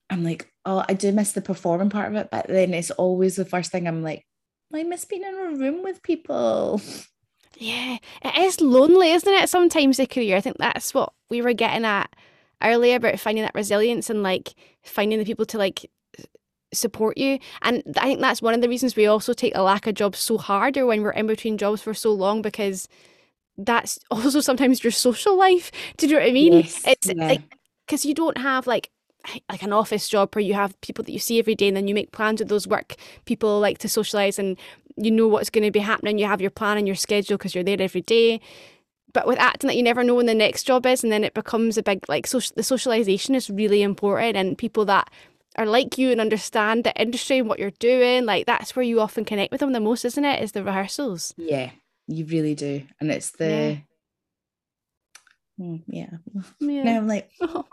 I'm 0.10 0.24
like, 0.24 0.52
oh, 0.66 0.84
I 0.88 0.94
do 0.94 1.12
miss 1.12 1.32
the 1.32 1.42
performing 1.42 1.90
part 1.90 2.10
of 2.10 2.16
it, 2.16 2.30
but 2.32 2.48
then 2.48 2.74
it's 2.74 2.92
always 2.92 3.36
the 3.36 3.46
first 3.46 3.72
thing 3.72 3.88
I'm 3.88 4.04
like, 4.04 4.26
I 4.74 4.84
miss 4.84 5.06
being 5.06 5.24
in 5.24 5.34
a 5.34 5.56
room 5.56 5.84
with 5.84 6.04
people. 6.04 6.82
Yeah, 7.58 7.98
it 8.24 8.38
is 8.38 8.62
lonely, 8.62 9.12
isn't 9.12 9.34
it? 9.34 9.50
Sometimes 9.50 9.98
the 9.98 10.06
career. 10.06 10.38
I 10.38 10.42
think 10.42 10.58
that's 10.58 10.94
what 10.94 11.12
we 11.30 11.42
were 11.42 11.54
getting 11.54 11.86
at 11.86 12.16
earlier 12.64 12.98
about 12.98 13.20
finding 13.20 13.44
that 13.44 13.56
resilience 13.56 14.10
and 14.10 14.24
like 14.24 14.54
finding 14.84 15.20
the 15.20 15.26
people 15.26 15.46
to 15.46 15.58
like 15.58 15.90
support 16.74 17.18
you. 17.18 17.40
And 17.62 17.84
I 17.98 18.06
think 18.06 18.20
that's 18.20 18.42
one 18.42 18.54
of 18.54 18.62
the 18.62 18.70
reasons 18.70 18.96
we 18.96 19.08
also 19.08 19.34
take 19.34 19.56
a 19.56 19.62
lack 19.62 19.88
of 19.88 19.96
jobs 19.96 20.20
so 20.20 20.38
hard 20.38 20.78
or 20.78 20.86
when 20.86 21.02
we're 21.02 21.12
in 21.12 21.28
between 21.28 21.58
jobs 21.58 21.82
for 21.82 21.94
so 21.94 22.14
long 22.14 22.42
because 22.42 22.88
that's 23.58 24.00
also 24.12 24.40
sometimes 24.40 24.84
your 24.84 24.92
social 24.92 25.38
life. 25.38 25.72
Do 25.98 26.08
you 26.08 26.14
know 26.14 26.20
what 26.20 26.30
I 26.30 26.34
mean? 26.34 26.54
Yes, 26.54 26.82
it's 26.86 27.08
yeah. 27.08 27.28
like 27.28 27.42
because 27.86 28.06
you 28.06 28.14
don't 28.14 28.38
have 28.38 28.68
like 28.68 28.90
like 29.50 29.64
an 29.64 29.74
office 29.74 30.08
job 30.08 30.34
where 30.34 30.44
you 30.44 30.54
have 30.54 30.80
people 30.82 31.04
that 31.04 31.12
you 31.12 31.20
see 31.20 31.40
every 31.40 31.56
day 31.56 31.68
and 31.68 31.76
then 31.76 31.88
you 31.88 31.94
make 31.94 32.12
plans 32.12 32.40
with 32.40 32.48
those 32.48 32.68
work 32.68 32.96
people 33.26 33.60
like 33.60 33.78
to 33.78 33.90
socialize 33.90 34.40
and 34.40 34.58
you 34.96 35.12
know 35.12 35.28
what's 35.28 35.50
going 35.50 35.64
to 35.64 35.72
be 35.72 35.80
happening 35.80 36.18
you 36.18 36.26
have 36.26 36.40
your 36.40 36.50
plan 36.50 36.78
and 36.78 36.88
your 36.88 36.96
schedule 36.96 37.38
because 37.38 37.54
you're 37.54 37.64
there 37.64 37.82
every 37.82 38.02
day 38.02 38.40
but 39.14 39.28
with 39.28 39.38
acting 39.38 39.68
that 39.68 39.76
you 39.76 39.84
never 39.84 40.04
know 40.04 40.16
when 40.16 40.26
the 40.26 40.34
next 40.34 40.64
job 40.64 40.86
is 40.86 41.04
and 41.04 41.12
then 41.12 41.24
it 41.24 41.34
becomes 41.34 41.78
a 41.78 41.84
big 41.84 42.04
like 42.08 42.26
social 42.26 42.54
the 42.56 42.64
socialization 42.64 43.36
is 43.36 43.50
really 43.50 43.82
important 43.82 44.38
and 44.38 44.58
people 44.58 44.86
that 44.86 45.10
are 45.60 45.66
like 45.66 45.98
you 45.98 46.10
and 46.10 46.22
understand 46.22 46.86
the 46.86 46.96
industry 47.00 47.38
and 47.38 47.50
what 47.50 47.60
you're 47.60 47.72
doing. 47.72 48.26
Like 48.26 48.46
that's 48.46 48.76
where 48.76 48.84
you 48.84 49.02
often 49.02 49.26
connect 49.26 49.52
with 49.52 49.60
them 49.60 49.74
the 49.74 49.82
most, 49.82 50.06
isn't 50.06 50.24
it? 50.24 50.42
Is 50.42 50.54
the 50.54 50.64
rehearsals. 50.64 51.34
Yeah, 51.38 51.72
you 52.08 52.26
really 52.26 52.56
do. 52.56 52.84
And 53.02 53.12
it's 53.12 53.32
the 53.32 53.82
yeah. 55.60 55.66
Mm, 55.66 55.84
yeah. 55.88 56.12
yeah. 56.62 56.84
Now 56.84 56.98
I'm 56.98 57.08
like 57.08 57.30
oh. 57.42 57.66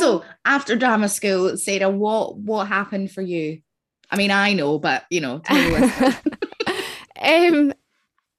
So 0.00 0.24
after 0.44 0.74
drama 0.74 1.08
school, 1.08 1.56
Sarah, 1.56 1.88
what 1.88 2.36
what 2.36 2.66
happened 2.66 3.12
for 3.12 3.22
you? 3.22 3.60
I 4.10 4.16
mean, 4.16 4.32
I 4.32 4.54
know, 4.54 4.80
but 4.80 5.04
you 5.08 5.20
know, 5.20 5.40
um, 7.20 7.72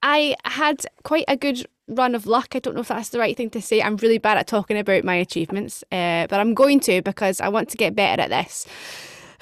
I 0.03 0.36
had 0.43 0.86
quite 1.03 1.25
a 1.29 1.38
good 1.38 1.65
run 1.89 2.15
of 2.15 2.25
luck. 2.25 2.56
I 2.56 2.60
don't 2.60 2.75
know 2.75 2.82
if 2.82 2.88
that's 2.88 3.10
the 3.10 3.19
right 3.19 3.36
thing 3.36 3.49
to 3.52 3.62
say. 3.62 3.82
I'm 3.82 3.97
really 3.97 4.17
bad 4.17 4.38
at 4.38 4.47
talking 4.47 4.78
about 4.78 5.04
my 5.04 5.15
achievements, 5.15 5.84
uh, 5.91 6.28
but 6.28 6.39
I'm 6.39 6.54
going 6.54 6.80
to 6.82 7.02
because 7.02 7.41
I 7.41 7.49
want 7.49 7.69
to 7.69 7.78
get 7.78 7.95
better 7.95 8.21
at 8.21 8.30
this. 8.30 8.65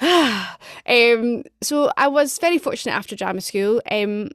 um, 0.00 1.42
so 1.60 1.90
I 1.96 2.08
was 2.08 2.38
very 2.38 2.58
fortunate 2.58 2.92
after 2.92 3.16
drama 3.16 3.40
school. 3.40 3.82
Um, 3.90 4.30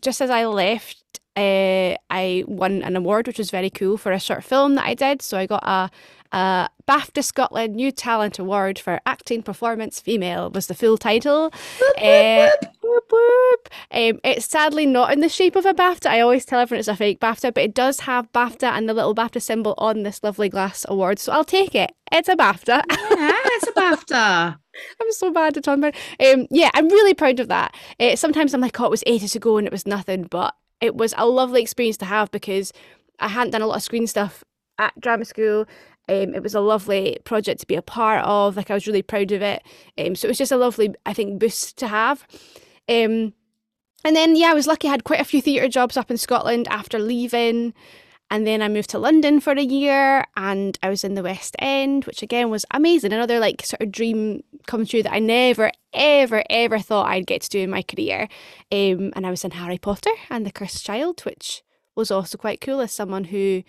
just 0.00 0.20
as 0.20 0.30
I 0.30 0.44
left, 0.46 1.02
uh, 1.36 1.96
I 2.10 2.44
won 2.46 2.82
an 2.82 2.96
award, 2.96 3.26
which 3.26 3.38
was 3.38 3.50
very 3.50 3.70
cool 3.70 3.96
for 3.96 4.12
a 4.12 4.20
short 4.20 4.44
film 4.44 4.74
that 4.76 4.86
I 4.86 4.94
did. 4.94 5.22
So 5.22 5.38
I 5.38 5.46
got 5.46 5.62
a 5.64 5.90
uh, 6.32 6.68
BAFTA 6.88 7.22
Scotland 7.22 7.76
New 7.76 7.90
Talent 7.92 8.38
Award 8.38 8.78
for 8.78 9.00
Acting 9.06 9.42
Performance 9.42 10.00
Female 10.00 10.50
was 10.50 10.66
the 10.66 10.74
full 10.74 10.98
title. 10.98 11.52
uh, 11.98 12.50
Um, 13.90 14.20
it's 14.24 14.46
sadly 14.46 14.86
not 14.86 15.12
in 15.12 15.20
the 15.20 15.28
shape 15.28 15.56
of 15.56 15.66
a 15.66 15.74
BAFTA. 15.74 16.06
I 16.08 16.20
always 16.20 16.44
tell 16.44 16.60
everyone 16.60 16.80
it's 16.80 16.88
a 16.88 16.96
fake 16.96 17.20
BAFTA, 17.20 17.54
but 17.54 17.62
it 17.64 17.74
does 17.74 18.00
have 18.00 18.30
BAFTA 18.32 18.70
and 18.72 18.88
the 18.88 18.94
little 18.94 19.14
BAFTA 19.14 19.40
symbol 19.40 19.74
on 19.78 20.02
this 20.02 20.22
lovely 20.22 20.48
glass 20.48 20.84
award. 20.88 21.18
So 21.18 21.32
I'll 21.32 21.44
take 21.44 21.74
it. 21.74 21.92
It's 22.12 22.28
a 22.28 22.36
BAFTA. 22.36 22.82
Yeah, 22.90 23.32
it's 23.44 23.68
a 23.68 23.72
BAFTA. 23.72 24.58
I'm 25.00 25.12
so 25.12 25.30
bad 25.30 25.56
at 25.56 25.64
talking 25.64 25.84
about. 25.84 25.94
Um, 26.24 26.46
yeah, 26.50 26.70
I'm 26.74 26.88
really 26.88 27.14
proud 27.14 27.40
of 27.40 27.48
that. 27.48 27.74
Uh, 27.98 28.14
sometimes 28.16 28.52
I'm 28.52 28.60
like, 28.60 28.78
oh, 28.80 28.84
it 28.86 28.90
was 28.90 29.04
ages 29.06 29.34
ago 29.34 29.56
and 29.58 29.66
it 29.66 29.72
was 29.72 29.86
nothing, 29.86 30.24
but 30.24 30.54
it 30.80 30.94
was 30.94 31.14
a 31.16 31.26
lovely 31.26 31.62
experience 31.62 31.96
to 31.98 32.04
have 32.04 32.30
because 32.30 32.72
I 33.18 33.28
hadn't 33.28 33.52
done 33.52 33.62
a 33.62 33.66
lot 33.66 33.76
of 33.76 33.82
screen 33.82 34.06
stuff 34.06 34.44
at 34.78 34.98
drama 35.00 35.24
school 35.24 35.66
um, 36.08 36.34
it 36.34 36.42
was 36.42 36.54
a 36.54 36.60
lovely 36.60 37.18
project 37.24 37.60
to 37.60 37.66
be 37.66 37.74
a 37.74 37.82
part 37.82 38.24
of. 38.24 38.56
Like 38.56 38.70
I 38.70 38.74
was 38.74 38.86
really 38.86 39.02
proud 39.02 39.32
of 39.32 39.42
it. 39.42 39.62
Um, 39.98 40.14
so 40.14 40.26
it 40.26 40.30
was 40.30 40.38
just 40.38 40.52
a 40.52 40.56
lovely, 40.56 40.94
I 41.04 41.12
think, 41.12 41.40
boost 41.40 41.76
to 41.78 41.88
have. 41.88 42.26
Um, 42.88 43.32
and 44.04 44.14
then 44.14 44.36
yeah, 44.36 44.50
I 44.50 44.54
was 44.54 44.68
lucky. 44.68 44.86
I 44.86 44.92
had 44.92 45.04
quite 45.04 45.20
a 45.20 45.24
few 45.24 45.42
theatre 45.42 45.68
jobs 45.68 45.96
up 45.96 46.10
in 46.10 46.16
Scotland 46.16 46.68
after 46.68 46.98
leaving. 47.00 47.74
And 48.30 48.46
then 48.46 48.60
I 48.60 48.68
moved 48.68 48.90
to 48.90 48.98
London 48.98 49.38
for 49.40 49.52
a 49.52 49.62
year 49.62 50.24
and 50.36 50.76
I 50.82 50.88
was 50.88 51.04
in 51.04 51.14
the 51.14 51.22
West 51.22 51.54
End, 51.60 52.04
which 52.06 52.22
again 52.22 52.50
was 52.50 52.64
amazing. 52.72 53.12
Another 53.12 53.38
like 53.38 53.64
sort 53.64 53.80
of 53.80 53.92
dream 53.92 54.42
come 54.66 54.84
true 54.84 55.02
that 55.02 55.12
I 55.12 55.20
never, 55.20 55.70
ever, 55.92 56.42
ever 56.50 56.78
thought 56.80 57.08
I'd 57.08 57.26
get 57.26 57.42
to 57.42 57.48
do 57.48 57.60
in 57.60 57.70
my 57.70 57.82
career. 57.82 58.28
Um, 58.72 59.12
and 59.14 59.26
I 59.26 59.30
was 59.30 59.44
in 59.44 59.52
Harry 59.52 59.78
Potter 59.78 60.10
and 60.28 60.44
the 60.44 60.50
Cursed 60.50 60.84
Child, 60.84 61.20
which 61.20 61.62
was 61.94 62.10
also 62.10 62.36
quite 62.36 62.60
cool 62.60 62.80
as 62.80 62.92
someone 62.92 63.24
who 63.24 63.62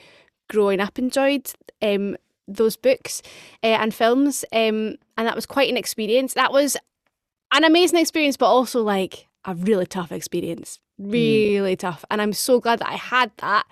growing 0.49 0.80
up 0.80 0.97
enjoyed 0.97 1.51
um, 1.82 2.18
those 2.47 2.78
books 2.78 3.22
uh, 3.64 3.68
and 3.68 3.93
films, 3.93 4.45
um, 4.53 4.95
and 5.18 5.28
that 5.28 5.36
was 5.36 5.45
quite 5.45 5.70
an 5.70 5.78
experience. 5.78 6.34
That 6.34 6.51
was 6.51 6.78
an 7.51 7.64
amazing 7.64 7.99
experience, 7.99 8.38
but 8.38 8.47
also 8.47 8.82
like 8.82 9.28
a 9.45 9.55
really 9.55 9.86
tough 9.86 10.12
experience, 10.12 10.80
hmm. 10.97 11.12
really 11.12 11.76
mm. 11.76 11.80
tough. 11.80 12.05
And 12.10 12.22
I'm 12.22 12.34
so 12.34 12.60
glad 12.60 12.80
that 12.80 12.89
I 12.89 12.95
had 12.95 13.32
that. 13.38 13.66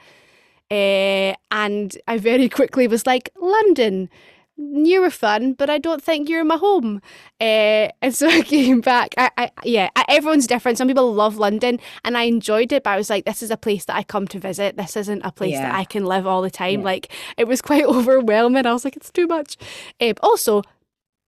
Uh, 0.71 1.35
and 1.51 1.97
I 2.07 2.17
very 2.17 2.49
quickly 2.49 2.87
was 2.87 3.05
like, 3.05 3.29
London, 3.39 4.09
you 4.57 5.01
were 5.01 5.11
fun, 5.11 5.53
but 5.53 5.69
I 5.69 5.77
don't 5.77 6.01
think 6.01 6.29
you're 6.29 6.43
my 6.45 6.57
home. 6.57 7.01
Uh, 7.41 7.89
and 8.01 8.11
so 8.15 8.27
I 8.27 8.41
came 8.41 8.81
back. 8.81 9.13
I, 9.17 9.31
I, 9.37 9.51
yeah, 9.63 9.89
everyone's 10.07 10.47
different. 10.47 10.77
Some 10.77 10.87
people 10.87 11.13
love 11.13 11.37
London, 11.37 11.79
and 12.03 12.17
I 12.17 12.23
enjoyed 12.23 12.71
it. 12.71 12.83
But 12.83 12.91
I 12.91 12.97
was 12.97 13.09
like, 13.09 13.25
this 13.25 13.43
is 13.43 13.51
a 13.51 13.57
place 13.57 13.85
that 13.85 13.95
I 13.95 14.03
come 14.03 14.27
to 14.29 14.39
visit. 14.39 14.77
This 14.77 14.95
isn't 14.95 15.21
a 15.23 15.31
place 15.31 15.53
yeah. 15.53 15.69
that 15.69 15.75
I 15.75 15.83
can 15.83 16.05
live 16.05 16.25
all 16.25 16.41
the 16.41 16.51
time. 16.51 16.79
Yeah. 16.79 16.85
Like 16.85 17.11
it 17.37 17.47
was 17.47 17.61
quite 17.61 17.85
overwhelming. 17.85 18.65
I 18.65 18.73
was 18.73 18.85
like, 18.85 18.95
it's 18.95 19.11
too 19.11 19.27
much. 19.27 19.57
Uh, 19.99 20.13
also, 20.21 20.63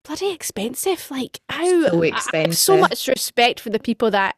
bloody 0.05 0.31
expensive. 0.31 1.09
Like 1.11 1.41
how 1.49 1.89
so 1.89 2.01
expensive. 2.01 2.57
so 2.57 2.77
much 2.77 3.07
respect 3.07 3.59
for 3.59 3.69
the 3.69 3.79
people 3.79 4.09
that 4.11 4.35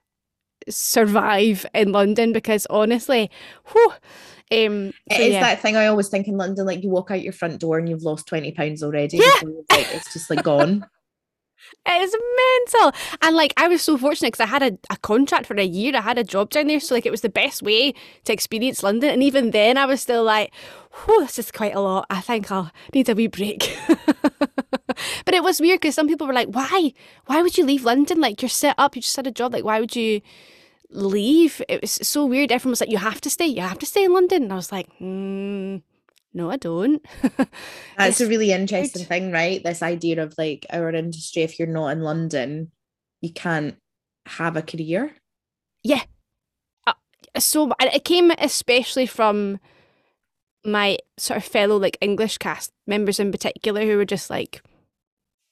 survive 0.68 1.66
in 1.74 1.92
London 1.92 2.34
because 2.34 2.68
honestly, 2.70 3.30
whew, 3.72 3.94
um, 4.52 4.92
so 5.12 5.16
it 5.16 5.22
is 5.22 5.34
yeah. 5.34 5.42
that 5.42 5.62
thing 5.62 5.76
I 5.76 5.88
always 5.88 6.10
think 6.10 6.28
in 6.28 6.38
London, 6.38 6.66
like 6.66 6.84
you 6.84 6.90
walk 6.90 7.12
out 7.12 7.22
your 7.22 7.34
front 7.34 7.60
door 7.60 7.78
and 7.78 7.88
you've 7.88 8.04
lost 8.04 8.28
20 8.28 8.52
pounds 8.54 8.82
already. 8.82 9.18
Yeah. 9.18 9.50
Like, 9.70 9.88
it's 9.94 10.12
just 10.12 10.30
like 10.30 10.44
gone. 10.44 10.86
It 11.86 12.02
is 12.02 12.16
mental. 12.74 13.00
And 13.22 13.36
like 13.36 13.54
I 13.58 13.68
was 13.68 13.82
so 13.82 13.98
fortunate 13.98 14.30
because 14.30 14.46
I 14.46 14.50
had 14.50 14.64
a, 14.64 14.78
a 14.90 14.98
contract 14.98 15.46
for 15.46 15.56
a 15.56 15.64
year. 15.64 15.96
I 15.96 16.02
had 16.02 16.18
a 16.18 16.24
job 16.24 16.50
down 16.50 16.68
there. 16.68 16.80
So 16.80 16.96
like 16.96 17.06
it 17.06 17.12
was 17.12 17.22
the 17.22 17.30
best 17.30 17.62
way 17.62 17.94
to 18.24 18.34
experience 18.34 18.82
London. 18.82 19.10
And 19.10 19.22
even 19.22 19.52
then 19.52 19.78
I 19.78 19.86
was 19.86 20.02
still 20.02 20.24
like, 20.24 20.54
whew, 21.06 21.22
this 21.22 21.38
is 21.38 21.52
quite 21.52 21.76
a 21.76 21.80
lot. 21.80 22.06
I 22.10 22.22
think 22.22 22.52
I'll 22.52 22.72
need 22.94 23.10
a 23.10 23.14
wee 23.14 23.28
break. 23.28 23.78
but 23.88 25.34
it 25.34 25.44
was 25.44 25.60
weird 25.60 25.82
because 25.82 25.96
some 25.96 26.08
people 26.08 26.28
were 26.28 26.34
like, 26.34 26.50
why? 26.50 26.94
Why 27.26 27.42
would 27.42 27.58
you 27.58 27.66
leave 27.66 27.84
London? 27.84 28.20
Like 28.20 28.42
you're 28.42 28.50
set 28.50 28.76
up, 28.78 28.96
you 28.96 29.02
just 29.02 29.16
had 29.16 29.28
a 29.28 29.32
job. 29.32 29.54
Like 29.54 29.66
why 29.66 29.80
would 29.80 29.96
you 29.96 30.22
leave. 30.92 31.62
It 31.68 31.82
was 31.82 31.92
so 32.02 32.26
weird. 32.26 32.52
Everyone 32.52 32.72
was 32.72 32.82
like, 32.82 32.92
"You 32.92 32.98
have 32.98 33.22
to 33.22 33.30
stay. 33.30 33.46
You 33.48 33.62
have 33.62 33.80
to 33.80 33.86
stay 33.86 34.04
in 34.06 34.14
London." 34.14 34.44
And 34.44 34.54
I 34.54 34.56
was 34.56 34.72
like, 34.72 34.90
mm, 35.00 35.82
"No, 36.34 36.52
I 36.52 36.58
don't." 36.58 37.06
That's 37.98 38.22
a 38.22 38.28
really 38.28 38.52
interesting 38.52 39.02
weird. 39.02 39.10
thing, 39.10 39.32
right? 39.32 39.64
This 39.64 39.84
idea 39.84 40.22
of 40.22 40.36
like 40.38 40.66
our 40.72 40.90
industry. 40.92 41.44
If 41.44 41.60
you're 41.60 41.68
not 41.68 41.90
in 41.90 42.02
London, 42.02 42.72
you 43.22 43.32
can't 43.32 43.76
have 44.26 44.56
a 44.56 44.62
career. 44.62 45.16
Yeah. 45.84 46.04
Uh, 46.86 46.94
so 47.38 47.72
it 47.80 48.04
came 48.04 48.32
especially 48.32 49.06
from 49.06 49.60
my 50.66 50.98
sort 51.18 51.38
of 51.38 51.46
fellow 51.46 51.78
like 51.78 51.98
English 52.02 52.38
cast 52.38 52.72
members 52.86 53.20
in 53.20 53.32
particular 53.32 53.82
who 53.86 53.96
were 53.96 54.06
just 54.06 54.30
like 54.30 54.62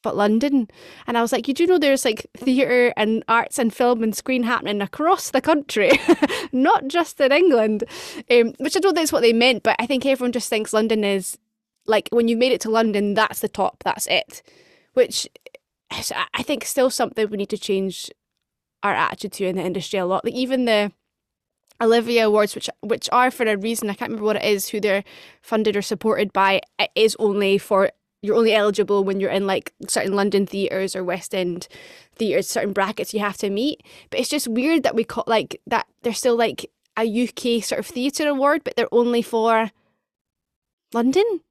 but 0.03 0.15
London. 0.15 0.69
And 1.05 1.17
I 1.17 1.21
was 1.21 1.31
like, 1.31 1.47
you 1.47 1.53
do 1.53 1.67
know 1.67 1.77
there's 1.77 2.05
like 2.05 2.27
theatre 2.37 2.93
and 2.95 3.23
arts 3.27 3.59
and 3.59 3.73
film 3.73 4.03
and 4.03 4.15
screen 4.15 4.43
happening 4.43 4.81
across 4.81 5.31
the 5.31 5.41
country, 5.41 5.91
not 6.51 6.87
just 6.87 7.19
in 7.19 7.31
England. 7.31 7.83
Um, 8.31 8.53
which 8.59 8.77
I 8.77 8.79
don't 8.79 8.93
think 8.93 9.05
is 9.05 9.11
what 9.11 9.21
they 9.21 9.33
meant, 9.33 9.63
but 9.63 9.75
I 9.79 9.85
think 9.85 10.05
everyone 10.05 10.31
just 10.31 10.49
thinks 10.49 10.73
London 10.73 11.03
is 11.03 11.37
like 11.85 12.09
when 12.11 12.27
you've 12.27 12.39
made 12.39 12.51
it 12.51 12.61
to 12.61 12.69
London, 12.69 13.13
that's 13.13 13.39
the 13.39 13.49
top, 13.49 13.83
that's 13.83 14.07
it. 14.07 14.43
Which 14.93 15.27
is, 15.97 16.11
I 16.33 16.43
think 16.43 16.65
still 16.65 16.89
something 16.89 17.29
we 17.29 17.37
need 17.37 17.49
to 17.49 17.57
change 17.57 18.11
our 18.83 18.93
attitude 18.93 19.33
to 19.33 19.47
in 19.47 19.55
the 19.55 19.63
industry 19.63 19.99
a 19.99 20.05
lot. 20.05 20.25
Like 20.25 20.33
even 20.33 20.65
the 20.65 20.91
Olivier 21.81 22.21
Awards, 22.21 22.55
which 22.55 22.69
which 22.81 23.09
are 23.11 23.31
for 23.31 23.45
a 23.45 23.57
reason, 23.57 23.89
I 23.89 23.93
can't 23.93 24.09
remember 24.09 24.25
what 24.25 24.35
it 24.37 24.43
is, 24.43 24.69
who 24.69 24.79
they're 24.79 25.03
funded 25.41 25.75
or 25.75 25.81
supported 25.81 26.33
by, 26.33 26.61
it 26.79 26.91
is 26.95 27.15
only 27.19 27.57
for 27.57 27.91
you're 28.21 28.35
only 28.35 28.53
eligible 28.53 29.03
when 29.03 29.19
you're 29.19 29.31
in 29.31 29.47
like 29.47 29.73
certain 29.87 30.13
London 30.13 30.45
theatres 30.45 30.95
or 30.95 31.03
West 31.03 31.35
End 31.35 31.67
theatres, 32.15 32.49
certain 32.49 32.73
brackets 32.73 33.13
you 33.13 33.19
have 33.19 33.37
to 33.37 33.49
meet. 33.49 33.83
But 34.09 34.19
it's 34.19 34.29
just 34.29 34.47
weird 34.47 34.83
that 34.83 34.95
we 34.95 35.03
call 35.03 35.23
like 35.27 35.61
that 35.67 35.87
there's 36.01 36.17
still 36.17 36.35
like 36.35 36.69
a 36.97 37.03
UK 37.05 37.63
sort 37.63 37.79
of 37.79 37.85
theatre 37.85 38.27
award, 38.27 38.63
but 38.63 38.75
they're 38.75 38.93
only 38.93 39.21
for 39.21 39.71
London. 40.93 41.41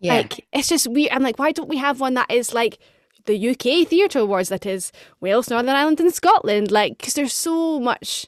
Yeah. 0.00 0.14
Like 0.14 0.46
it's 0.52 0.68
just 0.68 0.86
weird. 0.88 1.12
I'm 1.12 1.22
like, 1.22 1.38
why 1.38 1.52
don't 1.52 1.68
we 1.68 1.76
have 1.78 2.00
one 2.00 2.14
that 2.14 2.30
is 2.30 2.54
like 2.54 2.78
the 3.26 3.50
UK 3.50 3.86
Theatre 3.88 4.20
Awards 4.20 4.48
that 4.48 4.66
is 4.66 4.92
Wales, 5.20 5.50
Northern 5.50 5.74
Ireland, 5.74 6.00
and 6.00 6.14
Scotland? 6.14 6.70
Like, 6.70 6.98
because 6.98 7.14
there's 7.14 7.32
so 7.34 7.80
much 7.80 8.26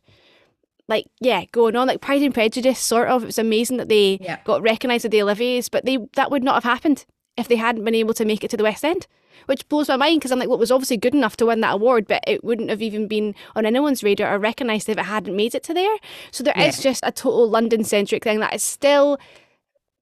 like 0.89 1.05
yeah 1.21 1.45
going 1.53 1.77
on 1.77 1.87
like 1.87 2.01
pride 2.01 2.23
and 2.23 2.33
prejudice 2.33 2.79
sort 2.79 3.09
of 3.09 3.23
it 3.23 3.27
was 3.27 3.39
amazing 3.39 3.77
that 3.77 3.91
they 3.91 4.19
yeah. 4.23 4.39
got 4.45 4.63
recognized 4.63 5.05
at 5.05 5.11
the 5.11 5.21
olivier's 5.21 5.69
but 5.69 5.85
they 5.85 5.99
that 6.15 6.31
would 6.31 6.43
not 6.43 6.55
have 6.55 6.65
happened 6.65 7.05
if 7.39 7.49
they 7.49 7.57
hadn't 7.57 7.85
been 7.85 7.95
able 7.95 8.15
to 8.15 8.25
make 8.25 8.45
it 8.45 8.51
to 8.51 8.57
the 8.57 8.65
West 8.65 8.85
End. 8.85 9.07
Which 9.47 9.67
blows 9.69 9.89
my 9.89 9.97
mind 9.97 10.21
because 10.21 10.33
I'm 10.33 10.39
like, 10.39 10.49
well, 10.49 10.59
it 10.59 10.61
was 10.61 10.73
obviously 10.73 10.99
good 10.99 11.15
enough 11.15 11.37
to 11.39 11.47
win 11.47 11.61
that 11.63 11.75
award, 11.75 12.07
but 12.07 12.23
it 12.27 12.45
wouldn't 12.45 12.69
have 12.69 12.83
even 12.83 13.07
been 13.07 13.35
on 13.55 13.65
anyone's 13.65 14.03
radar 14.03 14.35
or 14.35 14.39
recognised 14.39 14.89
if 14.89 14.99
it 14.99 15.05
hadn't 15.05 15.35
made 15.35 15.55
it 15.55 15.63
to 15.65 15.75
there. 15.75 15.97
So 16.33 16.45
there 16.45 16.55
yeah. 16.57 16.67
is 16.67 16.83
just 16.83 17.03
a 17.07 17.13
total 17.13 17.49
London 17.49 17.85
centric 17.85 18.25
thing 18.25 18.41
that 18.41 18.55
is 18.55 18.63
still 18.63 19.19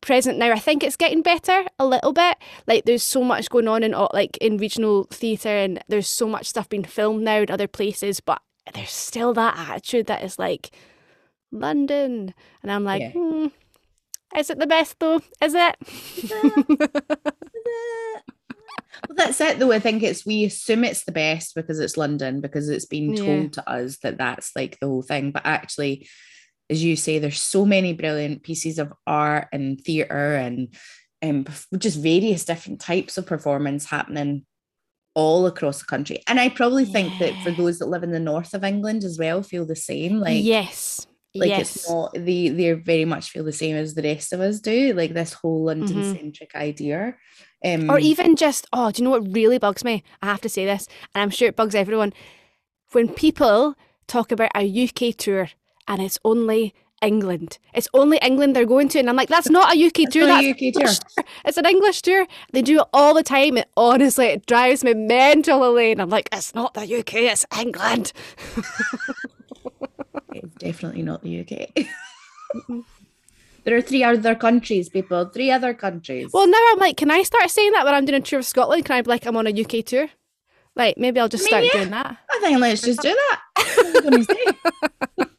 present 0.01 0.39
now. 0.39 0.53
I 0.53 0.59
think 0.59 0.83
it's 0.83 0.97
getting 0.97 1.23
better 1.23 1.65
a 1.79 1.87
little 1.87 2.13
bit. 2.13 2.39
Like 2.67 2.85
there's 2.87 3.03
so 3.03 3.23
much 3.23 3.51
going 3.51 3.69
on 3.69 3.83
in 3.83 3.93
like 4.13 4.37
in 4.39 4.57
regional 4.57 5.05
theatre 5.05 5.49
and 5.49 5.83
there's 5.89 6.09
so 6.09 6.27
much 6.27 6.47
stuff 6.47 6.69
being 6.69 6.85
filmed 6.85 7.23
now 7.23 7.39
in 7.43 7.51
other 7.51 7.69
places, 7.69 8.21
but 8.21 8.41
there's 8.73 8.91
still 8.91 9.35
that 9.35 9.57
attitude 9.59 10.07
that 10.07 10.25
is 10.25 10.39
like 10.39 10.71
London. 11.53 12.35
And 12.63 12.73
I'm 12.73 12.85
like, 12.85 13.03
yeah. 13.03 13.11
hmm, 13.11 13.47
is 14.35 14.51
it 14.51 14.59
the 14.59 14.67
best 14.67 14.99
though? 14.99 15.21
Is 15.43 15.55
it? 15.55 15.77
well, 19.09 19.17
that's 19.17 19.41
it 19.41 19.59
though. 19.59 19.73
I 19.73 19.79
think 19.79 20.03
it's 20.03 20.27
we 20.27 20.45
assume 20.45 20.85
it's 20.85 21.05
the 21.05 21.13
best 21.13 21.55
because 21.55 21.79
it's 21.79 21.97
London 21.97 22.41
because 22.41 22.69
it's 22.69 22.87
been 22.87 23.15
told 23.15 23.29
yeah. 23.29 23.49
to 23.51 23.71
us 23.71 23.99
that 23.99 24.19
that's 24.19 24.53
like 24.57 24.79
the 24.81 24.87
whole 24.87 25.03
thing. 25.03 25.31
But 25.31 25.43
actually, 25.45 26.09
as 26.69 26.83
you 26.83 26.97
say, 26.97 27.19
there's 27.19 27.41
so 27.41 27.65
many 27.65 27.93
brilliant 27.93 28.43
pieces 28.43 28.79
of 28.79 28.93
art 29.07 29.49
and 29.53 29.81
theatre 29.81 30.37
and 30.37 30.75
um, 31.23 31.47
just 31.79 31.99
various 32.01 32.45
different 32.45 32.81
types 32.81 33.19
of 33.19 33.27
performance 33.27 33.87
happening 33.87 34.45
all 35.15 35.47
across 35.47 35.79
the 35.79 35.87
country. 35.87 36.23
And 36.27 36.39
I 36.39 36.51
probably 36.51 36.85
think 36.85 37.13
yeah. 37.19 37.31
that 37.31 37.43
for 37.43 37.51
those 37.51 37.79
that 37.79 37.87
live 37.87 38.03
in 38.03 38.11
the 38.11 38.21
north 38.21 38.53
of 38.55 38.65
England 38.65 39.03
as 39.03 39.19
well, 39.19 39.43
feel 39.43 39.65
the 39.65 39.77
same. 39.77 40.19
Like 40.19 40.45
yes, 40.45 41.07
like 41.37 41.49
yes. 41.49 41.77
it's 41.77 41.91
not 41.91 42.13
they 42.15 42.49
they 42.49 42.73
very 42.73 43.05
much 43.05 43.31
feel 43.31 43.45
the 43.45 43.53
same 43.53 43.77
as 43.77 43.95
the 43.95 44.03
rest 44.03 44.33
of 44.33 44.41
us 44.41 44.61
do. 44.61 44.93
Like 44.93 45.15
this 45.15 45.33
whole 45.33 45.65
London 45.65 46.15
centric 46.15 46.53
mm-hmm. 46.53 46.59
idea. 46.59 47.17
Um, 47.65 47.91
or 47.91 47.99
even 47.99 48.37
just 48.37 48.67
oh, 48.73 48.91
do 48.91 49.03
you 49.03 49.05
know 49.05 49.11
what 49.11 49.35
really 49.35 49.59
bugs 49.59 49.85
me? 49.85 50.03
I 50.23 50.27
have 50.27 50.41
to 50.43 50.49
say 50.49 50.65
this, 50.65 50.87
and 51.15 51.23
I'm 51.23 51.31
sure 51.31 51.49
it 51.49 51.57
bugs 51.57 51.75
everyone. 51.75 52.13
When 52.93 53.09
people 53.09 53.75
talk 54.07 54.31
about 54.31 54.51
a 54.55 54.85
UK 54.85 55.17
tour 55.17 55.49
and 55.89 56.01
it's 56.01 56.19
only 56.25 56.75
England. 57.03 57.59
It's 57.75 57.89
only 57.93 58.19
England 58.19 58.57
they're 58.57 58.65
going 58.65 58.89
to, 58.91 58.99
and 58.99 59.09
I'm 59.09 59.17
like, 59.17 59.29
that's 59.29 59.51
not 59.51 59.77
a 59.77 59.87
UK 59.87 60.11
tour. 60.11 60.27
That's 60.27 60.45
a 60.45 60.51
UK 60.51 60.73
tour. 60.73 60.87
tour. 60.87 61.25
It's 61.45 61.59
an 61.59 61.67
English 61.67 62.03
tour. 62.03 62.27
They 62.53 62.63
do 62.63 62.81
it 62.81 62.87
all 62.93 63.15
the 63.15 63.23
time. 63.23 63.59
It 63.59 63.69
honestly, 63.77 64.27
it 64.27 64.47
drives 64.47 64.83
me 64.83 64.95
mental, 64.95 65.65
Elaine. 65.65 66.01
I'm 66.01 66.09
like, 66.11 66.29
it's 66.33 66.55
not 66.55 66.75
the 66.75 66.83
UK. 66.83 67.15
It's 67.15 67.47
England. 67.59 68.13
It's 70.43 70.55
definitely 70.57 71.03
not 71.03 71.23
the 71.23 71.41
UK. 71.41 71.87
there 73.65 73.77
are 73.77 73.83
three 73.83 74.05
other 74.05 74.35
countries, 74.35 74.89
people. 74.89 75.27
Three 75.27 75.51
other 75.51 75.75
countries. 75.75 76.31
Well, 76.33 76.47
now 76.47 76.63
I'm 76.73 76.79
like, 76.79 76.97
can 76.97 77.11
I 77.11 77.23
start 77.23 77.51
saying 77.51 77.73
that 77.73 77.85
when 77.85 77.95
I'm 77.95 78.05
doing 78.05 78.21
a 78.21 78.25
tour 78.25 78.41
of 78.41 78.47
Scotland? 78.47 78.85
Can 78.85 78.97
I 78.97 79.03
be 79.03 79.11
like, 79.11 79.27
I'm 79.27 79.37
on 79.37 79.47
a 79.47 79.61
UK 79.63 79.85
tour? 79.85 80.09
Like, 80.75 80.99
maybe 80.99 81.19
I'll 81.19 81.29
just 81.29 81.45
start 81.45 81.65
yeah. 81.65 81.73
doing 81.73 81.91
that. 81.91 82.19
I 82.31 82.39
think 82.41 82.61
let's 82.61 82.83
just 82.83 83.01
do 83.01 83.15
that. 83.15 83.41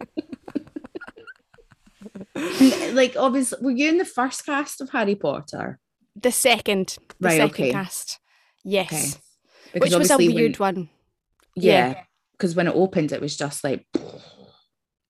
Uh, 2.37 2.91
like, 2.93 3.15
obviously, 3.17 3.57
were 3.61 3.71
you 3.71 3.89
in 3.89 3.97
the 3.97 4.05
first 4.05 4.45
cast 4.45 4.79
of 4.79 4.91
Harry 4.91 5.15
Potter? 5.15 5.79
The 6.15 6.31
second. 6.31 6.97
The 7.19 7.27
right, 7.27 7.37
second 7.37 7.65
okay. 7.65 7.71
cast. 7.71 8.19
Yes. 8.63 9.19
Okay. 9.69 9.79
Which 9.79 9.95
was 9.95 10.11
a 10.11 10.17
weird 10.17 10.59
when, 10.59 10.75
one. 10.75 10.89
Yeah. 11.55 12.03
Because 12.33 12.53
yeah. 12.53 12.57
when 12.57 12.67
it 12.67 12.75
opened, 12.75 13.11
it 13.11 13.21
was 13.21 13.35
just 13.35 13.63
like. 13.63 13.85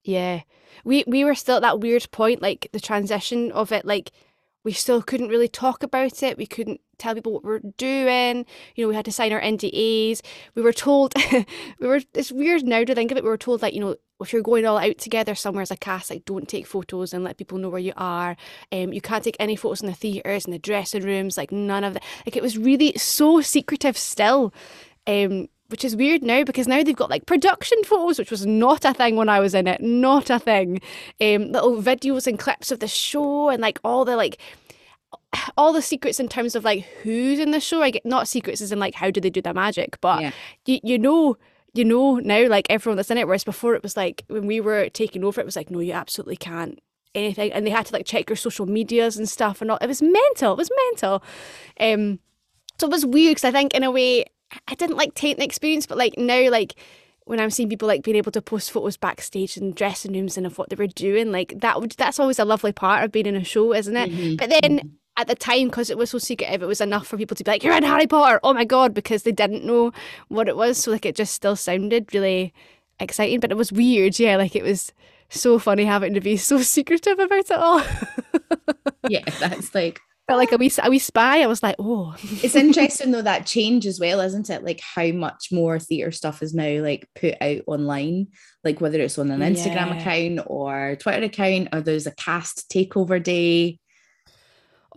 Yeah. 0.08 0.42
We 0.86 1.04
we 1.06 1.26
were 1.26 1.36
still 1.36 1.58
at 1.58 1.64
that 1.64 1.82
weird 1.82 2.10
point, 2.12 2.42
like 2.42 2.70
the 2.72 2.80
transition 2.80 3.52
of 3.52 3.72
it, 3.72 3.86
like 3.86 4.12
we 4.64 4.72
still 4.72 5.02
couldn't 5.02 5.30
really 5.30 5.50
talk 5.50 5.84
about 5.84 6.24
it. 6.24 6.38
We 6.38 6.46
couldn't 6.46 6.80
tell 6.98 7.14
people 7.14 7.34
what 7.34 7.44
we 7.44 7.52
are 7.54 7.60
doing. 7.78 8.46
You 8.76 8.84
know, 8.84 8.90
we 8.90 8.96
had 8.96 9.06
to 9.06 9.12
sign 9.12 9.34
our 9.34 9.42
NDAs. 9.42 10.22
We 10.56 10.62
were 10.62 10.74
told 10.74 11.14
we 11.80 11.88
were 11.88 12.00
it's 12.14 12.32
weird 12.32 12.64
now 12.64 12.86
to 12.86 12.96
think 12.96 13.12
of 13.12 13.18
it. 13.18 13.24
We 13.24 13.30
were 13.30 13.38
told 13.38 13.60
that, 13.62 13.74
you 13.74 13.82
know, 13.82 13.98
if 14.22 14.32
you're 14.32 14.42
going 14.42 14.66
all 14.66 14.78
out 14.78 14.98
together 14.98 15.36
somewhere 15.36 15.62
as 15.62 15.72
a 15.72 15.78
cast, 15.78 16.10
like 16.10 16.24
don't 16.24 16.48
take 16.48 16.66
photos 16.66 17.14
and 17.14 17.24
let 17.26 17.38
people 17.38 17.58
know 17.58 17.70
where 17.70 17.80
you 17.80 17.94
are. 17.98 18.38
Um, 18.72 18.94
you 18.94 19.02
can't 19.02 19.26
take 19.26 19.38
any 19.40 19.58
photos 19.58 19.82
in 19.82 19.88
the 19.88 19.94
theatres 19.94 20.46
and 20.46 20.54
the 20.54 20.60
dressing 20.60 21.04
rooms, 21.04 21.38
like 21.38 21.52
none 21.52 21.84
of 21.84 21.96
that. 21.96 22.04
Like 22.26 22.38
it 22.38 22.44
was 22.44 22.58
really 22.58 22.94
so 22.98 23.42
secretive 23.42 23.98
still. 23.98 24.54
Um, 25.06 25.50
which 25.70 25.84
is 25.84 25.96
weird 25.96 26.24
now 26.24 26.44
because 26.44 26.68
now 26.68 26.84
they've 26.84 26.96
got 26.96 27.10
like 27.10 27.26
production 27.26 27.84
photos, 27.84 28.20
which 28.20 28.32
was 28.32 28.46
not 28.46 28.86
a 28.86 28.94
thing 28.94 29.16
when 29.16 29.30
I 29.30 29.40
was 29.40 29.54
in 29.54 29.68
it, 29.68 29.82
not 29.82 30.30
a 30.30 30.40
thing. 30.40 30.82
Um, 31.20 31.52
little 31.52 31.82
videos 31.82 32.28
and 32.28 32.40
clips 32.40 32.72
of 32.72 32.80
the 32.80 32.88
show 32.88 33.50
and 33.50 33.62
like 33.62 33.80
all 33.84 34.06
the 34.06 34.16
like 34.16 34.38
all 35.58 35.74
the 35.74 35.82
secrets 35.82 36.20
in 36.20 36.28
terms 36.28 36.56
of 36.56 36.64
like 36.64 36.86
who's 37.04 37.40
in 37.40 37.52
the 37.52 37.60
show. 37.60 37.82
I 37.82 37.92
get 37.92 38.06
not 38.06 38.28
secrets 38.28 38.62
as 38.62 38.72
in 38.72 38.80
like 38.80 38.96
how 38.96 39.12
do 39.12 39.22
they 39.22 39.30
do 39.30 39.42
their 39.42 39.54
magic, 39.54 40.00
but 40.02 40.22
yeah. 40.22 40.32
you 40.66 40.80
you 40.84 41.00
know 41.00 41.38
you 41.74 41.86
know 41.86 42.16
now 42.16 42.48
like 42.48 42.68
everyone 42.70 42.98
that's 42.98 43.12
in 43.12 43.18
it. 43.18 43.28
Whereas 43.28 43.44
before 43.44 43.76
it 43.76 43.84
was 43.84 43.98
like 43.98 44.24
when 44.28 44.48
we 44.48 44.60
were 44.60 44.90
taking 44.90 45.24
over, 45.24 45.42
it 45.42 45.46
was 45.46 45.56
like 45.56 45.70
no, 45.70 45.80
you 45.80 45.94
absolutely 45.94 46.38
can't 46.38 46.80
anything, 47.16 47.52
and 47.52 47.66
they 47.66 47.72
had 47.72 47.86
to 47.88 47.94
like 47.94 48.06
check 48.06 48.30
your 48.30 48.36
social 48.36 48.66
medias 48.66 49.18
and 49.18 49.28
stuff 49.28 49.62
and 49.62 49.72
all. 49.72 49.78
It 49.82 49.88
was 49.88 50.02
mental. 50.02 50.54
It 50.54 50.58
was 50.58 50.70
mental. 50.92 51.24
Um, 51.80 52.20
so 52.80 52.88
it 52.88 52.92
was 52.92 53.06
weird 53.06 53.32
because 53.32 53.44
I 53.44 53.52
think 53.52 53.74
in 53.74 53.84
a 53.84 53.92
way 53.92 54.26
I 54.68 54.76
didn't 54.76 54.98
like 54.98 55.14
taint 55.14 55.40
the 55.40 55.46
experience, 55.46 55.86
but 55.86 55.98
like 55.98 56.18
now 56.18 56.50
like 56.50 56.76
when 57.26 57.40
I'm 57.40 57.50
seeing 57.50 57.70
people 57.70 57.88
like 57.88 58.04
being 58.04 58.18
able 58.18 58.32
to 58.32 58.42
post 58.42 58.72
photos 58.72 58.98
backstage 58.98 59.58
and 59.58 59.76
dressing 59.76 60.14
rooms 60.14 60.38
and 60.38 60.46
of 60.46 60.58
what 60.58 60.70
they 60.70 60.76
were 60.76 60.88
doing, 60.88 61.32
like 61.32 61.60
that 61.60 61.80
would 61.80 61.92
that's 61.92 62.20
always 62.20 62.40
a 62.40 62.46
lovely 62.46 62.72
part 62.72 63.04
of 63.04 63.12
being 63.12 63.26
in 63.26 63.36
a 63.36 63.44
show, 63.44 63.74
isn't 63.74 63.96
it? 63.96 64.10
Mm-hmm. 64.10 64.36
But 64.38 64.50
then 64.50 64.80
mm-hmm. 64.80 64.88
at 65.18 65.28
the 65.28 65.36
time, 65.36 65.68
because 65.68 65.90
it 65.90 65.98
was 65.98 66.12
so 66.12 66.18
secretive, 66.18 66.64
it 66.64 66.68
was 66.68 66.82
enough 66.82 67.08
for 67.08 67.18
people 67.18 67.36
to 67.36 67.44
be 67.44 67.52
like, 67.52 67.64
"You're 67.64 67.76
in 67.76 67.84
Harry 67.84 68.08
Potter!" 68.08 68.40
Oh 68.44 68.54
my 68.54 68.66
god, 68.66 68.94
because 68.94 69.24
they 69.24 69.32
didn't 69.34 69.66
know 69.66 69.92
what 70.30 70.48
it 70.48 70.56
was, 70.56 70.78
so 70.78 70.92
like 70.92 71.06
it 71.06 71.16
just 71.16 71.34
still 71.34 71.56
sounded 71.56 72.14
really 72.14 72.54
exciting, 73.00 73.40
but 73.40 73.52
it 73.52 73.58
was 73.58 73.72
weird, 73.72 74.20
yeah. 74.20 74.38
Like 74.38 74.56
it 74.56 74.64
was 74.64 74.94
so 75.30 75.60
funny 75.60 75.84
having 75.84 76.14
to 76.14 76.22
be 76.22 76.38
so 76.38 76.62
secretive 76.62 77.20
about 77.20 77.40
it 77.40 77.52
all. 77.52 77.84
yeah, 79.10 79.24
that's 79.40 79.76
like 79.76 80.00
felt 80.28 80.40
like 80.40 80.52
a 80.52 80.58
wee, 80.58 80.72
a 80.84 80.90
wee 80.90 81.00
spy. 81.00 81.42
I 81.42 81.48
was 81.48 81.64
like, 81.64 81.78
oh. 81.80 82.16
it's 82.22 82.56
interesting 82.56 83.12
though 83.12 83.22
that 83.22 83.46
change 83.46 83.86
as 83.86 84.00
well, 84.00 84.20
isn't 84.20 84.50
it? 84.50 84.64
Like 84.64 84.82
how 84.82 85.08
much 85.08 85.50
more 85.52 85.80
theatre 85.80 86.12
stuff 86.12 86.44
is 86.44 86.54
now 86.54 86.82
like 86.82 87.10
put 87.16 87.36
out 87.42 87.62
online, 87.66 88.28
like 88.64 88.82
whether 88.82 89.00
it's 89.00 89.18
on 89.18 89.32
an 89.32 89.40
Instagram 89.40 89.88
yeah. 89.88 90.00
account 90.00 90.48
or 90.50 90.98
Twitter 91.00 91.26
account, 91.26 91.70
or 91.74 91.82
there's 91.82 92.08
a 92.08 92.16
cast 92.16 92.70
takeover 92.70 93.24
day. 93.24 93.80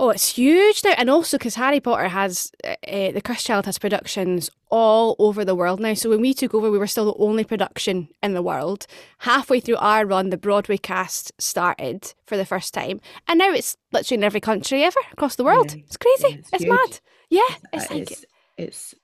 Oh, 0.02 0.08
it's 0.08 0.34
huge 0.34 0.82
now, 0.82 0.94
and 0.96 1.10
also 1.10 1.36
because 1.36 1.56
Harry 1.56 1.78
Potter 1.78 2.08
has 2.08 2.50
uh, 2.64 2.74
uh, 2.88 3.12
the 3.12 3.20
Cursed 3.20 3.44
Child 3.44 3.66
has 3.66 3.76
productions 3.76 4.48
all 4.70 5.14
over 5.18 5.44
the 5.44 5.54
world 5.54 5.78
now. 5.78 5.92
So 5.92 6.08
when 6.08 6.22
we 6.22 6.32
took 6.32 6.54
over, 6.54 6.70
we 6.70 6.78
were 6.78 6.86
still 6.86 7.04
the 7.04 7.22
only 7.22 7.44
production 7.44 8.08
in 8.22 8.32
the 8.32 8.40
world. 8.40 8.86
Halfway 9.18 9.60
through 9.60 9.76
our 9.76 10.06
run, 10.06 10.30
the 10.30 10.38
Broadway 10.38 10.78
cast 10.78 11.32
started 11.38 12.14
for 12.24 12.38
the 12.38 12.46
first 12.46 12.72
time, 12.72 13.02
and 13.28 13.38
now 13.38 13.52
it's 13.52 13.76
literally 13.92 14.20
in 14.20 14.24
every 14.24 14.40
country 14.40 14.82
ever 14.84 15.00
across 15.12 15.36
the 15.36 15.44
world. 15.44 15.74
Yeah, 15.74 15.82
it's 15.84 15.98
crazy. 15.98 16.28
Yeah, 16.30 16.38
it's, 16.38 16.50
it's 16.54 16.64
mad. 16.64 17.00
Yeah, 17.28 17.56
it's 17.74 17.90
like 17.90 18.10
it's, 18.10 18.24
it's 18.56 18.94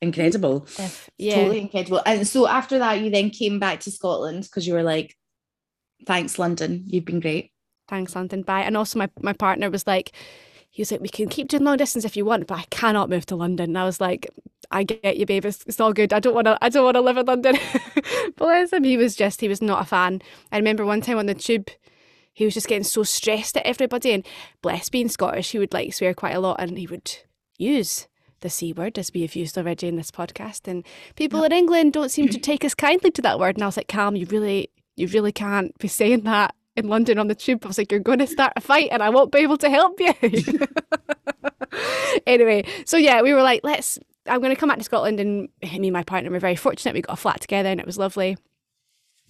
incredible. 0.00 0.66
If, 0.78 1.10
yeah, 1.18 1.34
totally 1.34 1.62
incredible. 1.62 2.00
And 2.06 2.28
so 2.28 2.46
after 2.46 2.78
that, 2.78 3.00
you 3.00 3.10
then 3.10 3.30
came 3.30 3.58
back 3.58 3.80
to 3.80 3.90
Scotland 3.90 4.44
because 4.44 4.68
you 4.68 4.74
were 4.74 4.84
like, 4.84 5.16
"Thanks, 6.06 6.38
London. 6.38 6.84
You've 6.86 7.06
been 7.06 7.18
great." 7.18 7.50
Thanks, 7.88 8.14
London. 8.16 8.42
Bye. 8.42 8.62
And 8.62 8.76
also, 8.76 8.98
my 8.98 9.10
my 9.20 9.32
partner 9.32 9.70
was 9.70 9.86
like 9.86 10.12
he 10.74 10.80
was 10.82 10.90
like, 10.90 11.00
we 11.00 11.08
can 11.08 11.28
keep 11.28 11.46
doing 11.46 11.62
long 11.62 11.76
distance 11.76 12.04
if 12.04 12.16
you 12.16 12.24
want, 12.24 12.48
but 12.48 12.58
I 12.58 12.64
cannot 12.70 13.08
move 13.08 13.24
to 13.26 13.36
London. 13.36 13.70
And 13.70 13.78
I 13.78 13.84
was 13.84 14.00
like, 14.00 14.28
I 14.72 14.82
get 14.82 15.16
you, 15.16 15.24
babe. 15.24 15.44
It's, 15.44 15.62
it's 15.68 15.78
all 15.78 15.92
good. 15.92 16.12
I 16.12 16.18
don't 16.18 16.34
want 16.34 16.46
to. 16.46 16.58
I 16.60 16.68
don't 16.68 16.84
want 16.84 16.96
to 16.96 17.00
live 17.00 17.16
in 17.16 17.26
London. 17.26 17.56
Bless 18.36 18.72
him. 18.72 18.82
He 18.82 18.96
was 18.96 19.14
just. 19.14 19.40
He 19.40 19.46
was 19.46 19.62
not 19.62 19.82
a 19.82 19.84
fan. 19.84 20.20
I 20.50 20.56
remember 20.56 20.84
one 20.84 21.00
time 21.00 21.16
on 21.16 21.26
the 21.26 21.34
tube, 21.34 21.68
he 22.32 22.44
was 22.44 22.54
just 22.54 22.66
getting 22.66 22.82
so 22.82 23.04
stressed 23.04 23.56
at 23.56 23.64
everybody. 23.64 24.10
And 24.10 24.26
bless 24.62 24.88
being 24.88 25.08
Scottish, 25.08 25.52
he 25.52 25.60
would 25.60 25.72
like 25.72 25.94
swear 25.94 26.12
quite 26.12 26.34
a 26.34 26.40
lot, 26.40 26.56
and 26.58 26.76
he 26.76 26.88
would 26.88 27.18
use 27.56 28.08
the 28.40 28.50
c 28.50 28.72
word 28.72 28.98
as 28.98 29.12
we 29.14 29.22
have 29.22 29.36
used 29.36 29.56
already 29.56 29.86
in 29.86 29.94
this 29.94 30.10
podcast. 30.10 30.66
And 30.66 30.84
people 31.14 31.44
in 31.44 31.52
England 31.52 31.92
don't 31.92 32.10
seem 32.10 32.28
to 32.30 32.38
take 32.38 32.64
as 32.64 32.74
kindly 32.74 33.12
to 33.12 33.22
that 33.22 33.38
word. 33.38 33.54
And 33.54 33.62
I 33.62 33.66
was 33.66 33.76
like, 33.76 33.86
Cam, 33.86 34.16
you 34.16 34.26
really, 34.26 34.70
you 34.96 35.06
really 35.06 35.30
can't 35.30 35.78
be 35.78 35.86
saying 35.86 36.22
that 36.22 36.52
in 36.76 36.88
London 36.88 37.18
on 37.18 37.28
the 37.28 37.34
tube. 37.34 37.64
I 37.64 37.68
was 37.68 37.78
like, 37.78 37.90
you're 37.90 38.00
going 38.00 38.18
to 38.18 38.26
start 38.26 38.52
a 38.56 38.60
fight 38.60 38.88
and 38.90 39.02
I 39.02 39.10
won't 39.10 39.32
be 39.32 39.38
able 39.38 39.58
to 39.58 39.70
help 39.70 40.00
you. 40.00 40.14
anyway, 42.26 42.64
so 42.84 42.96
yeah, 42.96 43.22
we 43.22 43.32
were 43.32 43.42
like, 43.42 43.60
let's, 43.62 43.98
I'm 44.26 44.40
going 44.40 44.54
to 44.54 44.58
come 44.58 44.68
back 44.68 44.78
to 44.78 44.84
Scotland. 44.84 45.20
And 45.20 45.48
me 45.62 45.88
and 45.88 45.92
my 45.92 46.02
partner 46.02 46.30
were 46.30 46.38
very 46.38 46.56
fortunate. 46.56 46.94
We 46.94 47.02
got 47.02 47.14
a 47.14 47.16
flat 47.16 47.40
together 47.40 47.68
and 47.68 47.80
it 47.80 47.86
was 47.86 47.98
lovely. 47.98 48.36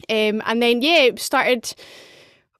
Um, 0.08 0.42
and 0.46 0.62
then, 0.62 0.82
yeah, 0.82 1.02
it 1.02 1.20
started 1.20 1.74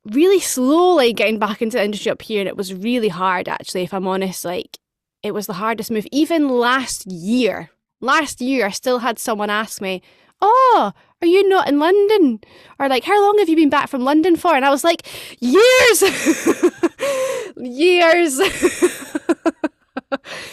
really 0.05 0.41
slowly 0.41 1.13
getting 1.13 1.39
back 1.39 1.63
into 1.63 1.79
the 1.79 1.85
industry 1.85 2.11
up 2.11 2.23
here. 2.23 2.41
And 2.41 2.49
it 2.49 2.57
was 2.57 2.75
really 2.75 3.09
hard, 3.09 3.49
actually, 3.49 3.83
if 3.83 3.95
I'm 3.95 4.07
honest. 4.07 4.45
Like, 4.45 4.79
it 5.23 5.33
was 5.33 5.47
the 5.47 5.55
hardest 5.55 5.91
move. 5.91 6.07
Even 6.13 6.49
last 6.49 7.07
year, 7.07 7.71
last 8.01 8.41
year, 8.41 8.67
I 8.67 8.71
still 8.71 8.99
had 8.99 9.19
someone 9.19 9.51
ask 9.51 9.81
me, 9.81 10.03
Oh, 10.41 10.93
are 11.25 11.27
you 11.27 11.49
not 11.49 11.69
in 11.69 11.79
London? 11.79 12.41
Or 12.79 12.89
like, 12.89 13.05
how 13.05 13.21
long 13.21 13.39
have 13.39 13.49
you 13.49 13.57
been 13.57 13.71
back 13.71 13.89
from 13.89 14.03
London 14.03 14.37
for? 14.37 14.55
And 14.55 14.65
I 14.65 14.71
was 14.71 14.85
like, 14.85 15.07
years, 15.41 16.03
years. 17.57 18.35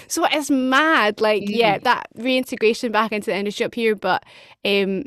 so 0.08 0.26
it's 0.32 0.50
mad. 0.50 1.20
Like, 1.20 1.44
mm. 1.44 1.50
yeah, 1.50 1.78
that 1.80 2.08
reintegration 2.16 2.92
back 2.92 3.12
into 3.12 3.32
the 3.32 3.36
industry 3.36 3.66
up 3.66 3.76
here, 3.76 3.96
but 3.96 4.24
um, 4.64 5.04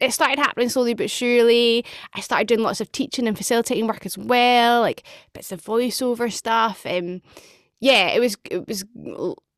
it 0.00 0.12
started 0.12 0.40
happening 0.40 0.68
slowly 0.68 0.94
but 0.94 1.10
surely. 1.10 1.84
I 2.14 2.20
started 2.20 2.48
doing 2.48 2.60
lots 2.60 2.80
of 2.80 2.90
teaching 2.90 3.28
and 3.28 3.36
facilitating 3.36 3.86
work 3.86 4.04
as 4.04 4.18
well, 4.18 4.80
like 4.80 5.04
bits 5.32 5.52
of 5.52 5.62
voiceover 5.62 6.32
stuff. 6.32 6.84
Um, 6.84 7.22
yeah, 7.80 8.08
it 8.08 8.18
was 8.18 8.36
it 8.50 8.66
was 8.66 8.84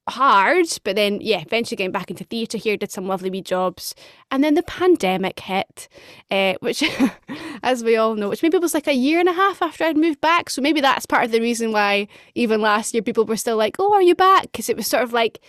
hard, 0.09 0.67
but 0.85 0.97
then 0.97 1.21
yeah, 1.21 1.41
eventually 1.41 1.77
getting 1.77 1.93
back 1.93 2.11
into 2.11 2.25
theatre 2.25 2.59
here, 2.59 2.77
did 2.77 2.93
some 2.93 3.07
lovely 3.07 3.31
wee 3.31 3.43
jobs, 3.43 3.95
and 4.31 4.43
then 4.43 4.55
the 4.55 4.63
pandemic 4.63 5.41
hit, 5.41 5.89
uh, 6.31 6.55
which, 6.61 6.83
as 7.63 7.83
we 7.83 7.97
all 7.97 8.15
know, 8.15 8.29
which 8.29 8.43
maybe 8.43 8.59
was 8.59 8.75
like 8.75 8.87
a 8.87 8.95
year 8.95 9.19
and 9.19 9.29
a 9.29 9.33
half 9.33 9.63
after 9.63 9.85
I'd 9.85 9.97
moved 9.97 10.21
back. 10.21 10.51
So 10.51 10.63
maybe 10.63 10.81
that's 10.81 11.07
part 11.07 11.25
of 11.25 11.33
the 11.33 11.41
reason 11.41 11.73
why 11.73 12.09
even 12.35 12.61
last 12.61 12.95
year 12.95 13.03
people 13.03 13.25
were 13.25 13.37
still 13.37 13.57
like, 13.57 13.77
"Oh, 13.79 13.93
are 13.95 14.03
you 14.03 14.15
back?" 14.15 14.43
Because 14.43 14.69
it 14.69 14.77
was 14.77 14.87
sort 14.87 15.03
of 15.03 15.13
like 15.13 15.41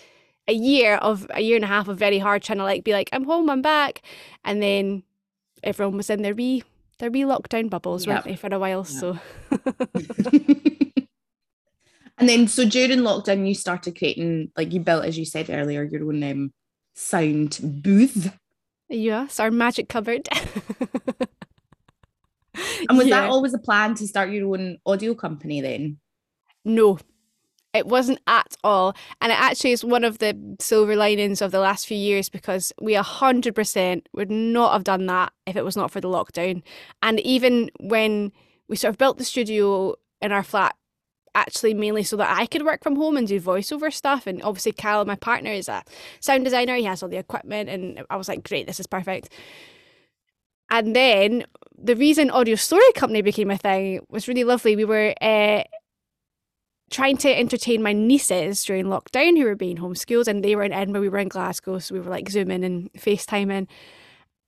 a 0.48 0.54
year 0.54 0.96
of 0.96 1.28
a 1.32 1.42
year 1.42 1.56
and 1.56 1.66
a 1.66 1.68
half 1.68 1.88
of 1.88 1.98
very 1.98 2.20
hard 2.20 2.42
trying 2.42 2.60
to 2.60 2.64
like 2.64 2.84
be 2.84 2.94
like, 2.94 3.10
"I'm 3.14 3.26
home, 3.26 3.50
I'm 3.50 3.62
back," 3.62 4.02
and 4.44 4.62
then 4.62 5.04
everyone 5.64 5.98
was 5.98 6.10
in 6.10 6.22
their 6.22 6.36
wee 6.36 6.64
their 7.00 7.12
wee 7.12 7.22
lockdown 7.22 7.70
bubbles, 7.70 8.08
yep. 8.08 8.16
weren't 8.16 8.26
they, 8.26 8.36
for 8.36 8.48
a 8.54 8.60
while? 8.60 8.80
Yep. 8.80 8.88
So. 8.88 9.20
And 12.18 12.28
then, 12.28 12.48
so 12.48 12.68
during 12.68 13.00
lockdown, 13.00 13.48
you 13.48 13.54
started 13.54 13.98
creating, 13.98 14.52
like 14.58 14.74
you 14.74 14.80
built, 14.80 15.06
as 15.06 15.18
you 15.18 15.26
said 15.26 15.50
earlier, 15.50 15.84
your 15.84 16.08
own 16.08 16.24
um, 16.24 16.52
sound 16.96 17.60
booth. 17.62 18.34
Yes, 18.90 19.40
our 19.40 19.52
magic 19.52 19.88
cupboard. 19.88 20.28
and 22.90 22.98
was 22.98 23.08
yeah. 23.08 23.22
that 23.22 23.30
always 23.30 23.54
a 23.54 23.60
plan 23.60 23.94
to 23.96 24.08
start 24.08 24.32
your 24.32 24.52
own 24.54 24.78
audio 24.86 25.14
company 25.14 25.62
then? 25.62 26.00
No, 26.66 26.98
it 27.74 27.86
wasn't 27.86 28.20
at 28.26 28.56
all. 28.64 28.96
And 29.22 29.32
it 29.32 29.40
actually 29.40 29.72
is 29.72 29.86
one 29.86 30.04
of 30.04 30.18
the 30.18 30.58
silver 30.60 30.96
linings 30.96 31.42
of 31.42 31.52
the 31.52 31.60
last 31.60 31.86
few 31.86 31.98
years 31.98 32.30
because 32.30 32.74
we 32.82 32.94
100% 32.94 34.02
would 34.14 34.32
not 34.32 34.74
have 34.74 34.84
done 34.84 35.06
that 35.06 35.34
if 35.46 35.56
it 35.56 35.64
was 35.64 35.78
not 35.78 35.92
for 35.92 36.02
the 36.02 36.10
lockdown. 36.10 36.64
And 37.04 37.20
even 37.20 37.70
when 37.80 38.32
we 38.68 38.76
sort 38.76 38.90
of 38.90 38.98
built 38.98 39.20
the 39.20 39.24
studio 39.24 39.96
in 40.22 40.32
our 40.32 40.44
flat 40.44 40.76
actually 41.38 41.74
mainly 41.74 42.04
so 42.04 42.18
that 42.18 42.38
I 42.38 42.46
could 42.46 42.66
work 42.66 42.84
from 42.84 42.96
home 42.96 43.18
and 43.18 43.28
do 43.28 43.40
voiceover 43.40 43.94
stuff. 43.94 44.28
And 44.28 44.42
obviously, 44.42 44.72
Kyle, 44.72 45.06
my 45.06 45.16
partner, 45.16 45.52
is 45.52 45.70
a 45.70 45.84
sound 46.20 46.44
designer. 46.44 46.76
He 46.76 46.84
has 46.84 47.04
all 47.04 47.10
the 47.10 47.18
equipment, 47.18 47.70
and 47.70 48.04
I 48.10 48.16
was 48.16 48.28
like, 48.28 48.44
great, 48.48 48.68
this 48.68 48.80
is 48.80 48.88
perfect. 48.88 49.30
And 50.70 50.96
then 50.96 51.46
the 51.78 51.96
reason 51.96 52.30
Audio 52.30 52.56
Story 52.56 52.92
Company 52.94 53.22
became 53.22 53.52
a 53.52 53.58
thing 53.58 54.06
was 54.10 54.28
really 54.28 54.44
lovely. 54.44 54.76
We 54.76 54.86
were 54.86 55.14
uh, 55.22 55.64
trying 56.90 57.18
to 57.18 57.30
entertain 57.30 57.82
my 57.82 57.94
nieces 57.94 58.64
during 58.66 58.86
lockdown 58.86 59.38
who 59.38 59.46
were 59.46 59.56
being 59.56 59.78
homeschooled, 59.78 60.28
and 60.28 60.44
they 60.44 60.56
were 60.56 60.64
in 60.64 60.74
Edinburgh, 60.74 61.02
we 61.02 61.10
were 61.10 61.20
in 61.20 61.30
Glasgow, 61.30 61.80
so 61.80 61.96
we 61.96 62.02
were 62.02 62.10
like 62.10 62.30
zooming 62.30 62.64
and 62.64 62.92
FaceTiming. 62.94 63.68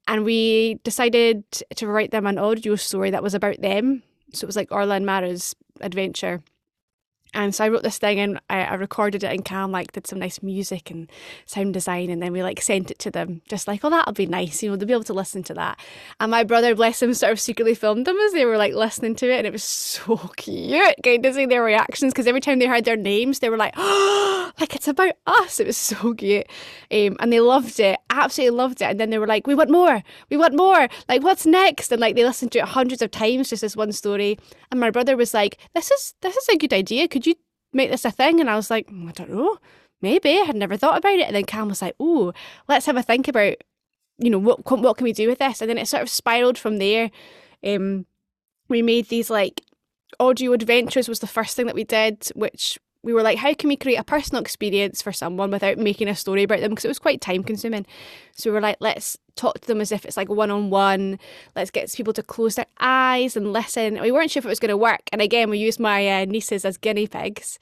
And 0.08 0.26
we 0.26 0.80
decided 0.84 1.44
to 1.76 1.88
write 1.88 2.12
them 2.12 2.26
an 2.26 2.40
audio 2.40 2.76
story 2.76 3.12
that 3.12 3.24
was 3.24 3.36
about 3.36 3.62
them. 3.62 4.02
So 4.34 4.46
it 4.46 4.48
was 4.48 4.56
like 4.56 4.72
Orla 4.72 4.96
and 4.96 5.06
Mara's 5.06 5.56
adventure. 5.82 6.42
And 7.34 7.54
so 7.54 7.64
I 7.64 7.70
wrote 7.70 7.84
this 7.84 8.00
thing 8.00 8.20
and 8.20 8.40
I, 8.50 8.64
I, 8.64 8.74
recorded 8.74 9.24
it 9.24 9.32
in 9.32 9.44
Cam, 9.44 9.72
like 9.72 9.92
did 9.92 10.08
some 10.08 10.18
nice 10.18 10.42
music 10.42 10.90
and 10.90 11.10
sound 11.46 11.76
design, 11.76 12.10
and 12.10 12.24
then 12.24 12.34
we 12.34 12.42
like 12.42 12.60
sent 12.62 12.90
it 12.90 12.98
to 13.00 13.12
them, 13.12 13.42
just 13.48 13.68
like, 13.68 13.86
oh, 13.86 13.90
that'll 13.92 14.14
be 14.14 14.26
nice, 14.26 14.64
you 14.64 14.70
know, 14.70 14.76
they'll 14.76 14.88
be 14.88 14.94
able 14.94 15.04
to 15.04 15.14
listen 15.14 15.44
to 15.44 15.54
that. 15.54 15.80
And 16.20 16.32
my 16.32 16.44
brother, 16.44 16.74
bless 16.74 17.02
him, 17.02 17.14
sort 17.14 17.32
of 17.32 17.40
secretly 17.40 17.76
filmed 17.76 18.08
them 18.08 18.18
as 18.18 18.34
they 18.34 18.46
were 18.46 18.58
like 18.58 18.74
listening 18.74 19.16
to 19.18 19.32
it, 19.32 19.38
and 19.38 19.48
it 19.48 19.54
was 19.54 19.64
so 19.64 20.18
cute, 20.38 20.96
getting 21.04 21.22
to 21.24 21.34
see 21.34 21.46
their 21.46 21.64
reactions 21.64 22.14
because 22.14 22.26
every 22.26 22.42
time 22.42 22.58
they 22.58 22.66
heard 22.66 22.86
their 22.86 22.98
names, 22.98 23.40
they 23.40 23.50
were 23.50 23.58
like, 23.58 23.74
oh, 23.78 24.52
like 24.60 24.76
it's 24.76 24.88
about 24.88 25.14
us. 25.28 25.60
It 25.60 25.68
was 25.68 25.78
so 25.78 26.16
cute, 26.16 26.48
um, 26.92 27.16
and 27.20 27.32
they 27.32 27.42
loved 27.42 27.80
it, 27.80 28.00
absolutely 28.10 28.58
loved 28.58 28.82
it. 28.82 28.86
And 28.86 29.00
then 29.00 29.12
they 29.12 29.20
were 29.20 29.28
like, 29.28 29.46
we 29.46 29.54
want 29.54 29.70
more, 29.70 30.04
we 30.32 30.38
want 30.38 30.56
more, 30.56 30.88
like 31.08 31.22
what's 31.22 31.46
next? 31.46 31.92
And 31.92 32.02
like 32.02 32.16
they 32.16 32.26
listened 32.26 32.52
to 32.54 32.60
it 32.60 32.66
hundreds 32.66 33.04
of 33.04 33.12
times, 33.12 33.50
just 33.50 33.62
this 33.62 33.76
one 33.76 33.92
story. 33.92 34.40
And 34.72 34.80
my 34.80 34.90
brother 34.90 35.16
was 35.16 35.34
like, 35.34 35.60
this 35.76 35.92
is 35.92 36.16
this 36.22 36.36
is 36.36 36.50
a 36.50 36.58
good 36.58 36.74
idea. 36.74 37.08
Could 37.08 37.19
make 37.74 37.90
this 37.92 38.06
a 38.06 38.12
thing? 38.12 38.40
And 38.40 38.50
I 38.50 38.56
was 38.56 38.70
like, 38.70 38.88
mm, 38.88 39.08
I 39.08 39.12
don't 39.12 39.32
know, 39.32 39.58
maybe. 40.02 40.40
I 40.40 40.44
had 40.46 40.56
never 40.56 40.78
thought 40.78 40.98
about 40.98 41.20
it. 41.20 41.28
And 41.28 41.36
then 41.36 41.46
Cam 41.46 41.68
was 41.68 41.82
like, 41.82 41.96
oh, 42.00 42.34
let's 42.68 42.86
have 42.86 42.98
a 42.98 43.04
think 43.04 43.28
about, 43.28 43.56
you 44.18 44.30
know, 44.30 44.40
what 44.40 44.66
what 44.80 44.98
can 44.98 45.06
we 45.06 45.14
do 45.14 45.28
with 45.28 45.40
this? 45.40 45.62
And 45.62 45.70
then 45.70 45.78
it 45.78 45.88
sort 45.88 46.04
of 46.04 46.10
spiraled 46.10 46.58
from 46.58 46.78
there. 46.78 47.12
Um, 47.66 48.06
we 48.68 48.82
made 48.82 49.10
these 49.10 49.30
like 49.30 49.62
audio 50.20 50.54
adventures 50.54 51.08
was 51.08 51.20
the 51.20 51.28
first 51.28 51.56
thing 51.56 51.66
that 51.66 51.76
we 51.76 51.84
did, 51.84 52.28
which 52.36 52.80
we 53.02 53.14
were 53.14 53.22
like, 53.24 53.38
how 53.38 53.54
can 53.54 53.70
we 53.70 53.78
create 53.78 53.96
a 53.96 54.04
personal 54.04 54.42
experience 54.42 55.02
for 55.02 55.14
someone 55.14 55.52
without 55.52 55.78
making 55.78 56.10
a 56.10 56.16
story 56.16 56.44
about 56.44 56.60
them? 56.60 56.72
Because 56.72 56.86
it 56.86 56.90
was 56.90 57.00
quite 57.00 57.22
time 57.22 57.44
consuming. 57.44 57.86
So 58.36 58.50
we 58.50 58.54
were 58.54 58.62
like, 58.62 58.78
let's 58.80 59.18
talk 59.36 59.60
to 59.62 59.68
them 59.68 59.80
as 59.80 59.92
if 59.92 60.04
it's 60.04 60.18
like 60.18 60.30
one 60.30 60.52
on 60.52 60.70
one. 60.70 61.18
Let's 61.56 61.72
get 61.72 61.92
people 61.94 62.14
to 62.14 62.24
close 62.24 62.56
their 62.56 62.66
eyes 62.80 63.38
and 63.38 63.54
listen. 63.54 64.02
We 64.02 64.12
weren't 64.12 64.32
sure 64.32 64.42
if 64.42 64.46
it 64.46 64.50
was 64.50 64.60
going 64.60 64.70
to 64.70 64.78
work. 64.78 65.02
And 65.14 65.22
again, 65.22 65.50
we 65.50 65.58
used 65.58 65.80
my 65.80 66.22
uh, 66.22 66.26
nieces 66.26 66.66
as 66.66 66.78
guinea 66.78 67.08
pigs. 67.08 67.58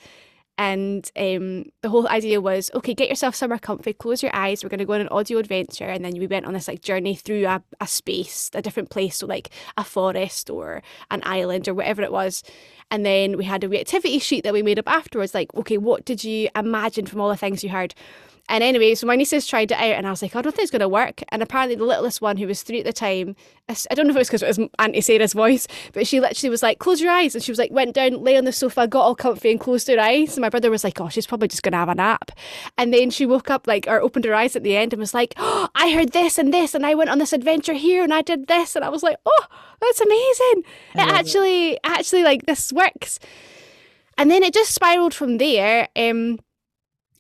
And 0.58 1.10
um, 1.16 1.66
the 1.82 1.90
whole 1.90 2.08
idea 2.08 2.42
was 2.42 2.72
okay, 2.74 2.94
get 2.94 3.10
yourself 3.10 3.36
somewhere 3.36 3.60
comfy, 3.60 3.94
close 3.94 4.24
your 4.24 4.36
eyes. 4.36 4.64
We're 4.64 4.70
going 4.70 4.80
to 4.80 4.86
go 4.86 4.94
on 4.94 5.02
an 5.02 5.08
audio 5.10 5.38
adventure. 5.38 5.86
And 5.86 6.04
then 6.04 6.18
we 6.18 6.28
went 6.28 6.46
on 6.46 6.54
this 6.54 6.68
like 6.68 6.82
journey 6.82 7.16
through 7.16 7.46
a, 7.46 7.62
a 7.80 7.88
space, 7.88 8.50
a 8.54 8.62
different 8.62 8.90
place. 8.90 9.18
So, 9.18 9.28
like 9.28 9.50
a 9.78 9.84
forest 9.84 10.50
or 10.50 10.82
an 11.12 11.22
island 11.24 11.68
or 11.68 11.74
whatever 11.74 12.02
it 12.02 12.12
was. 12.12 12.44
And 12.90 13.06
then 13.06 13.38
we 13.38 13.44
had 13.44 13.64
a 13.64 13.70
reactivity 13.70 14.22
sheet 14.22 14.44
that 14.46 14.54
we 14.54 14.64
made 14.64 14.80
up 14.80 14.88
afterwards 14.90 15.34
like, 15.34 15.54
okay, 15.56 15.78
what 15.78 16.06
did 16.06 16.24
you 16.24 16.50
imagine 16.56 17.06
from 17.06 17.20
all 17.20 17.30
the 17.30 17.38
things 17.38 17.64
you 17.64 17.70
heard? 17.70 17.94
And 18.50 18.64
anyway, 18.64 18.96
so 18.96 19.08
my 19.08 19.16
nieces 19.16 19.46
tried 19.46 19.72
it 19.72 19.78
out, 19.78 19.96
and 19.98 20.08
I 20.08 20.10
was 20.10 20.22
like, 20.22 20.36
I 20.36 20.42
don't 20.42 20.56
think 20.56 20.64
it's 20.64 20.72
going 20.72 20.80
to 20.80 20.88
work. 20.88 21.22
And 21.30 21.44
apparently, 21.44 21.76
the 21.76 21.84
littlest 21.84 22.22
one, 22.22 22.38
who 22.38 22.48
was 22.48 22.64
three 22.64 22.80
at 22.80 22.86
the 22.86 22.94
time, 22.94 23.36
I 23.70 23.94
don't 23.94 24.08
know 24.08 24.12
if 24.12 24.16
it 24.16 24.20
was 24.20 24.28
because 24.30 24.44
it 24.44 24.48
was 24.48 24.70
Auntie 24.80 25.02
Sarah's 25.02 25.34
voice, 25.34 25.68
but 25.92 26.08
she 26.08 26.22
literally 26.22 26.50
was 26.50 26.64
like, 26.64 26.80
"Close 26.80 27.02
your 27.02 27.12
eyes," 27.12 27.36
and 27.36 27.44
she 27.44 27.52
was 27.52 27.60
like, 27.60 27.72
went 27.72 27.94
down, 27.94 28.24
lay 28.24 28.38
on 28.38 28.46
the 28.46 28.54
sofa, 28.54 28.88
got 28.88 29.02
all 29.02 29.16
comfy, 29.16 29.52
and 29.52 29.60
closed 29.60 29.88
her 29.90 30.00
eyes. 30.00 30.36
And 30.36 30.42
my 30.42 30.50
brother 30.50 30.72
was 30.72 30.84
like, 30.84 31.02
"Oh, 31.02 31.10
she's 31.10 31.28
probably 31.28 31.50
just 31.50 31.64
going 31.64 31.74
to 31.74 31.78
have 31.78 31.90
a 31.90 31.96
nap." 31.96 32.32
And 32.78 32.94
then 32.94 33.10
she 33.10 33.26
woke 33.26 33.50
up, 33.50 33.68
like, 33.68 33.86
or 33.88 34.00
opened 34.00 34.26
her 34.26 34.34
eyes 34.34 34.56
at 34.56 34.64
the 34.64 34.78
end, 34.78 34.94
and 34.94 35.00
was 35.02 35.14
like, 35.14 35.34
"Oh, 35.38 35.68
I 35.76 35.92
heard 35.92 36.14
this 36.14 36.38
and 36.38 36.54
this, 36.54 36.74
and 36.74 36.86
I 36.86 36.96
went 36.96 37.10
on 37.10 37.18
this 37.20 37.34
adventure 37.34 37.74
here, 37.74 38.04
and 38.04 38.14
I 38.14 38.22
did 38.22 38.48
this," 38.48 38.76
and 38.76 38.86
I 38.86 38.90
was 38.90 39.04
like, 39.04 39.18
"Oh, 39.26 39.46
that's 39.82 40.00
amazing! 40.00 40.64
It 40.96 41.00
actually, 41.00 41.72
it. 41.74 41.80
actually, 41.84 42.24
like, 42.24 42.46
this 42.46 42.72
works." 42.72 43.20
And 44.18 44.32
then 44.32 44.42
it 44.42 44.54
just 44.54 44.74
spiraled 44.74 45.14
from 45.14 45.38
there. 45.38 45.90
Um, 45.96 46.40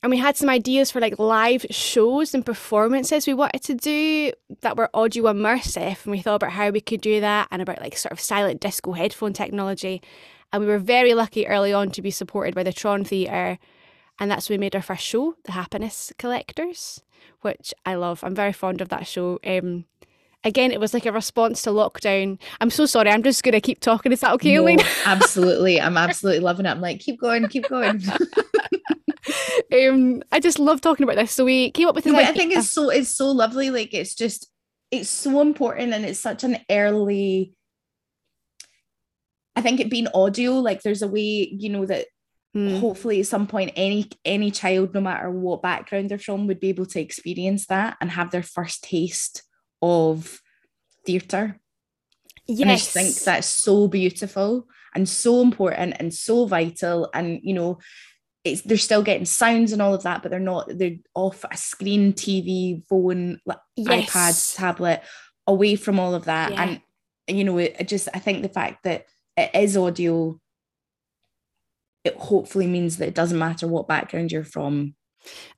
and 0.04 0.12
we 0.12 0.18
had 0.18 0.38
some 0.38 0.50
ideas 0.50 0.91
for 0.91 1.00
like 1.00 1.20
live 1.20 1.66
shows 1.70 2.34
and 2.34 2.45
performances 2.45 3.28
we 3.28 3.34
wanted 3.34 3.64
to 3.64 3.74
do 3.74 4.32
that 4.62 4.78
were 4.78 4.89
audio 4.93 5.24
immersive 5.24 6.04
and 6.04 6.12
we 6.12 6.22
thought 6.22 6.36
about 6.36 6.52
how 6.52 6.70
we 6.70 6.82
could 6.82 7.02
do 7.02 7.20
that 7.20 7.48
and 7.52 7.62
about 7.62 7.82
like 7.82 7.98
sort 7.98 8.12
of 8.12 8.20
silent 8.20 8.62
disco 8.62 8.93
headphone 8.93 9.34
technology 9.34 10.02
and 10.54 10.62
we 10.62 10.68
were 10.68 10.80
very 10.80 11.14
lucky 11.14 11.48
early 11.48 11.74
on 11.74 11.89
to 11.91 12.02
be 12.02 12.12
supported 12.12 12.56
by 12.56 12.64
the 12.64 12.74
Tron 12.74 13.04
Theatre 13.04 13.58
and 14.20 14.32
that's 14.32 14.50
when 14.50 14.60
we 14.60 14.66
made 14.66 14.76
our 14.76 14.82
first 14.82 15.04
show 15.04 15.36
the 15.45 15.54
Happiness 15.54 16.14
Collectors 16.18 17.02
which 17.41 17.74
I 17.86 17.95
love 17.95 18.24
I'm 18.24 18.36
very 18.36 18.54
fond 18.54 18.82
of 18.82 18.89
that 18.89 19.08
show 19.08 19.39
um, 19.45 19.86
again, 20.43 20.72
it 20.72 20.80
was 20.80 20.93
like 20.93 21.06
a 21.06 21.12
response 21.12 21.62
to 21.64 21.70
lockdown. 21.70 22.39
I'm 22.62 22.70
so 22.70 22.86
sorry. 22.86 23.10
I'm 23.10 23.24
just 23.24 23.43
going 23.43 23.54
to 23.54 23.62
keep 23.62 23.80
talking. 23.80 24.12
Is 24.12 24.22
that 24.22 24.32
okay, 24.34 24.56
no, 24.56 24.64
Elaine? 24.64 24.80
absolutely. 25.06 25.80
I'm 25.80 25.98
absolutely 25.98 26.39
loving 26.39 26.66
it. 26.66 26.70
I'm 26.70 26.82
like, 26.82 27.00
keep 27.00 27.20
going, 27.20 27.48
keep 27.48 27.68
going. 27.68 28.02
um, 29.86 30.24
I 30.32 30.40
just 30.40 30.60
love 30.60 30.82
talking 30.82 31.04
about 31.04 31.16
this. 31.16 31.32
So 31.32 31.46
we 31.46 31.72
came 31.72 31.88
up 31.88 31.96
with. 31.96 32.06
No, 32.06 32.14
like, 32.14 32.28
I 32.28 32.34
think 32.34 32.54
it's 32.54 32.70
so 32.70 32.90
it's 32.90 33.10
so 33.10 33.32
lovely. 33.32 33.70
Like 33.70 33.94
it's 33.94 34.16
just 34.16 34.48
it's 34.92 35.10
so 35.10 35.42
important, 35.42 35.94
and 35.94 36.06
it's 36.06 36.20
such 36.20 36.44
an 36.44 36.60
early. 36.70 37.54
I 39.56 39.62
think 39.62 39.80
it 39.80 39.90
being 39.90 40.08
audio, 40.14 40.54
like 40.54 40.84
there's 40.84 41.02
a 41.02 41.08
way 41.08 41.50
you 41.52 41.70
know 41.70 41.86
that 41.86 42.06
mm. 42.56 42.80
hopefully 42.80 43.20
at 43.20 43.28
some 43.28 43.48
point 43.48 43.72
any 43.76 44.10
any 44.24 44.52
child, 44.52 44.94
no 44.94 45.02
matter 45.02 45.30
what 45.32 45.62
background 45.62 46.10
they're 46.10 46.20
from, 46.20 46.48
would 46.48 46.60
be 46.60 46.70
able 46.70 46.86
to 46.88 47.02
experience 47.02 47.66
that 47.68 47.98
and 48.00 48.12
have 48.12 48.32
their 48.32 48.44
first 48.44 48.84
taste 48.84 49.44
of 49.82 50.40
theatre. 51.06 51.60
Yes. 52.46 52.62
And 52.62 52.72
I 52.72 52.76
just 52.76 52.92
think 52.92 53.16
that's 53.16 53.48
so 53.48 53.88
beautiful 53.88 54.68
and 54.96 55.08
so 55.08 55.42
important 55.42 55.96
and 56.00 56.14
so 56.14 56.46
vital. 56.46 57.10
And 57.14 57.40
you 57.44 57.54
know, 57.54 57.80
it's 58.48 58.62
they're 58.62 58.78
still 58.78 59.04
getting 59.04 59.26
sounds 59.26 59.72
and 59.72 59.82
all 59.82 59.93
of 59.93 60.04
that, 60.04 60.22
but 60.22 60.32
they're 60.32 60.39
not, 60.39 60.68
they're 60.70 60.98
off 61.14 61.45
a 61.50 61.58
screen, 61.58 62.14
TV, 62.14 62.86
phone, 62.88 63.39
yes. 63.76 64.10
iPad, 64.10 64.56
tablet, 64.56 65.04
away 65.45 65.76
from 65.76 66.00
all 66.00 66.14
of 66.14 66.26
that. 66.26 66.52
Yeah. 66.52 66.64
And 66.64 66.82
you 67.28 67.43
know, 67.43 67.58
it, 67.58 67.88
just 67.88 68.08
I 68.14 68.20
think 68.20 68.41
the 68.41 68.50
fact 68.50 68.84
that 68.84 69.06
it 69.36 69.52
is 69.54 69.78
audio, 69.78 70.39
it 72.04 72.16
hopefully 72.16 72.68
means 72.68 72.98
that 72.98 73.08
it 73.08 73.16
doesn't 73.16 73.39
matter 73.39 73.68
what 73.68 73.88
background 73.88 74.32
you're 74.32 74.43
from. 74.43 74.95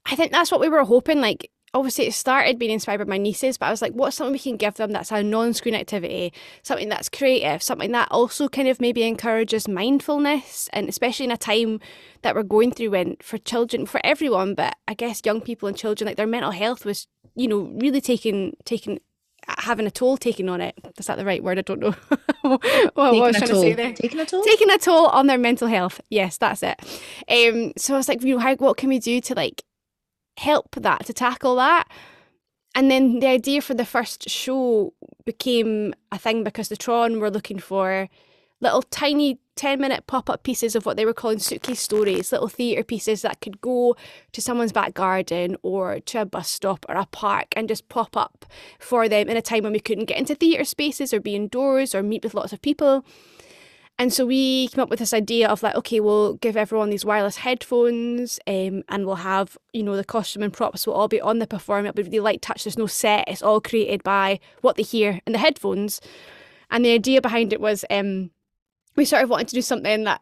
I 0.06 0.16
think 0.16 0.32
that's 0.32 0.52
what 0.52 0.62
we 0.62 0.70
were 0.70 0.84
hoping. 0.84 1.22
Like 1.22 1.52
obviously 1.74 2.08
it 2.08 2.14
started 2.14 2.60
being 2.60 2.72
inspired 2.72 3.00
by 3.00 3.06
my 3.06 3.18
nieces, 3.18 3.58
but 3.58 3.68
I 3.68 3.72
was 3.72 3.82
like, 3.82 3.94
what's 3.94 4.18
something 4.18 4.34
we 4.34 4.40
can 4.40 4.58
give 4.58 4.76
them 4.76 4.92
that's 4.92 5.12
a 5.12 5.24
non-screen 5.24 5.76
activity, 5.76 6.34
something 6.64 6.90
that's 6.90 7.10
creative, 7.10 7.62
something 7.62 7.92
that 7.92 8.08
also 8.12 8.48
kind 8.48 8.68
of 8.68 8.82
maybe 8.82 9.04
encourages 9.04 9.68
mindfulness, 9.68 10.70
and 10.74 10.90
especially 10.90 11.26
in 11.26 11.32
a 11.32 11.38
time 11.38 11.80
that 12.22 12.36
we're 12.36 12.44
going 12.44 12.72
through 12.72 12.92
when 12.92 13.16
for 13.22 13.38
children, 13.38 13.86
for 13.86 14.02
everyone, 14.04 14.56
but 14.56 14.76
I 14.88 14.94
guess 14.94 15.22
young 15.26 15.42
people 15.42 15.68
and 15.68 15.78
children, 15.78 16.08
like 16.08 16.18
their 16.18 16.28
mental 16.28 16.52
health 16.52 16.86
was, 16.86 17.08
you 17.36 17.48
know, 17.48 17.72
really 17.80 18.02
taking 18.02 18.56
taking 18.66 19.00
having 19.58 19.88
a 19.88 19.92
toll 19.92 20.18
taken 20.18 20.50
on 20.50 20.62
it. 20.62 20.76
Is 20.98 21.08
that 21.08 21.18
the 21.18 21.26
right 21.26 21.44
word? 21.44 21.58
I 21.58 21.62
don't 21.62 21.80
know 21.80 21.92
what, 22.42 22.64
what 22.94 22.98
I 22.98 23.12
was 23.12 23.38
trying 23.38 23.50
toll. 23.50 23.62
to 23.64 23.70
say 23.70 23.74
there. 23.74 23.94
Taking 23.94 24.20
a 24.20 24.26
toll? 24.26 24.44
Taking 24.44 24.70
a 24.70 24.78
toll 24.78 25.08
on 25.08 25.28
their 25.28 25.38
mental 25.38 25.68
health. 25.68 26.02
Yes, 26.10 26.38
that's 26.38 26.64
it. 26.64 26.80
Um, 27.30 27.74
so 27.78 27.94
I 27.94 27.98
was 27.98 28.08
like, 28.08 28.22
you 28.22 28.36
know, 28.36 28.40
how, 28.40 28.56
what 28.56 28.78
can 28.78 28.90
we 28.90 29.00
do 29.00 29.22
to 29.22 29.34
like 29.36 29.64
help 30.40 30.76
that, 30.76 31.06
to 31.06 31.14
tackle 31.14 31.56
that. 31.56 31.88
And 32.76 32.90
then 32.90 33.20
the 33.20 33.28
idea 33.28 33.62
for 33.62 33.74
the 33.74 33.86
first 33.86 34.30
show 34.30 34.94
became 35.26 35.94
a 36.12 36.18
thing 36.18 36.44
because 36.44 36.70
the 36.70 36.78
Tron 36.78 37.20
were 37.20 37.32
looking 37.32 37.60
for 37.60 38.10
little 38.62 38.82
tiny 38.84 39.40
10 39.56 39.80
minute 39.80 40.08
pop 40.08 40.30
up 40.30 40.44
pieces 40.44 40.76
of 40.76 40.86
what 40.86 40.96
they 40.96 41.06
were 41.06 41.14
calling 41.14 41.40
suitcase 41.40 41.82
stories, 41.82 42.32
little 42.32 42.48
theatre 42.48 42.84
pieces 42.84 43.22
that 43.22 43.42
could 43.42 43.60
go 43.60 43.96
to 44.32 44.42
someone's 44.42 44.72
back 44.72 44.94
garden 44.94 45.58
or 45.64 46.00
to 46.00 46.22
a 46.22 46.26
bus 46.26 46.50
stop 46.50 46.86
or 46.88 46.96
a 46.96 47.06
park 47.08 47.48
and 47.56 47.68
just 47.68 47.90
pop 47.90 48.16
up 48.16 48.46
for 48.80 49.10
them 49.10 49.28
in 49.28 49.38
a 49.38 49.42
time 49.42 49.64
when 49.64 49.74
we 49.74 49.80
couldn't 49.80 50.06
get 50.06 50.18
into 50.18 50.36
theatre 50.36 50.64
spaces 50.64 51.14
or 51.14 51.20
be 51.20 51.36
indoors 51.36 51.94
or 51.94 52.04
meet 52.04 52.24
with 52.24 52.34
lots 52.34 52.54
of 52.54 52.62
people. 52.62 53.04
And 54.00 54.14
so 54.14 54.26
we 54.26 54.70
came 54.70 54.82
up 54.82 54.90
with 54.90 55.00
this 55.00 55.14
idea 55.14 55.50
of 55.50 55.62
like, 55.62 55.76
okay, 55.76 56.00
we'll 56.00 56.36
give 56.36 56.56
everyone 56.56 56.90
these 56.90 57.04
wireless 57.04 57.36
headphones 57.36 58.40
um, 58.48 58.82
and 58.88 59.06
we'll 59.06 59.16
have, 59.16 59.58
you 59.74 59.84
know, 59.84 59.98
the 59.98 60.06
costume 60.06 60.42
and 60.42 60.54
props 60.54 60.88
will 60.88 60.94
all 60.94 61.10
be 61.10 61.20
on 61.20 61.40
the 61.40 61.46
performance. 61.46 61.90
It'll 61.90 62.06
be 62.06 62.10
really 62.10 62.24
light 62.24 62.42
touch. 62.42 62.64
There's 62.64 62.78
no 62.78 62.88
set. 62.88 63.26
It's 63.28 63.44
all 63.44 63.60
created 63.60 64.02
by 64.02 64.40
what 64.62 64.78
they 64.78 64.84
hear 64.84 65.20
in 65.28 65.34
the 65.34 65.40
headphones. 65.40 66.00
And 66.72 66.86
the 66.86 66.94
idea 66.94 67.22
behind 67.22 67.52
it 67.52 67.60
was 67.60 67.84
um, 67.90 68.32
we 68.96 69.04
sort 69.04 69.22
of 69.22 69.30
wanted 69.30 69.50
to 69.50 69.56
do 69.56 69.62
something 69.62 70.06
that 70.06 70.22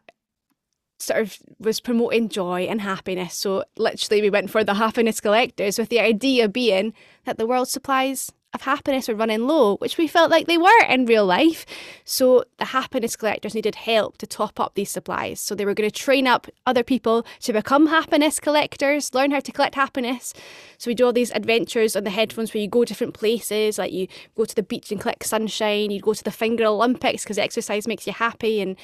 sort 0.98 1.20
of 1.20 1.38
was 1.60 1.78
promoting 1.78 2.28
joy 2.28 2.62
and 2.62 2.80
happiness. 2.80 3.36
So 3.36 3.62
literally 3.76 4.22
we 4.22 4.30
went 4.30 4.50
for 4.50 4.64
the 4.64 4.74
happiness 4.74 5.20
collectors 5.20 5.78
with 5.78 5.88
the 5.88 6.00
idea 6.00 6.48
being 6.48 6.94
that 7.26 7.38
the 7.38 7.46
world 7.46 7.68
supplies 7.68 8.32
of 8.54 8.62
happiness 8.62 9.08
were 9.08 9.14
running 9.14 9.46
low, 9.46 9.76
which 9.76 9.98
we 9.98 10.06
felt 10.06 10.30
like 10.30 10.46
they 10.46 10.56
were 10.56 10.84
in 10.88 11.04
real 11.04 11.26
life. 11.26 11.66
So 12.04 12.44
the 12.58 12.66
happiness 12.66 13.14
collectors 13.14 13.54
needed 13.54 13.74
help 13.74 14.16
to 14.18 14.26
top 14.26 14.58
up 14.58 14.74
these 14.74 14.90
supplies. 14.90 15.38
So 15.38 15.54
they 15.54 15.66
were 15.66 15.74
going 15.74 15.88
to 15.88 15.94
train 15.94 16.26
up 16.26 16.46
other 16.66 16.82
people 16.82 17.26
to 17.40 17.52
become 17.52 17.88
happiness 17.88 18.40
collectors, 18.40 19.12
learn 19.12 19.32
how 19.32 19.40
to 19.40 19.52
collect 19.52 19.74
happiness. 19.74 20.32
So 20.78 20.90
we 20.90 20.94
do 20.94 21.04
all 21.04 21.12
these 21.12 21.30
adventures 21.32 21.94
on 21.94 22.04
the 22.04 22.10
headphones 22.10 22.54
where 22.54 22.62
you 22.62 22.68
go 22.68 22.84
different 22.84 23.12
places, 23.12 23.76
like 23.76 23.92
you 23.92 24.08
go 24.34 24.46
to 24.46 24.54
the 24.54 24.62
beach 24.62 24.90
and 24.90 25.00
collect 25.00 25.26
sunshine, 25.26 25.90
you 25.90 26.00
go 26.00 26.14
to 26.14 26.24
the 26.24 26.30
Finger 26.30 26.64
Olympics 26.64 27.24
because 27.24 27.38
exercise 27.38 27.86
makes 27.86 28.06
you 28.06 28.12
happy, 28.14 28.60
and 28.60 28.76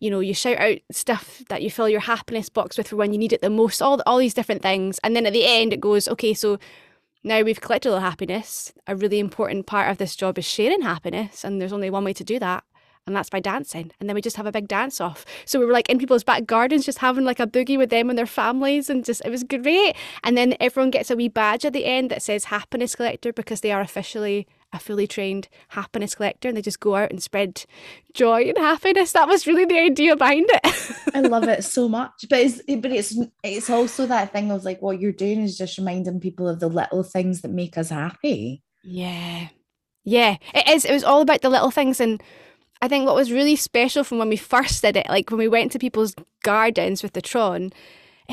you 0.00 0.10
know 0.10 0.20
you 0.20 0.34
shout 0.34 0.58
out 0.58 0.78
stuff 0.90 1.42
that 1.48 1.62
you 1.62 1.70
fill 1.70 1.88
your 1.88 2.00
happiness 2.00 2.48
box 2.48 2.76
with 2.76 2.88
for 2.88 2.96
when 2.96 3.12
you 3.12 3.18
need 3.18 3.32
it 3.32 3.42
the 3.42 3.50
most. 3.50 3.80
All 3.80 4.02
all 4.06 4.18
these 4.18 4.34
different 4.34 4.62
things, 4.62 4.98
and 5.04 5.14
then 5.14 5.26
at 5.26 5.32
the 5.32 5.46
end 5.46 5.72
it 5.72 5.80
goes, 5.80 6.08
okay, 6.08 6.34
so 6.34 6.58
now 7.24 7.42
we've 7.42 7.60
collected 7.60 7.90
all 7.90 7.96
the 7.96 8.00
happiness. 8.00 8.72
A 8.86 8.96
really 8.96 9.18
important 9.18 9.66
part 9.66 9.90
of 9.90 9.98
this 9.98 10.16
job 10.16 10.38
is 10.38 10.44
sharing 10.44 10.82
happiness, 10.82 11.44
and 11.44 11.60
there's 11.60 11.72
only 11.72 11.90
one 11.90 12.04
way 12.04 12.12
to 12.12 12.24
do 12.24 12.38
that, 12.38 12.64
and 13.06 13.14
that's 13.14 13.30
by 13.30 13.40
dancing. 13.40 13.92
And 14.00 14.08
then 14.08 14.14
we 14.14 14.22
just 14.22 14.36
have 14.36 14.46
a 14.46 14.52
big 14.52 14.68
dance 14.68 15.00
off. 15.00 15.24
So 15.44 15.60
we 15.60 15.66
were 15.66 15.72
like 15.72 15.88
in 15.88 15.98
people's 15.98 16.24
back 16.24 16.46
gardens, 16.46 16.84
just 16.84 16.98
having 16.98 17.24
like 17.24 17.40
a 17.40 17.46
boogie 17.46 17.78
with 17.78 17.90
them 17.90 18.10
and 18.10 18.18
their 18.18 18.26
families, 18.26 18.90
and 18.90 19.04
just 19.04 19.22
it 19.24 19.30
was 19.30 19.44
great. 19.44 19.94
And 20.24 20.36
then 20.36 20.56
everyone 20.60 20.90
gets 20.90 21.10
a 21.10 21.16
wee 21.16 21.28
badge 21.28 21.64
at 21.64 21.72
the 21.72 21.84
end 21.84 22.10
that 22.10 22.22
says 22.22 22.44
happiness 22.44 22.96
collector 22.96 23.32
because 23.32 23.60
they 23.60 23.72
are 23.72 23.80
officially 23.80 24.46
a 24.72 24.78
fully 24.78 25.06
trained 25.06 25.48
happiness 25.68 26.14
collector 26.14 26.48
and 26.48 26.56
they 26.56 26.62
just 26.62 26.80
go 26.80 26.96
out 26.96 27.10
and 27.10 27.22
spread 27.22 27.64
joy 28.14 28.42
and 28.42 28.58
happiness. 28.58 29.12
That 29.12 29.28
was 29.28 29.46
really 29.46 29.64
the 29.64 29.78
idea 29.78 30.16
behind 30.16 30.46
it. 30.48 30.96
I 31.14 31.20
love 31.20 31.44
it 31.48 31.64
so 31.64 31.88
much. 31.88 32.24
But 32.28 32.40
it's 32.40 32.62
but 32.62 32.90
it's 32.90 33.18
it's 33.42 33.70
also 33.70 34.06
that 34.06 34.32
thing 34.32 34.50
of 34.50 34.64
like 34.64 34.80
what 34.80 35.00
you're 35.00 35.12
doing 35.12 35.42
is 35.42 35.58
just 35.58 35.78
reminding 35.78 36.20
people 36.20 36.48
of 36.48 36.60
the 36.60 36.68
little 36.68 37.02
things 37.02 37.42
that 37.42 37.50
make 37.50 37.76
us 37.76 37.90
happy. 37.90 38.62
Yeah. 38.82 39.48
Yeah. 40.04 40.36
It 40.54 40.68
is. 40.68 40.84
It 40.84 40.92
was 40.92 41.04
all 41.04 41.20
about 41.20 41.42
the 41.42 41.50
little 41.50 41.70
things 41.70 42.00
and 42.00 42.22
I 42.80 42.88
think 42.88 43.06
what 43.06 43.14
was 43.14 43.30
really 43.30 43.54
special 43.54 44.02
from 44.02 44.18
when 44.18 44.28
we 44.28 44.36
first 44.36 44.82
did 44.82 44.96
it, 44.96 45.08
like 45.08 45.30
when 45.30 45.38
we 45.38 45.46
went 45.46 45.70
to 45.72 45.78
people's 45.78 46.16
gardens 46.42 47.02
with 47.02 47.12
the 47.12 47.22
Tron, 47.22 47.72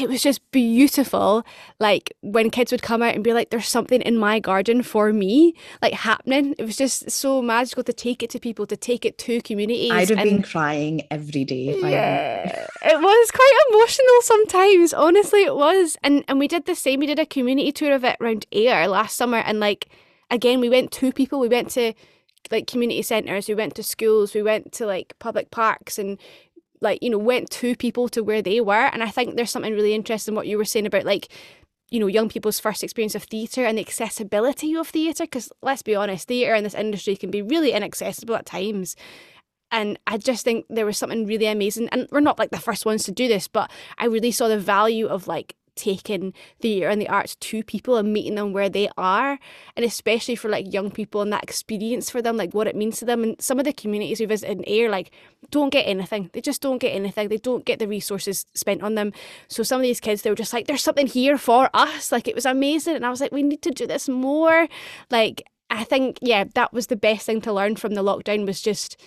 it 0.01 0.09
was 0.09 0.21
just 0.21 0.49
beautiful. 0.51 1.45
Like 1.79 2.13
when 2.21 2.49
kids 2.49 2.71
would 2.71 2.81
come 2.81 3.01
out 3.01 3.15
and 3.15 3.23
be 3.23 3.33
like, 3.33 3.49
there's 3.49 3.67
something 3.67 4.01
in 4.01 4.17
my 4.17 4.39
garden 4.39 4.83
for 4.83 5.13
me, 5.13 5.53
like 5.81 5.93
happening. 5.93 6.55
It 6.57 6.63
was 6.63 6.77
just 6.77 7.09
so 7.11 7.41
magical 7.41 7.83
to 7.83 7.93
take 7.93 8.23
it 8.23 8.29
to 8.31 8.39
people, 8.39 8.65
to 8.67 8.77
take 8.77 9.05
it 9.05 9.17
to 9.19 9.41
communities. 9.41 9.91
I'd 9.91 10.09
have 10.09 10.19
and, 10.19 10.29
been 10.29 10.43
crying 10.43 11.01
every 11.11 11.45
day. 11.45 11.79
yeah, 11.81 12.65
it 12.83 12.99
was 13.01 13.31
quite 13.31 13.59
emotional 13.69 14.21
sometimes. 14.21 14.93
Honestly, 14.93 15.43
it 15.43 15.55
was. 15.55 15.97
And 16.03 16.23
and 16.27 16.39
we 16.39 16.47
did 16.47 16.65
the 16.65 16.75
same. 16.75 16.99
We 16.99 17.07
did 17.07 17.19
a 17.19 17.25
community 17.25 17.71
tour 17.71 17.93
of 17.93 18.03
it 18.03 18.17
around 18.19 18.45
Ayr 18.51 18.87
last 18.87 19.15
summer. 19.15 19.37
And 19.37 19.59
like, 19.59 19.89
again, 20.31 20.59
we 20.59 20.69
went 20.69 20.91
to 20.93 21.11
people. 21.11 21.39
We 21.39 21.49
went 21.49 21.69
to 21.71 21.93
like 22.51 22.67
community 22.67 23.01
centres, 23.01 23.47
we 23.47 23.55
went 23.55 23.75
to 23.75 23.83
schools, 23.83 24.33
we 24.33 24.41
went 24.41 24.71
to 24.73 24.85
like 24.85 25.13
public 25.19 25.51
parks 25.51 25.99
and 25.99 26.17
like 26.81 27.01
you 27.01 27.09
know 27.09 27.17
went 27.17 27.49
to 27.49 27.75
people 27.75 28.09
to 28.09 28.23
where 28.23 28.41
they 28.41 28.61
were. 28.61 28.73
And 28.73 29.03
i 29.03 29.09
think 29.09 29.35
there's 29.35 29.51
something 29.51 29.73
really 29.73 29.93
interesting 29.93 30.35
what 30.35 30.47
you 30.47 30.57
were 30.57 30.65
saying 30.65 30.85
about 30.85 31.05
like 31.05 31.27
you 31.89 31.99
know 31.99 32.07
young 32.07 32.29
people's 32.29 32.59
first 32.59 32.83
experience 32.83 33.15
of 33.15 33.23
theatre 33.23 33.65
and 33.65 33.77
the 33.77 33.81
accessibility 33.81 34.75
of 34.75 34.87
theatre. 34.87 35.23
Because 35.23 35.51
let's 35.61 35.81
be 35.81 35.95
honest 35.95 36.27
theatre 36.27 36.55
in 36.55 36.63
this 36.63 36.75
industry 36.75 37.15
can 37.15 37.31
be 37.31 37.41
really 37.41 37.71
inaccessible 37.71 38.35
at 38.35 38.45
times. 38.45 38.95
And 39.71 39.99
I 40.07 40.17
just 40.17 40.43
think 40.43 40.65
there 40.69 40.85
was 40.85 40.97
something 40.97 41.27
really 41.27 41.45
amazing. 41.45 41.89
And 41.89 42.07
we're 42.11 42.21
not 42.21 42.39
like 42.39 42.49
the 42.49 42.59
first 42.59 42.85
ones 42.85 43.03
to 43.03 43.11
do 43.11 43.27
this, 43.27 43.47
but 43.47 43.69
I 43.99 44.05
really 44.05 44.31
saw 44.31 44.47
the 44.47 44.57
value 44.57 45.05
of 45.05 45.27
like 45.27 45.55
taking 45.79 46.33
theatre 46.59 46.89
and 46.89 47.01
the 47.01 47.07
arts 47.07 47.35
to 47.35 47.63
people 47.63 47.95
and 47.95 48.11
meeting 48.11 48.35
them 48.35 48.51
where 48.51 48.69
they 48.69 48.89
are 48.97 49.39
and 49.75 49.85
especially 49.85 50.35
for 50.35 50.49
like 50.49 50.71
young 50.71 50.91
people 50.91 51.21
and 51.21 51.31
that 51.31 51.43
experience 51.43 52.09
for 52.09 52.21
them 52.21 52.35
like 52.35 52.53
what 52.53 52.67
it 52.67 52.75
means 52.75 52.99
to 52.99 53.05
them. 53.05 53.23
And 53.23 53.41
some 53.41 53.59
of 53.59 53.65
the 53.65 53.73
communities 53.73 54.19
we 54.19 54.25
visit 54.25 54.49
in 54.49 54.63
Ayr 54.67 54.89
like 54.89 55.11
don't 55.49 55.69
get 55.69 55.83
anything. 55.83 56.29
They 56.33 56.41
just 56.41 56.61
don't 56.61 56.79
get 56.79 56.89
anything. 56.89 57.29
They 57.29 57.37
don't 57.37 57.65
get 57.65 57.79
the 57.79 57.87
resources 57.87 58.45
spent 58.53 58.83
on 58.83 58.95
them. 58.95 59.13
So 59.47 59.63
some 59.63 59.79
of 59.79 59.83
these 59.83 60.01
kids 60.01 60.21
they 60.21 60.29
were 60.29 60.35
just 60.35 60.53
like 60.53 60.67
there's 60.67 60.83
something 60.83 61.07
here 61.07 61.37
for 61.37 61.69
us. 61.73 62.11
Like 62.11 62.27
it 62.27 62.35
was 62.35 62.45
amazing. 62.45 62.95
And 62.95 63.05
I 63.05 63.09
was 63.09 63.21
like 63.21 63.31
we 63.31 63.43
need 63.43 63.61
to 63.61 63.71
do 63.71 63.87
this 63.87 64.09
more. 64.09 64.67
Like 65.09 65.43
I 65.69 65.83
think 65.83 66.19
yeah 66.21 66.43
that 66.55 66.73
was 66.73 66.87
the 66.87 66.95
best 66.95 67.25
thing 67.25 67.41
to 67.41 67.53
learn 67.53 67.77
from 67.77 67.93
the 67.93 68.03
lockdown 68.03 68.45
was 68.45 68.61
just 68.61 68.97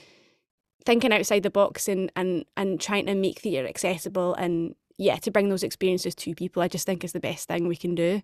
thinking 0.85 1.13
outside 1.13 1.43
the 1.43 1.51
box 1.51 1.89
and 1.89 2.11
and 2.17 2.45
and 2.57 2.81
trying 2.81 3.07
to 3.07 3.15
make 3.15 3.41
theatre 3.41 3.69
accessible 3.69 4.35
and 4.35 4.75
yeah, 4.99 5.17
to 5.17 5.31
bring 5.31 5.49
those 5.49 5.63
experiences 5.63 6.15
to 6.17 6.35
people, 6.35 6.63
I 6.63 6.69
just 6.69 6.87
think 6.87 7.05
is 7.05 7.13
the 7.13 7.21
best 7.21 7.49
thing 7.49 7.69
we 7.69 7.77
can 7.77 7.95
do. 7.95 8.23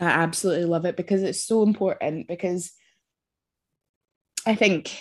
I 0.00 0.06
absolutely 0.06 0.64
love 0.64 0.84
it 0.84 0.96
because 0.96 1.22
it's 1.22 1.42
so 1.42 1.62
important 1.62 2.26
because 2.26 2.72
I 4.46 4.54
think 4.54 5.00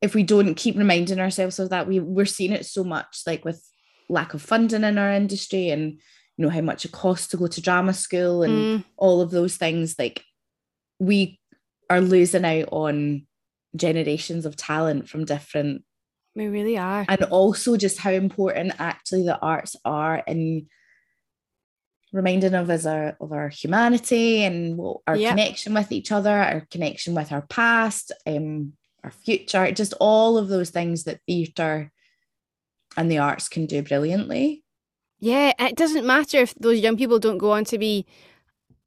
if 0.00 0.14
we 0.14 0.22
don't 0.22 0.54
keep 0.54 0.76
reminding 0.76 1.18
ourselves 1.18 1.58
of 1.58 1.70
that, 1.70 1.88
we 1.88 1.98
we're 1.98 2.26
seeing 2.26 2.52
it 2.52 2.66
so 2.66 2.84
much 2.84 3.22
like 3.26 3.44
with 3.44 3.62
lack 4.08 4.34
of 4.34 4.42
funding 4.42 4.84
in 4.84 4.96
our 4.96 5.12
industry 5.12 5.70
and 5.70 5.92
you 5.92 6.44
know 6.44 6.48
how 6.48 6.60
much 6.60 6.84
it 6.84 6.92
costs 6.92 7.28
to 7.28 7.36
go 7.36 7.46
to 7.46 7.60
drama 7.60 7.92
school 7.92 8.42
and 8.42 8.52
mm. 8.52 8.84
all 8.96 9.20
of 9.20 9.30
those 9.30 9.56
things 9.56 9.96
like 9.98 10.24
we 10.98 11.38
are 11.90 12.00
losing 12.00 12.44
out 12.44 12.68
on 12.70 13.26
generations 13.76 14.46
of 14.46 14.56
talent 14.56 15.08
from 15.08 15.24
different 15.24 15.82
we 16.38 16.48
really 16.48 16.78
are. 16.78 17.04
And 17.08 17.22
also 17.24 17.76
just 17.76 17.98
how 17.98 18.10
important 18.10 18.72
actually 18.78 19.24
the 19.24 19.38
arts 19.38 19.76
are 19.84 20.22
in 20.26 20.68
reminding 22.12 22.54
of 22.54 22.70
us 22.70 22.86
our 22.86 23.16
of 23.20 23.32
our 23.32 23.50
humanity 23.50 24.42
and 24.44 24.80
our 25.06 25.16
yep. 25.16 25.30
connection 25.30 25.74
with 25.74 25.92
each 25.92 26.10
other, 26.10 26.30
our 26.30 26.66
connection 26.70 27.14
with 27.14 27.32
our 27.32 27.42
past, 27.42 28.12
um, 28.26 28.72
our 29.04 29.10
future, 29.10 29.70
just 29.72 29.94
all 30.00 30.38
of 30.38 30.48
those 30.48 30.70
things 30.70 31.04
that 31.04 31.20
theatre 31.26 31.92
and 32.96 33.10
the 33.10 33.18
arts 33.18 33.48
can 33.48 33.66
do 33.66 33.82
brilliantly. 33.82 34.64
Yeah, 35.20 35.52
it 35.58 35.76
doesn't 35.76 36.06
matter 36.06 36.38
if 36.38 36.54
those 36.54 36.78
young 36.78 36.96
people 36.96 37.18
don't 37.18 37.38
go 37.38 37.52
on 37.52 37.64
to 37.66 37.78
be 37.78 38.06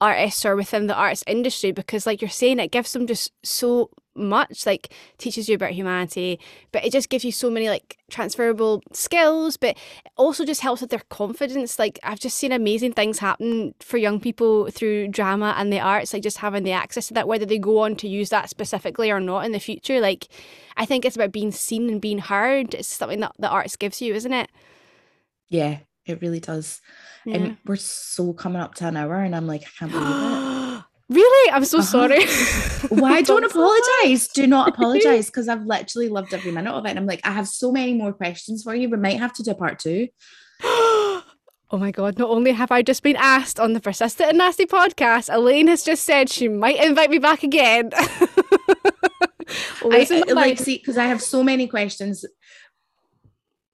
artists 0.01 0.43
or 0.45 0.55
within 0.55 0.87
the 0.87 0.95
arts 0.95 1.23
industry 1.27 1.71
because 1.71 2.07
like 2.07 2.21
you're 2.21 2.29
saying 2.29 2.59
it 2.59 2.71
gives 2.71 2.91
them 2.93 3.05
just 3.05 3.31
so 3.43 3.89
much 4.15 4.65
like 4.65 4.91
teaches 5.17 5.47
you 5.47 5.55
about 5.55 5.71
humanity 5.71 6.37
but 6.73 6.83
it 6.83 6.91
just 6.91 7.07
gives 7.07 7.23
you 7.23 7.31
so 7.31 7.49
many 7.49 7.69
like 7.69 7.97
transferable 8.09 8.81
skills 8.91 9.55
but 9.55 9.69
it 9.69 10.11
also 10.17 10.43
just 10.43 10.59
helps 10.61 10.81
with 10.81 10.89
their 10.89 11.03
confidence. 11.09 11.77
Like 11.77 11.99
i've 12.03 12.19
just 12.19 12.37
seen 12.37 12.51
amazing 12.51 12.93
things 12.93 13.19
happen 13.19 13.73
for 13.79 13.97
young 13.97 14.19
people 14.19 14.69
through 14.71 15.09
drama 15.09 15.53
and 15.55 15.71
the 15.71 15.79
arts 15.79 16.13
like 16.13 16.23
just 16.23 16.39
having 16.39 16.63
the 16.63 16.71
access 16.71 17.07
to 17.07 17.13
that 17.13 17.27
whether 17.27 17.45
they 17.45 17.59
go 17.59 17.79
on 17.79 17.95
to 17.97 18.07
use 18.07 18.29
that 18.29 18.49
specifically 18.49 19.11
or 19.11 19.19
not 19.19 19.45
in 19.45 19.51
the 19.51 19.59
future. 19.59 20.01
Like 20.01 20.27
i 20.77 20.85
think 20.85 21.05
it's 21.05 21.15
about 21.15 21.31
being 21.31 21.51
seen 21.51 21.89
and 21.89 22.01
being 22.01 22.19
heard. 22.19 22.73
It's 22.73 22.87
something 22.87 23.19
that 23.19 23.33
the 23.37 23.49
arts 23.49 23.75
gives 23.75 24.01
you 24.01 24.15
isn't 24.15 24.33
it? 24.33 24.49
Yeah 25.47 25.79
it 26.05 26.21
really 26.21 26.39
does 26.39 26.81
yeah. 27.25 27.35
and 27.35 27.57
we're 27.65 27.75
so 27.75 28.33
coming 28.33 28.61
up 28.61 28.75
to 28.75 28.87
an 28.87 28.97
hour 28.97 29.15
and 29.15 29.35
i'm 29.35 29.47
like 29.47 29.63
i 29.63 29.69
can't 29.79 29.91
believe 29.91 30.07
it 30.07 30.83
Really? 31.11 31.51
I'm 31.51 31.65
so 31.65 31.79
uh-huh. 31.79 31.87
sorry. 31.87 32.25
Why 32.87 33.21
don't 33.27 33.43
apologize? 33.43 34.29
Do 34.29 34.47
not 34.47 34.69
apologize 34.69 35.25
because 35.25 35.49
I've 35.49 35.65
literally 35.65 36.07
loved 36.07 36.33
every 36.33 36.53
minute 36.53 36.71
of 36.71 36.85
it. 36.85 36.91
And 36.91 36.99
I'm 36.99 37.05
like, 37.05 37.19
I 37.25 37.31
have 37.31 37.49
so 37.49 37.69
many 37.69 37.93
more 37.95 38.13
questions 38.13 38.63
for 38.63 38.73
you. 38.73 38.87
We 38.87 38.95
might 38.95 39.19
have 39.19 39.33
to 39.33 39.43
do 39.43 39.53
part 39.53 39.77
two. 39.77 40.07
oh 40.63 41.23
my 41.73 41.91
God. 41.91 42.17
Not 42.17 42.29
only 42.29 42.53
have 42.53 42.71
I 42.71 42.81
just 42.81 43.03
been 43.03 43.17
asked 43.17 43.59
on 43.59 43.73
the 43.73 43.81
Persistent 43.81 44.29
and 44.29 44.37
Nasty 44.37 44.65
podcast, 44.65 45.33
Elaine 45.33 45.67
has 45.67 45.83
just 45.83 46.05
said 46.05 46.29
she 46.29 46.47
might 46.47 46.81
invite 46.81 47.09
me 47.09 47.17
back 47.17 47.43
again. 47.43 47.89
I, 49.83 50.23
like 50.29 50.59
see 50.59 50.77
because 50.77 50.97
I 50.97 51.07
have 51.07 51.21
so 51.21 51.43
many 51.43 51.67
questions. 51.67 52.23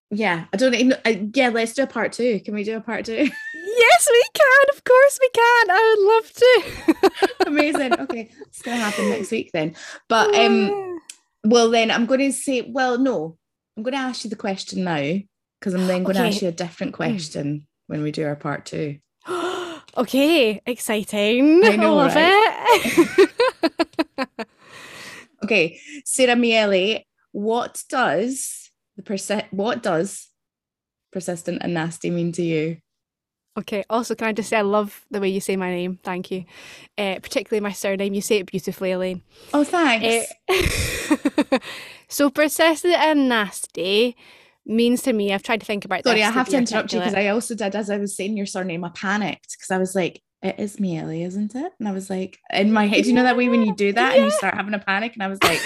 Yeah, 0.09 0.45
I 0.53 0.57
don't 0.57 0.73
even. 0.73 1.31
Yeah, 1.35 1.49
let's 1.49 1.73
do 1.73 1.83
a 1.83 1.87
part 1.87 2.13
two. 2.13 2.39
Can 2.39 2.53
we 2.55 2.63
do 2.63 2.77
a 2.77 2.81
part 2.81 3.05
two? 3.05 3.29
Yes, 3.79 4.07
we 4.11 4.23
can. 4.33 4.75
Of 4.75 4.83
course, 4.83 5.19
we 5.21 5.29
can. 5.29 5.69
I 5.69 5.95
would 5.95 6.05
love 6.15 6.33
to. 6.33 7.45
Amazing. 7.47 7.99
Okay, 7.99 8.31
it's 8.41 8.63
gonna 8.63 8.77
happen 8.77 9.09
next 9.09 9.29
week 9.29 9.51
then. 9.53 9.75
But 10.09 10.33
um, 10.33 10.99
well, 11.43 11.69
then 11.69 11.91
I'm 11.91 12.05
going 12.05 12.19
to 12.19 12.33
say, 12.33 12.61
well, 12.61 12.97
no, 12.97 13.37
I'm 13.75 13.83
going 13.83 13.93
to 13.93 13.99
ask 13.99 14.23
you 14.23 14.29
the 14.29 14.35
question 14.35 14.83
now 14.83 15.19
because 15.59 15.73
I'm 15.73 15.87
then 15.87 16.03
going 16.03 16.15
to 16.15 16.21
okay. 16.21 16.29
ask 16.29 16.41
you 16.41 16.49
a 16.49 16.51
different 16.51 16.93
mm. 16.93 16.95
question 16.95 17.67
when 17.87 18.03
we 18.03 18.11
do 18.11 18.25
our 18.25 18.35
part 18.35 18.65
two. 18.65 18.97
okay, 19.97 20.61
exciting. 20.65 21.63
I, 21.63 21.75
know, 21.75 21.97
I 21.97 22.03
love 22.03 22.15
right? 22.15 23.29
it. 24.17 24.47
okay, 25.43 25.79
Sarah 26.03 26.35
Miele, 26.35 27.01
what 27.31 27.83
does 27.89 28.66
the 28.97 29.03
percent? 29.03 29.45
What 29.51 29.81
does 29.81 30.27
persistent 31.13 31.61
and 31.61 31.73
nasty 31.73 32.09
mean 32.09 32.33
to 32.33 32.43
you? 32.43 32.77
Okay. 33.57 33.83
Also, 33.89 34.13
can 34.13 34.27
I 34.27 34.33
just 34.33 34.49
say 34.49 34.57
I 34.57 34.61
love 34.61 35.05
the 35.09 35.19
way 35.19 35.29
you 35.29 35.39
say 35.39 35.55
my 35.55 35.71
name? 35.71 35.99
Thank 36.03 36.29
you. 36.29 36.45
Uh, 36.97 37.15
particularly 37.21 37.61
my 37.61 37.71
surname. 37.71 38.13
You 38.13 38.21
say 38.21 38.37
it 38.37 38.45
beautifully, 38.45 38.91
Elaine. 38.91 39.23
Oh, 39.53 39.63
thanks. 39.63 40.31
Uh, 40.47 41.59
so, 42.07 42.29
persistent 42.29 42.93
and 42.93 43.27
nasty 43.29 44.15
means 44.65 45.01
to 45.03 45.13
me. 45.13 45.33
I've 45.33 45.41
tried 45.41 45.61
to 45.61 45.65
think 45.65 45.85
about. 45.85 46.03
Sorry, 46.03 46.21
I 46.21 46.29
have 46.29 46.49
to 46.49 46.57
interrupt 46.57 46.93
you 46.93 46.99
because 46.99 47.15
I 47.15 47.29
also 47.29 47.55
did 47.55 47.75
as 47.75 47.89
I 47.89 47.97
was 47.97 48.15
saying 48.15 48.37
your 48.37 48.45
surname. 48.45 48.83
I 48.83 48.89
panicked 48.89 49.55
because 49.57 49.71
I 49.71 49.79
was 49.79 49.95
like, 49.95 50.21
"It 50.43 50.59
is 50.59 50.79
Miele, 50.79 51.09
isn't 51.09 51.55
it?" 51.55 51.73
And 51.79 51.87
I 51.87 51.93
was 51.93 52.11
like, 52.11 52.37
in 52.51 52.71
my 52.71 52.85
head, 52.85 53.07
you 53.07 53.13
know 53.13 53.23
that 53.23 53.37
way 53.37 53.49
when 53.49 53.65
you 53.65 53.73
do 53.73 53.91
that 53.93 54.11
yeah. 54.11 54.21
and 54.21 54.25
you 54.25 54.31
start 54.37 54.53
having 54.53 54.75
a 54.75 54.79
panic, 54.79 55.13
and 55.13 55.23
I 55.23 55.27
was 55.27 55.41
like. 55.43 55.61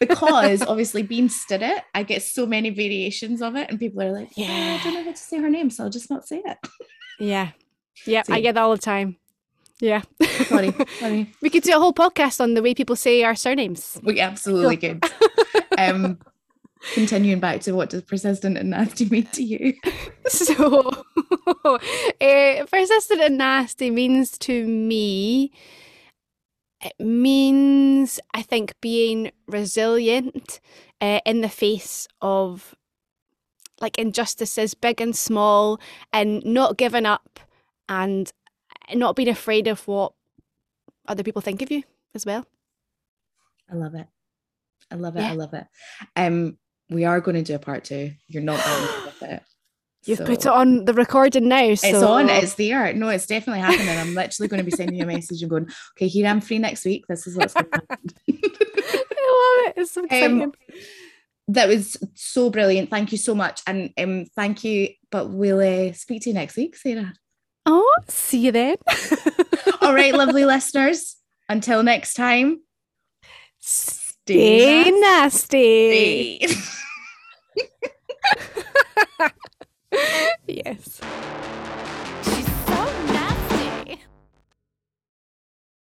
Because 0.00 0.62
obviously 0.62 1.02
being 1.02 1.30
it, 1.50 1.84
I 1.94 2.02
get 2.02 2.22
so 2.22 2.46
many 2.46 2.70
variations 2.70 3.42
of 3.42 3.56
it, 3.56 3.70
and 3.70 3.78
people 3.78 4.02
are 4.02 4.12
like, 4.12 4.30
"Yeah, 4.36 4.48
oh, 4.48 4.80
I 4.80 4.84
don't 4.84 4.94
know 4.94 5.04
how 5.04 5.10
to 5.10 5.16
say 5.16 5.38
her 5.38 5.50
name, 5.50 5.70
so 5.70 5.84
I'll 5.84 5.90
just 5.90 6.10
not 6.10 6.26
say 6.26 6.42
it." 6.44 6.58
Yeah. 7.18 7.50
Yeah, 8.06 8.22
I 8.28 8.40
get 8.40 8.54
that 8.54 8.62
all 8.62 8.72
the 8.72 8.78
time. 8.78 9.16
Yeah. 9.80 10.02
Funny, 10.22 10.70
funny. 11.00 11.32
we 11.40 11.50
could 11.50 11.62
do 11.62 11.76
a 11.76 11.78
whole 11.78 11.92
podcast 11.92 12.40
on 12.40 12.54
the 12.54 12.62
way 12.62 12.74
people 12.74 12.96
say 12.96 13.22
our 13.22 13.34
surnames. 13.34 14.00
We 14.02 14.20
absolutely 14.20 14.76
could. 14.76 15.04
um, 15.78 16.18
continuing 16.92 17.40
back 17.40 17.60
to 17.62 17.72
what 17.72 17.90
does 17.90 18.02
persistent 18.02 18.58
and 18.58 18.70
nasty 18.70 19.08
mean 19.08 19.26
to 19.32 19.42
you? 19.42 19.74
so, 20.26 20.90
uh, 21.64 22.66
persistent 22.70 23.20
and 23.20 23.38
nasty 23.38 23.90
means 23.90 24.36
to 24.38 24.66
me, 24.66 25.52
it 26.84 27.02
means, 27.02 28.20
I 28.34 28.42
think, 28.42 28.74
being 28.80 29.32
resilient 29.46 30.60
uh, 31.00 31.20
in 31.24 31.40
the 31.40 31.48
face 31.48 32.06
of 32.20 32.74
like 33.80 33.98
injustices, 33.98 34.74
big 34.74 35.00
and 35.00 35.16
small, 35.16 35.80
and 36.12 36.44
not 36.44 36.76
giving 36.76 37.06
up 37.06 37.40
and 37.88 38.30
not 38.94 39.16
being 39.16 39.28
afraid 39.28 39.66
of 39.66 39.86
what 39.88 40.12
other 41.08 41.22
people 41.22 41.42
think 41.42 41.62
of 41.62 41.70
you 41.70 41.82
as 42.14 42.24
well. 42.24 42.46
I 43.70 43.74
love 43.74 43.94
it. 43.94 44.06
I 44.90 44.94
love 44.96 45.16
it. 45.16 45.20
Yeah. 45.20 45.32
I 45.32 45.34
love 45.34 45.54
it. 45.54 45.66
Um, 46.16 46.58
we 46.90 47.04
are 47.04 47.20
going 47.20 47.36
to 47.36 47.42
do 47.42 47.54
a 47.54 47.58
part 47.58 47.84
two. 47.84 48.12
You're 48.28 48.42
not 48.42 48.62
done 48.62 49.04
with 49.06 49.22
it. 49.22 49.42
You've 50.06 50.18
so. 50.18 50.26
put 50.26 50.40
it 50.40 50.46
on 50.46 50.84
the 50.84 50.94
recording 50.94 51.48
now. 51.48 51.74
So. 51.74 51.88
It's 51.88 52.02
on, 52.02 52.28
it's 52.28 52.54
there. 52.54 52.92
No, 52.92 53.08
it's 53.08 53.26
definitely 53.26 53.60
happening. 53.60 53.98
I'm 53.98 54.14
literally 54.14 54.48
going 54.48 54.58
to 54.58 54.70
be 54.70 54.76
sending 54.76 54.96
you 54.96 55.04
a 55.04 55.06
message 55.06 55.40
and 55.40 55.50
going, 55.50 55.68
okay, 55.96 56.08
here 56.08 56.26
I'm 56.26 56.40
free 56.40 56.58
next 56.58 56.84
week. 56.84 57.06
This 57.08 57.26
is 57.26 57.36
what's 57.36 57.54
going 57.54 57.66
to 57.66 57.82
happen. 57.88 57.98
I 58.30 59.62
love 59.64 59.68
it. 59.68 59.74
It's 59.76 59.92
so 59.92 60.04
exciting. 60.04 60.42
Um, 60.42 60.52
that 61.48 61.68
was 61.68 61.96
so 62.14 62.50
brilliant. 62.50 62.90
Thank 62.90 63.12
you 63.12 63.18
so 63.18 63.34
much. 63.34 63.62
And 63.66 63.92
um, 63.98 64.26
thank 64.36 64.64
you. 64.64 64.90
But 65.10 65.30
we'll 65.30 65.60
uh, 65.60 65.92
speak 65.92 66.22
to 66.22 66.30
you 66.30 66.34
next 66.34 66.56
week, 66.56 66.76
Sarah. 66.76 67.14
Oh, 67.66 67.94
see 68.08 68.38
you 68.38 68.52
then. 68.52 68.76
All 69.80 69.94
right, 69.94 70.14
lovely 70.14 70.44
listeners. 70.44 71.16
Until 71.48 71.82
next 71.82 72.14
time, 72.14 72.60
stay, 73.58 74.90
nasty. 74.90 76.40
nasty. 76.40 76.56
yes. 80.46 81.00